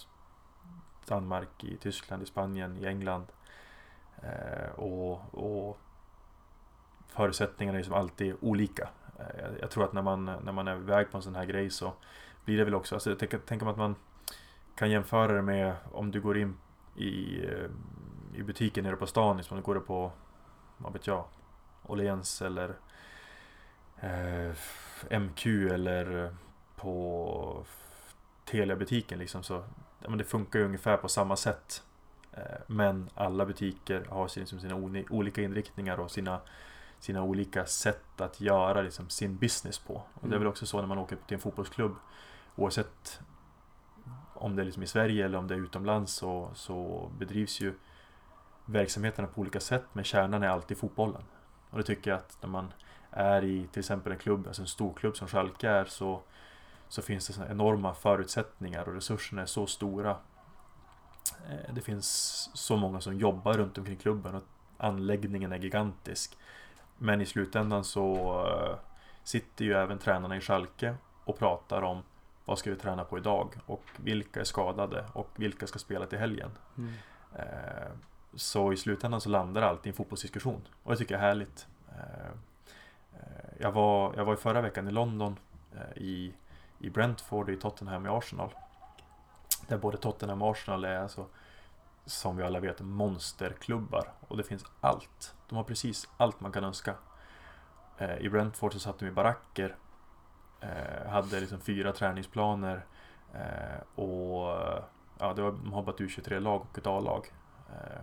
Danmark, 1.06 1.64
i 1.64 1.76
Tyskland, 1.76 2.22
i 2.22 2.26
Spanien, 2.26 2.76
i 2.76 2.86
England. 2.86 3.26
Eh, 4.22 4.70
och, 4.74 5.34
och 5.34 5.78
förutsättningarna 7.08 7.78
är 7.78 7.82
som 7.82 7.94
alltid 7.94 8.36
olika. 8.40 8.88
Eh, 9.18 9.40
jag, 9.42 9.60
jag, 9.60 9.70
tror 9.70 9.84
att 9.84 9.92
när 9.92 10.02
man, 10.02 10.24
när 10.24 10.52
man 10.52 10.68
är 10.68 10.76
iväg 10.76 11.10
på 11.10 11.16
en 11.16 11.22
sån 11.22 11.34
här 11.34 11.44
grej 11.44 11.70
så 11.70 11.92
blir 12.44 12.58
det 12.58 12.64
väl 12.64 12.74
också, 12.74 12.94
alltså 12.94 13.10
jag 13.10 13.46
tänk 13.46 13.62
om 13.62 13.68
att 13.68 13.76
man 13.76 13.94
kan 14.74 14.90
jämföra 14.90 15.32
det 15.32 15.42
med 15.42 15.74
om 15.92 16.10
du 16.10 16.20
går 16.20 16.38
in 16.38 16.56
i, 16.96 17.44
eh, 17.44 17.70
i 18.34 18.42
butiken 18.42 18.84
nere 18.84 18.96
på 18.96 19.06
stan, 19.06 19.36
liksom, 19.36 19.56
du 19.56 19.62
går 19.62 19.80
på, 19.80 20.12
vad 20.78 20.92
vet 20.92 21.06
jag, 21.06 21.24
Åhléns 21.82 22.42
eller 22.42 22.74
eh, 24.00 24.52
MQ 25.20 25.46
eller 25.46 26.34
på 26.76 27.64
Telia-butiken 28.44 29.18
liksom 29.18 29.42
så 29.42 29.64
ja, 30.00 30.08
men 30.08 30.18
det 30.18 30.24
funkar 30.24 30.58
ju 30.58 30.64
ungefär 30.64 30.96
på 30.96 31.08
samma 31.08 31.36
sätt. 31.36 31.82
Eh, 32.32 32.60
men 32.66 33.10
alla 33.14 33.46
butiker 33.46 34.04
har 34.10 34.28
sin, 34.28 34.40
liksom, 34.40 34.60
sina 34.60 34.76
olika 35.10 35.42
inriktningar 35.42 36.00
och 36.00 36.10
sina, 36.10 36.40
sina 36.98 37.22
olika 37.22 37.66
sätt 37.66 38.20
att 38.20 38.40
göra 38.40 38.82
liksom, 38.82 39.08
sin 39.08 39.36
business 39.36 39.78
på. 39.78 39.94
Och 39.94 40.28
det 40.28 40.28
är 40.28 40.30
väl 40.30 40.36
mm. 40.36 40.48
också 40.48 40.66
så 40.66 40.80
när 40.80 40.86
man 40.86 40.98
åker 40.98 41.16
till 41.26 41.34
en 41.34 41.40
fotbollsklubb. 41.40 41.96
Oavsett 42.56 43.20
om 44.34 44.56
det 44.56 44.62
är 44.62 44.64
liksom 44.64 44.82
i 44.82 44.86
Sverige 44.86 45.24
eller 45.24 45.38
om 45.38 45.48
det 45.48 45.54
är 45.54 45.58
utomlands 45.58 46.12
så, 46.12 46.50
så 46.54 47.10
bedrivs 47.18 47.60
ju 47.60 47.74
verksamheterna 48.64 49.28
på 49.28 49.40
olika 49.40 49.60
sätt 49.60 49.84
men 49.92 50.04
kärnan 50.04 50.42
är 50.42 50.48
alltid 50.48 50.78
fotbollen. 50.78 51.22
Och 51.70 51.78
det 51.78 51.84
tycker 51.84 52.10
jag 52.10 52.18
att 52.18 52.38
när 52.40 52.48
man 52.48 52.72
är 53.10 53.44
i 53.44 53.68
till 53.72 53.80
exempel 53.80 54.12
en 54.12 54.18
klubb, 54.18 54.46
alltså 54.46 54.62
en 54.62 54.68
storklubb 54.68 55.16
som 55.16 55.28
Schalke 55.28 55.68
är 55.68 55.84
så, 55.84 56.22
så 56.88 57.02
finns 57.02 57.28
det 57.28 57.46
enorma 57.50 57.94
förutsättningar 57.94 58.88
och 58.88 58.94
resurserna 58.94 59.42
är 59.42 59.46
så 59.46 59.66
stora. 59.66 60.16
Eh, 61.50 61.74
det 61.74 61.80
finns 61.80 62.06
så 62.54 62.76
många 62.76 63.00
som 63.00 63.18
jobbar 63.18 63.54
runt 63.54 63.78
omkring 63.78 63.96
klubben 63.96 64.34
och 64.34 64.42
anläggningen 64.76 65.52
är 65.52 65.58
gigantisk. 65.58 66.38
Men 66.98 67.20
i 67.20 67.26
slutändan 67.26 67.84
så 67.84 68.14
eh, 68.46 68.76
sitter 69.22 69.64
ju 69.64 69.72
även 69.72 69.98
tränarna 69.98 70.36
i 70.36 70.40
Schalke 70.40 70.94
och 71.24 71.38
pratar 71.38 71.82
om 71.82 72.02
vad 72.44 72.58
ska 72.58 72.70
vi 72.70 72.76
träna 72.76 73.04
på 73.04 73.18
idag? 73.18 73.54
Och 73.66 73.84
vilka 73.96 74.40
är 74.40 74.44
skadade? 74.44 75.04
Och 75.12 75.28
vilka 75.36 75.66
ska 75.66 75.78
spela 75.78 76.06
till 76.06 76.18
helgen? 76.18 76.50
Mm. 76.78 76.92
Eh, 77.36 77.92
så 78.34 78.72
i 78.72 78.76
slutändan 78.76 79.20
så 79.20 79.28
landar 79.28 79.62
alltid 79.62 79.86
i 79.86 79.88
en 79.88 79.96
fotbollsdiskussion. 79.96 80.68
Och 80.82 80.92
det 80.92 80.98
tycker 80.98 81.14
jag 81.14 81.22
är 81.22 81.26
härligt. 81.26 81.66
Eh, 81.88 82.26
eh, 83.12 83.52
jag, 83.60 83.72
var, 83.72 84.14
jag 84.16 84.24
var 84.24 84.34
i 84.34 84.36
förra 84.36 84.60
veckan 84.60 84.88
i 84.88 84.90
London 84.90 85.36
i, 85.96 86.34
i 86.78 86.90
Brentford, 86.90 87.50
i 87.50 87.56
Tottenham, 87.56 88.06
i 88.06 88.08
Arsenal. 88.08 88.54
Där 89.68 89.78
både 89.78 89.96
Tottenham 89.96 90.42
och 90.42 90.50
Arsenal 90.50 90.84
är 90.84 90.98
alltså, 90.98 91.26
som 92.04 92.36
vi 92.36 92.42
alla 92.42 92.60
vet, 92.60 92.80
monsterklubbar. 92.80 94.12
Och 94.28 94.36
det 94.36 94.42
finns 94.42 94.64
allt. 94.80 95.34
De 95.48 95.56
har 95.56 95.64
precis 95.64 96.08
allt 96.16 96.40
man 96.40 96.52
kan 96.52 96.64
önska. 96.64 96.94
I 98.20 98.28
Brentford 98.28 98.72
så 98.72 98.78
satt 98.78 98.98
de 98.98 99.06
i 99.06 99.10
baracker 99.10 99.76
Eh, 100.64 101.10
hade 101.10 101.40
liksom 101.40 101.60
fyra 101.60 101.92
träningsplaner 101.92 102.84
eh, 103.34 104.00
och 104.04 104.48
ja, 105.18 105.32
det 105.36 105.42
var, 105.42 105.52
de 105.52 105.72
har 105.72 105.82
bara 105.82 105.96
U23-lag 105.96 106.60
och 106.70 106.78
ett 106.78 106.86
A-lag. 106.86 107.32
Eh, 107.70 108.02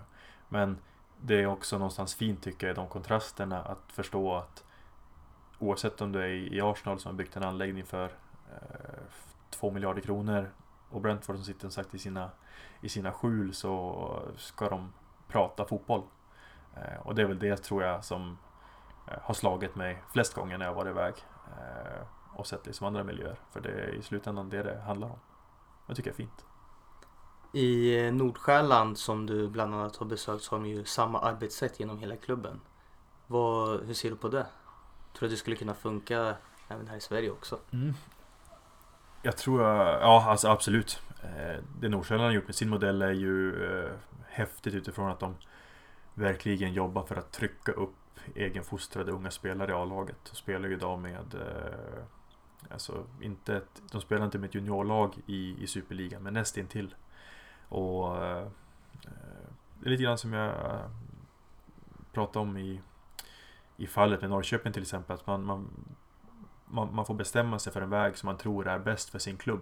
men 0.50 0.78
det 1.22 1.42
är 1.42 1.46
också 1.46 1.78
någonstans 1.78 2.16
fint 2.16 2.44
tycker 2.44 2.68
jag, 2.68 2.76
de 2.76 2.88
kontrasterna 2.88 3.62
att 3.62 3.92
förstå 3.92 4.36
att 4.36 4.64
oavsett 5.60 6.02
om 6.02 6.12
du 6.12 6.20
är 6.20 6.54
i 6.54 6.62
Arsenal 6.62 7.00
som 7.00 7.12
har 7.12 7.18
byggt 7.18 7.36
en 7.36 7.44
anläggning 7.44 7.86
för 7.86 8.06
eh, 8.06 9.02
2 9.50 9.72
miljarder 9.72 10.02
kronor 10.02 10.52
och 10.90 11.02
Brentford 11.02 11.36
som 11.36 11.46
sitter 11.46 11.70
sagt 11.70 11.96
i 11.96 12.00
sina, 12.00 12.30
i 12.82 12.90
sina 12.90 13.12
skjul 13.12 13.54
så 13.54 14.20
ska 14.38 14.70
de 14.70 14.94
prata 15.28 15.66
fotboll. 15.66 16.04
Eh, 16.76 17.08
och 17.08 17.16
det 17.16 17.22
är 17.22 17.26
väl 17.26 17.40
det 17.40 17.58
tror 17.58 17.84
jag 17.84 18.06
som 18.06 18.38
eh, 19.08 19.18
har 19.22 19.34
slagit 19.34 19.76
mig 19.76 20.04
flest 20.14 20.34
gånger 20.34 20.58
när 20.58 20.66
jag 20.66 20.74
varit 20.74 20.90
iväg. 20.90 21.14
Eh, 21.48 22.02
och 22.34 22.48
sett 22.48 22.66
liksom 22.66 22.88
andra 22.88 23.04
miljöer. 23.04 23.40
För 23.52 23.62
det 23.62 23.70
är 23.70 23.88
i 23.88 24.02
slutändan 24.02 24.50
det 24.50 24.64
det 24.64 24.82
handlar 24.82 25.08
om. 25.08 25.20
Det 25.88 25.96
tycker 25.96 26.10
jag 26.10 26.14
är 26.14 26.18
fint. 26.18 26.46
I 27.54 28.00
eh, 28.06 28.14
Nordsjälland 28.14 28.98
som 28.98 29.26
du 29.26 29.48
bland 29.48 29.76
annat 29.76 29.96
har 29.96 30.06
besökt 30.06 30.44
så 30.44 30.56
har 30.56 30.60
de 30.60 30.70
ju 30.70 30.86
samma 30.86 31.20
arbetssätt 31.20 31.80
genom 31.80 32.00
hela 32.00 32.16
klubben. 32.16 32.60
Vad, 33.28 33.84
hur 33.84 33.94
ser 33.94 34.10
du 34.10 34.16
på 34.16 34.28
det? 34.28 34.46
Tror 35.14 35.20
du 35.20 35.26
att 35.26 35.32
det 35.32 35.38
skulle 35.38 35.56
kunna 35.56 35.74
funka 35.74 36.36
även 36.68 36.88
här 36.88 36.98
i 36.98 37.02
Sverige 37.02 37.32
också? 37.32 37.60
Mm. 37.72 37.94
Jag 39.22 39.38
tror, 39.38 39.62
ja 39.62 40.26
alltså 40.28 40.48
absolut. 40.48 41.02
Eh, 41.24 41.64
det 41.80 41.90
Nordsjälland 41.90 42.26
har 42.26 42.36
gjort 42.36 42.48
med 42.48 42.56
sin 42.56 42.70
modell 42.70 43.02
är 43.02 43.12
ju 43.12 43.66
eh, 43.66 43.92
häftigt 44.28 44.74
utifrån 44.74 45.12
att 45.12 45.20
de 45.20 45.36
verkligen 46.14 46.74
jobbar 46.74 47.04
för 47.04 47.16
att 47.16 47.32
trycka 47.32 47.72
upp 47.72 47.96
egenfostrade 48.36 49.12
unga 49.12 49.32
spelare 49.32 49.72
i 49.72 49.74
A-laget. 49.74 50.18
De 50.32 50.36
spelar 50.36 50.70
ju 50.70 50.76
idag 50.76 51.00
med 51.00 51.36
Alltså 52.70 53.06
inte 53.22 53.56
ett, 53.56 53.82
de 53.92 54.02
spelar 54.02 54.26
inte 54.26 54.38
med 54.38 54.48
ett 54.48 54.56
juniorlag 54.56 55.14
i, 55.26 55.64
i 55.64 55.68
Superligan, 55.68 56.24
men 56.24 56.34
nästintill. 56.34 56.96
Och 57.70 58.26
eh, 58.26 58.48
det 59.80 59.86
är 59.86 59.90
lite 59.90 60.04
grann 60.04 60.18
som 60.18 60.34
jag 60.34 60.50
eh, 60.50 60.90
pratade 62.12 62.40
om 62.40 62.58
i, 62.58 62.82
i 63.78 63.88
fallet 63.88 64.22
med 64.22 64.30
Norrköping 64.30 64.74
till 64.74 64.82
exempel. 64.82 65.16
Att 65.16 65.28
man, 65.28 65.46
man, 65.46 65.70
man, 66.66 66.96
man, 66.96 67.06
får 67.06 67.14
bestämma 67.14 67.60
sig 67.60 67.74
för 67.74 67.82
en 67.82 67.90
väg 67.90 68.18
som 68.18 68.28
man 68.28 68.38
tror 68.38 68.68
är 68.68 68.80
bäst 68.80 69.10
för 69.10 69.20
sin 69.20 69.38
klubb. 69.38 69.62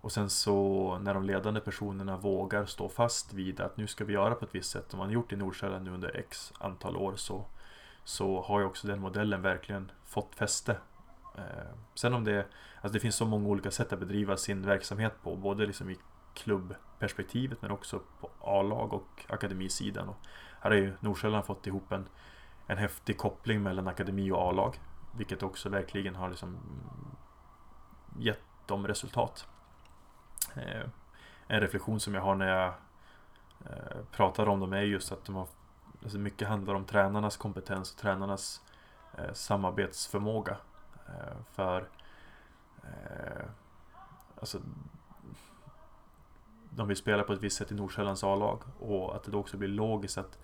Och 0.00 0.12
sen 0.12 0.30
så 0.30 0.98
när 0.98 1.14
de 1.14 1.24
ledande 1.24 1.60
personerna 1.60 2.16
vågar 2.16 2.64
stå 2.64 2.88
fast 2.88 3.32
vid 3.32 3.60
att 3.60 3.76
nu 3.76 3.86
ska 3.86 4.04
vi 4.04 4.12
göra 4.12 4.34
på 4.34 4.44
ett 4.44 4.54
visst 4.54 4.70
sätt 4.70 4.90
som 4.90 4.98
man 4.98 5.10
gjort 5.10 5.32
i 5.32 5.36
Nordsjälland 5.36 5.84
nu 5.84 5.90
under 5.90 6.16
x 6.16 6.52
antal 6.58 6.96
år 6.96 7.16
så, 7.16 7.44
så 8.04 8.42
har 8.42 8.60
ju 8.60 8.66
också 8.66 8.86
den 8.86 9.00
modellen 9.00 9.42
verkligen 9.42 9.90
fått 10.04 10.34
fäste. 10.34 10.76
Eh, 11.34 11.74
sen 11.94 12.14
om 12.14 12.24
det, 12.24 12.46
alltså 12.80 12.92
det 12.92 13.00
finns 13.00 13.16
så 13.16 13.26
många 13.26 13.48
olika 13.48 13.70
sätt 13.70 13.92
att 13.92 13.98
bedriva 13.98 14.36
sin 14.36 14.66
verksamhet 14.66 15.12
på, 15.22 15.36
både 15.36 15.66
liksom 15.66 15.90
i 15.90 15.98
klubbperspektivet 16.34 17.62
men 17.62 17.70
också 17.70 18.00
på 18.20 18.30
A-lag 18.40 18.92
och 18.92 19.24
akademisidan. 19.28 20.08
Och 20.08 20.16
här 20.60 20.70
har 20.70 20.76
ju 20.76 20.92
Nordsjälland 21.00 21.44
fått 21.44 21.66
ihop 21.66 21.92
en, 21.92 22.08
en 22.66 22.78
häftig 22.78 23.18
koppling 23.18 23.62
mellan 23.62 23.88
akademi 23.88 24.30
och 24.30 24.48
A-lag. 24.48 24.80
Vilket 25.16 25.42
också 25.42 25.68
verkligen 25.68 26.14
har 26.14 26.28
liksom 26.28 26.58
gett 28.18 28.42
dem 28.66 28.86
resultat. 28.86 29.46
Eh, 30.54 30.88
en 31.46 31.60
reflektion 31.60 32.00
som 32.00 32.14
jag 32.14 32.22
har 32.22 32.34
när 32.34 32.48
jag 32.48 32.74
eh, 33.64 34.04
pratar 34.10 34.48
om 34.48 34.60
dem 34.60 34.72
är 34.72 34.82
just 34.82 35.12
att 35.12 35.24
de 35.24 35.34
har, 35.34 35.46
alltså 36.02 36.18
mycket 36.18 36.48
handlar 36.48 36.74
om 36.74 36.84
tränarnas 36.84 37.36
kompetens 37.36 37.92
och 37.92 37.98
tränarnas 37.98 38.60
samarbetsförmåga. 39.32 40.56
Eh, 41.08 41.36
för 41.52 41.88
eh, 42.82 43.46
alltså, 44.40 44.60
de 46.70 46.88
vill 46.88 46.96
spela 46.96 47.22
på 47.22 47.32
ett 47.32 47.42
visst 47.42 47.56
sätt 47.56 47.72
i 47.72 47.74
Nordsjällands 47.74 48.24
A-lag 48.24 48.62
och 48.78 49.16
att 49.16 49.24
det 49.24 49.30
då 49.30 49.38
också 49.38 49.56
blir 49.56 49.68
logiskt 49.68 50.18
att 50.18 50.38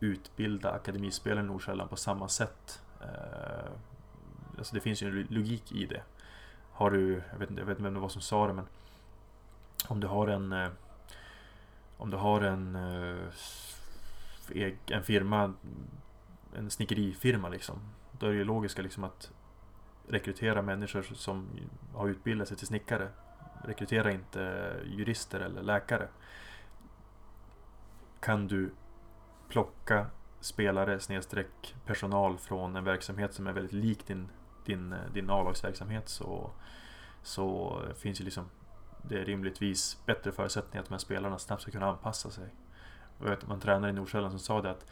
utbilda 0.00 0.70
akademispelare 0.70 1.44
i 1.44 1.46
Nordsjälland 1.48 1.90
på 1.90 1.96
samma 1.96 2.28
sätt. 2.28 2.82
Eh, 3.00 3.70
alltså 4.58 4.74
det 4.74 4.80
finns 4.80 5.02
ju 5.02 5.08
en 5.08 5.26
logik 5.30 5.72
i 5.72 5.86
det. 5.86 6.02
Har 6.72 6.90
du, 6.90 7.22
jag 7.32 7.38
vet 7.38 7.50
inte, 7.50 7.60
jag 7.62 7.66
vet 7.66 7.78
inte 7.78 7.82
vem 7.82 7.94
det 7.94 8.00
var 8.00 8.08
som 8.08 8.22
sa 8.22 8.46
det 8.46 8.52
men 8.52 8.66
om 9.88 10.00
du 10.00 10.06
har 10.06 10.28
en 10.28 10.70
om 11.96 12.10
du 12.10 12.16
har 12.16 12.40
en 12.40 12.76
en 14.86 15.02
firma 15.02 15.54
en 16.56 16.70
snickerifirma 16.70 17.48
liksom 17.48 17.80
då 18.18 18.26
är 18.26 18.30
det 18.30 18.36
ju 18.36 18.44
logiska 18.44 18.82
liksom 18.82 19.04
att 19.04 19.32
rekrytera 20.10 20.62
människor 20.62 21.02
som 21.02 21.48
har 21.94 22.08
utbildat 22.08 22.48
sig 22.48 22.56
till 22.56 22.66
snickare 22.66 23.08
rekrytera 23.64 24.12
inte 24.12 24.74
jurister 24.84 25.40
eller 25.40 25.62
läkare 25.62 26.08
kan 28.20 28.46
du 28.48 28.70
plocka 29.48 30.06
spelare 30.40 31.00
snedstreck 31.00 31.74
personal 31.86 32.38
från 32.38 32.76
en 32.76 32.84
verksamhet 32.84 33.34
som 33.34 33.46
är 33.46 33.52
väldigt 33.52 33.72
lik 33.72 34.06
din, 34.06 34.28
din, 34.64 34.94
din 35.14 35.30
A-lagsverksamhet 35.30 36.08
så, 36.08 36.50
så 37.22 37.78
finns 37.96 38.20
ju 38.20 38.24
liksom 38.24 38.50
det 39.02 39.20
är 39.20 39.24
rimligtvis 39.24 39.98
bättre 40.06 40.32
förutsättningar 40.32 40.82
att 40.82 40.88
de 40.88 40.94
här 40.94 40.98
spelarna 40.98 41.38
snabbt 41.38 41.62
ska 41.62 41.70
kunna 41.70 41.86
anpassa 41.86 42.30
sig. 42.30 42.54
Jag 43.18 43.30
vet 43.30 43.48
man 43.48 43.60
tränare 43.60 43.90
i 43.90 43.94
Nordsjälland 43.94 44.32
som 44.32 44.38
sa 44.38 44.62
det 44.62 44.70
att 44.70 44.86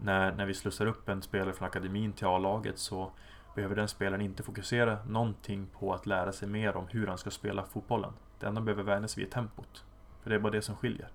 när, 0.00 0.32
när 0.32 0.46
vi 0.46 0.54
slussar 0.54 0.86
upp 0.86 1.08
en 1.08 1.22
spelare 1.22 1.52
från 1.52 1.68
akademin 1.68 2.12
till 2.12 2.26
A-laget 2.26 2.78
så 2.78 3.12
behöver 3.54 3.76
den 3.76 3.88
spelaren 3.88 4.20
inte 4.20 4.42
fokusera 4.42 4.98
någonting 5.04 5.66
på 5.78 5.94
att 5.94 6.06
lära 6.06 6.32
sig 6.32 6.48
mer 6.48 6.76
om 6.76 6.86
hur 6.88 7.06
han 7.06 7.18
ska 7.18 7.30
spela 7.30 7.64
fotbollen. 7.64 8.12
Det 8.38 8.46
enda 8.46 8.58
han 8.58 8.64
behöver 8.64 8.82
vänja 8.82 9.08
sig 9.08 9.22
vid 9.22 9.28
är 9.28 9.34
tempot. 9.34 9.84
För 10.22 10.30
det 10.30 10.36
är 10.36 10.40
bara 10.40 10.52
det 10.52 10.62
som 10.62 10.76
skiljer. 10.76 11.08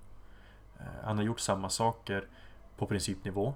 Eh, 0.80 0.86
han 1.04 1.18
har 1.18 1.24
gjort 1.24 1.40
samma 1.40 1.70
saker 1.70 2.28
på 2.78 2.86
principnivå 2.86 3.54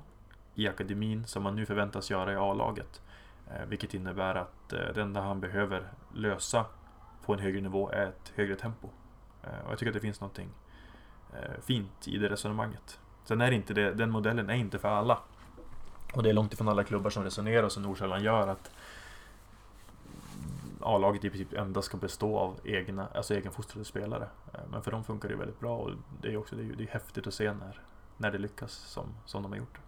i 0.56 0.68
akademin 0.68 1.28
som 1.28 1.46
han 1.46 1.56
nu 1.56 1.66
förväntas 1.66 2.12
göra 2.12 2.34
i 2.34 2.36
A-laget. 2.36 3.02
Eh, 3.52 3.66
vilket 3.66 3.94
innebär 3.94 4.36
att 4.36 4.74
eh, 4.74 4.80
det 4.96 5.02
enda 5.02 5.22
han 5.22 5.42
behöver 5.42 5.88
lösa 6.14 6.66
på 7.26 7.34
en 7.34 7.40
högre 7.40 7.62
nivå 7.62 7.90
är 7.90 8.06
ett 8.06 8.34
högre 8.36 8.56
tempo. 8.56 8.90
Och 9.42 9.72
jag 9.72 9.80
tycker 9.80 9.90
att 9.90 9.94
det 9.94 10.00
finns 10.00 10.22
någonting 10.22 10.50
fint 11.62 12.08
i 12.08 12.18
det 12.18 12.30
resonemanget. 12.30 13.00
Sen 13.24 13.42
är 13.42 13.50
det 13.50 13.56
inte 13.56 13.74
det, 13.74 13.94
den 13.94 14.10
modellen 14.10 14.50
är 14.50 14.54
inte 14.54 14.80
för 14.80 14.90
alla. 14.90 15.20
Och 16.14 16.24
det 16.24 16.30
är 16.30 16.34
långt 16.34 16.54
ifrån 16.54 16.70
alla 16.70 16.84
klubbar 16.84 17.10
som 17.10 17.24
resonerar 17.24 17.70
som 17.70 17.84
Nordsjälland 17.84 18.24
gör 18.24 18.48
att 18.48 18.72
A-laget 20.82 21.26
i 21.26 21.30
princip 21.30 21.54
endast 21.54 21.86
ska 21.86 21.98
bestå 21.98 22.38
av 22.38 22.60
egna, 22.64 23.08
alltså 23.08 23.34
egenfostrade 23.34 23.86
spelare. 23.86 24.28
Eh, 24.54 24.60
men 24.72 24.82
för 24.82 24.92
dem 24.92 25.04
funkar 25.04 25.30
det 25.30 25.36
väldigt 25.36 25.60
bra 25.60 25.78
och 25.78 25.92
det 26.22 26.34
är 26.34 26.38
också 26.38 26.56
det 26.56 26.64
är, 26.64 26.76
det 26.76 26.84
är 26.84 26.88
häftigt 26.88 27.28
att 27.28 27.34
se 27.34 27.54
när, 27.54 27.82
när 28.18 28.32
det 28.32 28.38
lyckas 28.38 28.72
som, 28.72 29.06
som 29.26 29.44
de 29.44 29.52
har 29.52 29.60
gjort. 29.60 29.80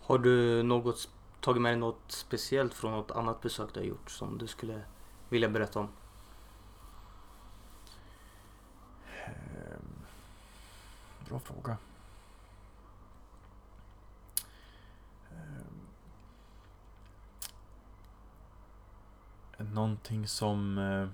Har 0.00 0.18
du 0.18 0.62
något, 0.62 1.08
tagit 1.40 1.62
med 1.62 1.72
dig 1.72 1.78
något 1.78 2.02
speciellt 2.08 2.74
från 2.74 2.92
något 2.92 3.10
annat 3.10 3.40
besök 3.40 3.68
du 3.74 3.80
har 3.80 3.86
gjort 3.86 4.10
som 4.10 4.38
du 4.38 4.46
skulle 4.46 4.80
vilja 5.28 5.48
berätta 5.48 5.80
om? 5.80 5.88
Bra 11.28 11.38
fråga. 11.38 11.76
Någonting 19.62 20.26
som... 20.26 20.78
Eh, 20.78 21.08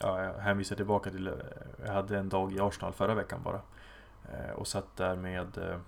ja, 0.00 0.24
jag 0.24 0.34
hänvisar 0.34 0.76
tillbaka 0.76 1.10
till... 1.10 1.26
Eh, 1.26 1.34
jag 1.84 1.92
hade 1.92 2.18
en 2.18 2.28
dag 2.28 2.52
i 2.52 2.60
Arsenal 2.60 2.92
förra 2.92 3.14
veckan 3.14 3.40
bara. 3.42 3.60
Eh, 4.32 4.50
och 4.50 4.66
satt 4.66 4.96
där 4.96 5.16
med, 5.16 5.78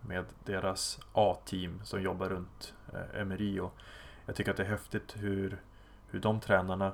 med 0.00 0.24
deras 0.44 1.00
A-team 1.12 1.80
som 1.84 2.02
jobbar 2.02 2.28
runt 2.28 2.74
Emery. 3.14 3.60
Och 3.60 3.74
jag 4.26 4.36
tycker 4.36 4.50
att 4.50 4.56
det 4.56 4.62
är 4.62 4.68
häftigt 4.68 5.14
hur, 5.16 5.60
hur 6.08 6.20
de 6.20 6.40
tränarna, 6.40 6.92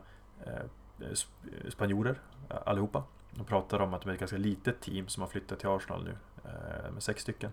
spanjorer 1.69 2.21
allihopa, 2.49 3.05
de 3.31 3.45
pratar 3.45 3.81
om 3.81 3.95
att 3.95 4.03
de 4.03 4.09
är 4.09 4.15
ett 4.15 4.21
ganska 4.21 4.37
litet 4.37 4.81
team 4.81 5.09
som 5.09 5.21
har 5.21 5.29
flyttat 5.29 5.59
till 5.59 5.69
Arsenal 5.69 6.05
nu. 6.05 6.17
Med 6.93 7.03
sex 7.03 7.23
stycken. 7.23 7.53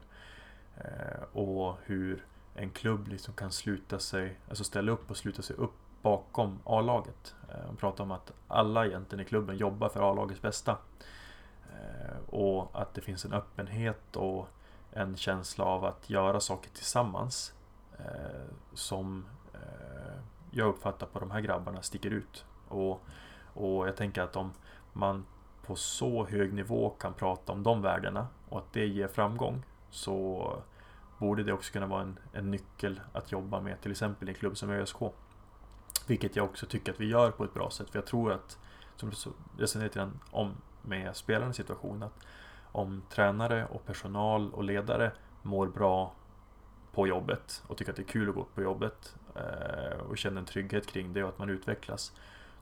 Och 1.33 1.77
hur 1.83 2.25
en 2.55 2.69
klubb 2.69 3.07
liksom 3.07 3.33
kan 3.33 3.51
sluta 3.51 3.99
sig, 3.99 4.39
alltså 4.49 4.63
ställa 4.63 4.91
upp 4.91 5.11
och 5.11 5.17
sluta 5.17 5.41
sig 5.41 5.55
upp 5.55 5.82
bakom 6.03 6.59
A-laget. 6.63 7.35
Eh, 7.49 7.65
de 7.67 7.75
pratar 7.75 8.03
om 8.03 8.11
att 8.11 8.31
alla 8.47 8.85
egentligen 8.85 9.25
i 9.25 9.27
klubben 9.27 9.57
jobbar 9.57 9.89
för 9.89 10.11
A-lagets 10.11 10.41
bästa. 10.41 10.77
Eh, 11.71 12.35
och 12.35 12.81
att 12.81 12.93
det 12.93 13.01
finns 13.01 13.25
en 13.25 13.33
öppenhet 13.33 14.15
och 14.15 14.47
en 14.91 15.15
känsla 15.15 15.65
av 15.65 15.85
att 15.85 16.09
göra 16.09 16.39
saker 16.39 16.69
tillsammans. 16.69 17.53
Eh, 17.99 18.53
som 18.73 19.25
jag 20.51 20.67
uppfattar 20.67 21.07
på 21.07 21.19
de 21.19 21.31
här 21.31 21.41
grabbarna 21.41 21.81
sticker 21.81 22.11
ut. 22.11 22.45
Och, 22.67 23.01
och 23.53 23.87
jag 23.87 23.97
tänker 23.97 24.21
att 24.21 24.35
om 24.35 24.53
man 24.93 25.25
på 25.65 25.75
så 25.75 26.25
hög 26.25 26.53
nivå 26.53 26.89
kan 26.89 27.13
prata 27.13 27.51
om 27.51 27.63
de 27.63 27.81
värdena 27.81 28.27
och 28.49 28.57
att 28.57 28.73
det 28.73 28.87
ger 28.87 29.07
framgång 29.07 29.63
så 29.89 30.53
borde 31.17 31.43
det 31.43 31.53
också 31.53 31.73
kunna 31.73 31.87
vara 31.87 32.01
en, 32.01 32.19
en 32.33 32.51
nyckel 32.51 32.99
att 33.13 33.31
jobba 33.31 33.61
med 33.61 33.81
till 33.81 33.91
exempel 33.91 34.29
i 34.29 34.31
en 34.31 34.37
klubb 34.37 34.57
som 34.57 34.69
ÖSK. 34.69 34.97
Vilket 36.07 36.35
jag 36.35 36.45
också 36.45 36.65
tycker 36.65 36.91
att 36.91 37.01
vi 37.01 37.05
gör 37.05 37.31
på 37.31 37.43
ett 37.43 37.53
bra 37.53 37.69
sätt 37.69 37.89
för 37.89 37.97
jag 37.97 38.05
tror 38.05 38.31
att, 38.31 38.57
som 38.95 39.09
du 39.09 39.15
resonerade 39.61 40.11
om 40.31 40.51
med 40.81 41.15
spelarens 41.15 41.55
situation, 41.55 42.03
att 42.03 42.19
om 42.71 43.03
tränare 43.09 43.65
och 43.65 43.85
personal 43.85 44.53
och 44.53 44.63
ledare 44.63 45.11
mår 45.41 45.67
bra 45.67 46.13
på 46.91 47.07
jobbet 47.07 47.63
och 47.67 47.77
tycker 47.77 47.91
att 47.91 47.95
det 47.95 48.01
är 48.01 48.07
kul 48.07 48.29
att 48.29 48.35
gå 48.35 48.43
på 48.55 48.61
jobbet 48.61 49.15
eh, 49.35 49.97
och 50.09 50.17
känner 50.17 50.39
en 50.39 50.45
trygghet 50.45 50.87
kring 50.87 51.13
det 51.13 51.23
och 51.23 51.29
att 51.29 51.39
man 51.39 51.49
utvecklas. 51.49 52.13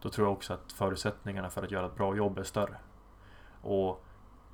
Då 0.01 0.09
tror 0.09 0.27
jag 0.27 0.33
också 0.33 0.53
att 0.53 0.71
förutsättningarna 0.71 1.49
för 1.49 1.63
att 1.63 1.71
göra 1.71 1.85
ett 1.85 1.95
bra 1.95 2.15
jobb 2.15 2.37
är 2.37 2.43
större. 2.43 2.77
Och 3.61 4.03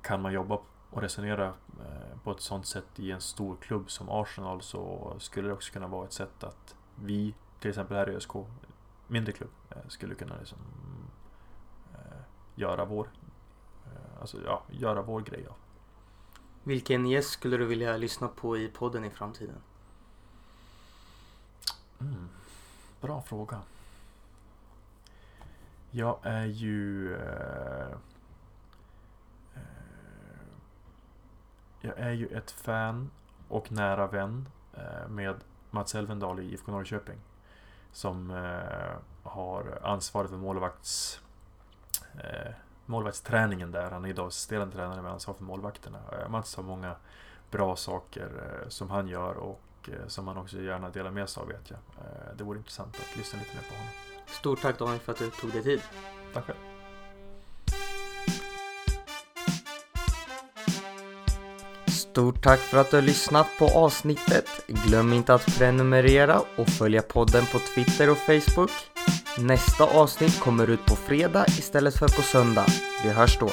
kan 0.02 0.22
man 0.22 0.32
jobba 0.32 0.58
och 0.90 1.02
resonera 1.02 1.46
eh, 1.46 2.18
på 2.24 2.30
ett 2.30 2.40
sånt 2.40 2.66
sätt 2.66 2.88
i 2.96 3.10
en 3.10 3.20
stor 3.20 3.56
klubb 3.56 3.90
som 3.90 4.08
Arsenal 4.08 4.62
så 4.62 5.14
skulle 5.18 5.48
det 5.48 5.54
också 5.54 5.72
kunna 5.72 5.86
vara 5.86 6.04
ett 6.04 6.12
sätt 6.12 6.44
att 6.44 6.74
vi, 6.94 7.34
till 7.60 7.68
exempel 7.68 7.96
här 7.96 8.10
i 8.10 8.14
ÖSK, 8.14 8.32
mindre 9.08 9.32
klubb, 9.32 9.50
eh, 9.70 9.76
skulle 9.88 10.14
kunna 10.14 10.36
liksom 10.38 10.58
eh, 11.94 12.20
göra 12.54 12.84
vår 12.84 13.08
alltså, 14.20 14.44
ja, 14.44 14.62
göra 14.70 15.02
vår 15.02 15.20
grej 15.20 15.46
av. 15.46 15.56
Vilken 16.62 17.06
gäst 17.06 17.30
skulle 17.30 17.56
du 17.56 17.64
vilja 17.64 17.96
lyssna 17.96 18.28
på 18.28 18.56
i 18.56 18.68
podden 18.68 19.04
i 19.04 19.10
framtiden? 19.10 19.62
Mm, 22.00 22.28
bra 23.00 23.22
fråga. 23.22 23.62
Jag 25.90 26.18
är 26.22 26.46
ju 26.46 27.14
eh, 27.14 27.96
Jag 31.80 31.98
är 31.98 32.12
ju 32.12 32.26
ett 32.26 32.50
fan 32.50 33.10
och 33.48 33.72
nära 33.72 34.06
vän 34.06 34.48
eh, 34.74 35.08
med 35.08 35.36
Mats 35.70 35.94
Elvendal 35.94 36.40
i 36.40 36.52
IFK 36.52 36.72
Norrköping. 36.72 37.18
Som 37.92 38.30
eh, 38.30 39.30
har 39.30 39.78
ansvaret 39.82 40.30
för 40.30 40.36
målvakts, 40.36 41.20
eh, 42.14 42.52
målvaktsträningen 42.86 43.70
där. 43.70 43.90
Han 43.90 44.04
är 44.04 44.08
idag 44.08 44.26
assisterande 44.26 44.76
tränare 44.76 45.02
med 45.02 45.12
ansvar 45.12 45.34
för 45.34 45.44
målvakterna. 45.44 45.98
Mats 46.28 46.56
har 46.56 46.62
många 46.62 46.96
bra 47.50 47.76
saker 47.76 48.30
som 48.68 48.90
han 48.90 49.08
gör 49.08 49.34
och 49.34 49.90
som 50.06 50.28
han 50.28 50.36
också 50.36 50.60
gärna 50.60 50.90
delar 50.90 51.10
med 51.10 51.28
sig 51.28 51.40
av 51.40 51.48
vet 51.48 51.70
jag. 51.70 51.78
Det 52.36 52.44
vore 52.44 52.58
intressant 52.58 52.96
att 52.96 53.16
lyssna 53.16 53.38
lite 53.38 53.54
mer 53.54 53.62
på 53.62 53.74
honom. 53.74 53.92
Stort 54.26 54.62
tack 54.62 54.78
Daniel 54.78 55.00
för 55.00 55.12
att 55.12 55.18
du 55.18 55.30
tog 55.30 55.52
dig 55.52 55.62
tid. 55.62 55.82
Tack 56.34 56.44
själv. 56.44 56.67
Stort 62.18 62.42
tack 62.42 62.60
för 62.60 62.78
att 62.78 62.90
du 62.90 62.96
har 62.96 63.02
lyssnat 63.02 63.46
på 63.58 63.66
avsnittet. 63.66 64.46
Glöm 64.66 65.12
inte 65.12 65.34
att 65.34 65.58
prenumerera 65.58 66.42
och 66.56 66.68
följa 66.68 67.02
podden 67.02 67.46
på 67.52 67.58
Twitter 67.58 68.10
och 68.10 68.18
Facebook. 68.18 68.70
Nästa 69.38 69.84
avsnitt 69.84 70.40
kommer 70.40 70.70
ut 70.70 70.86
på 70.86 70.96
fredag 70.96 71.44
istället 71.48 71.98
för 71.98 72.08
på 72.08 72.22
söndag. 72.22 72.66
Vi 73.04 73.10
hörs 73.10 73.38
då. 73.38 73.50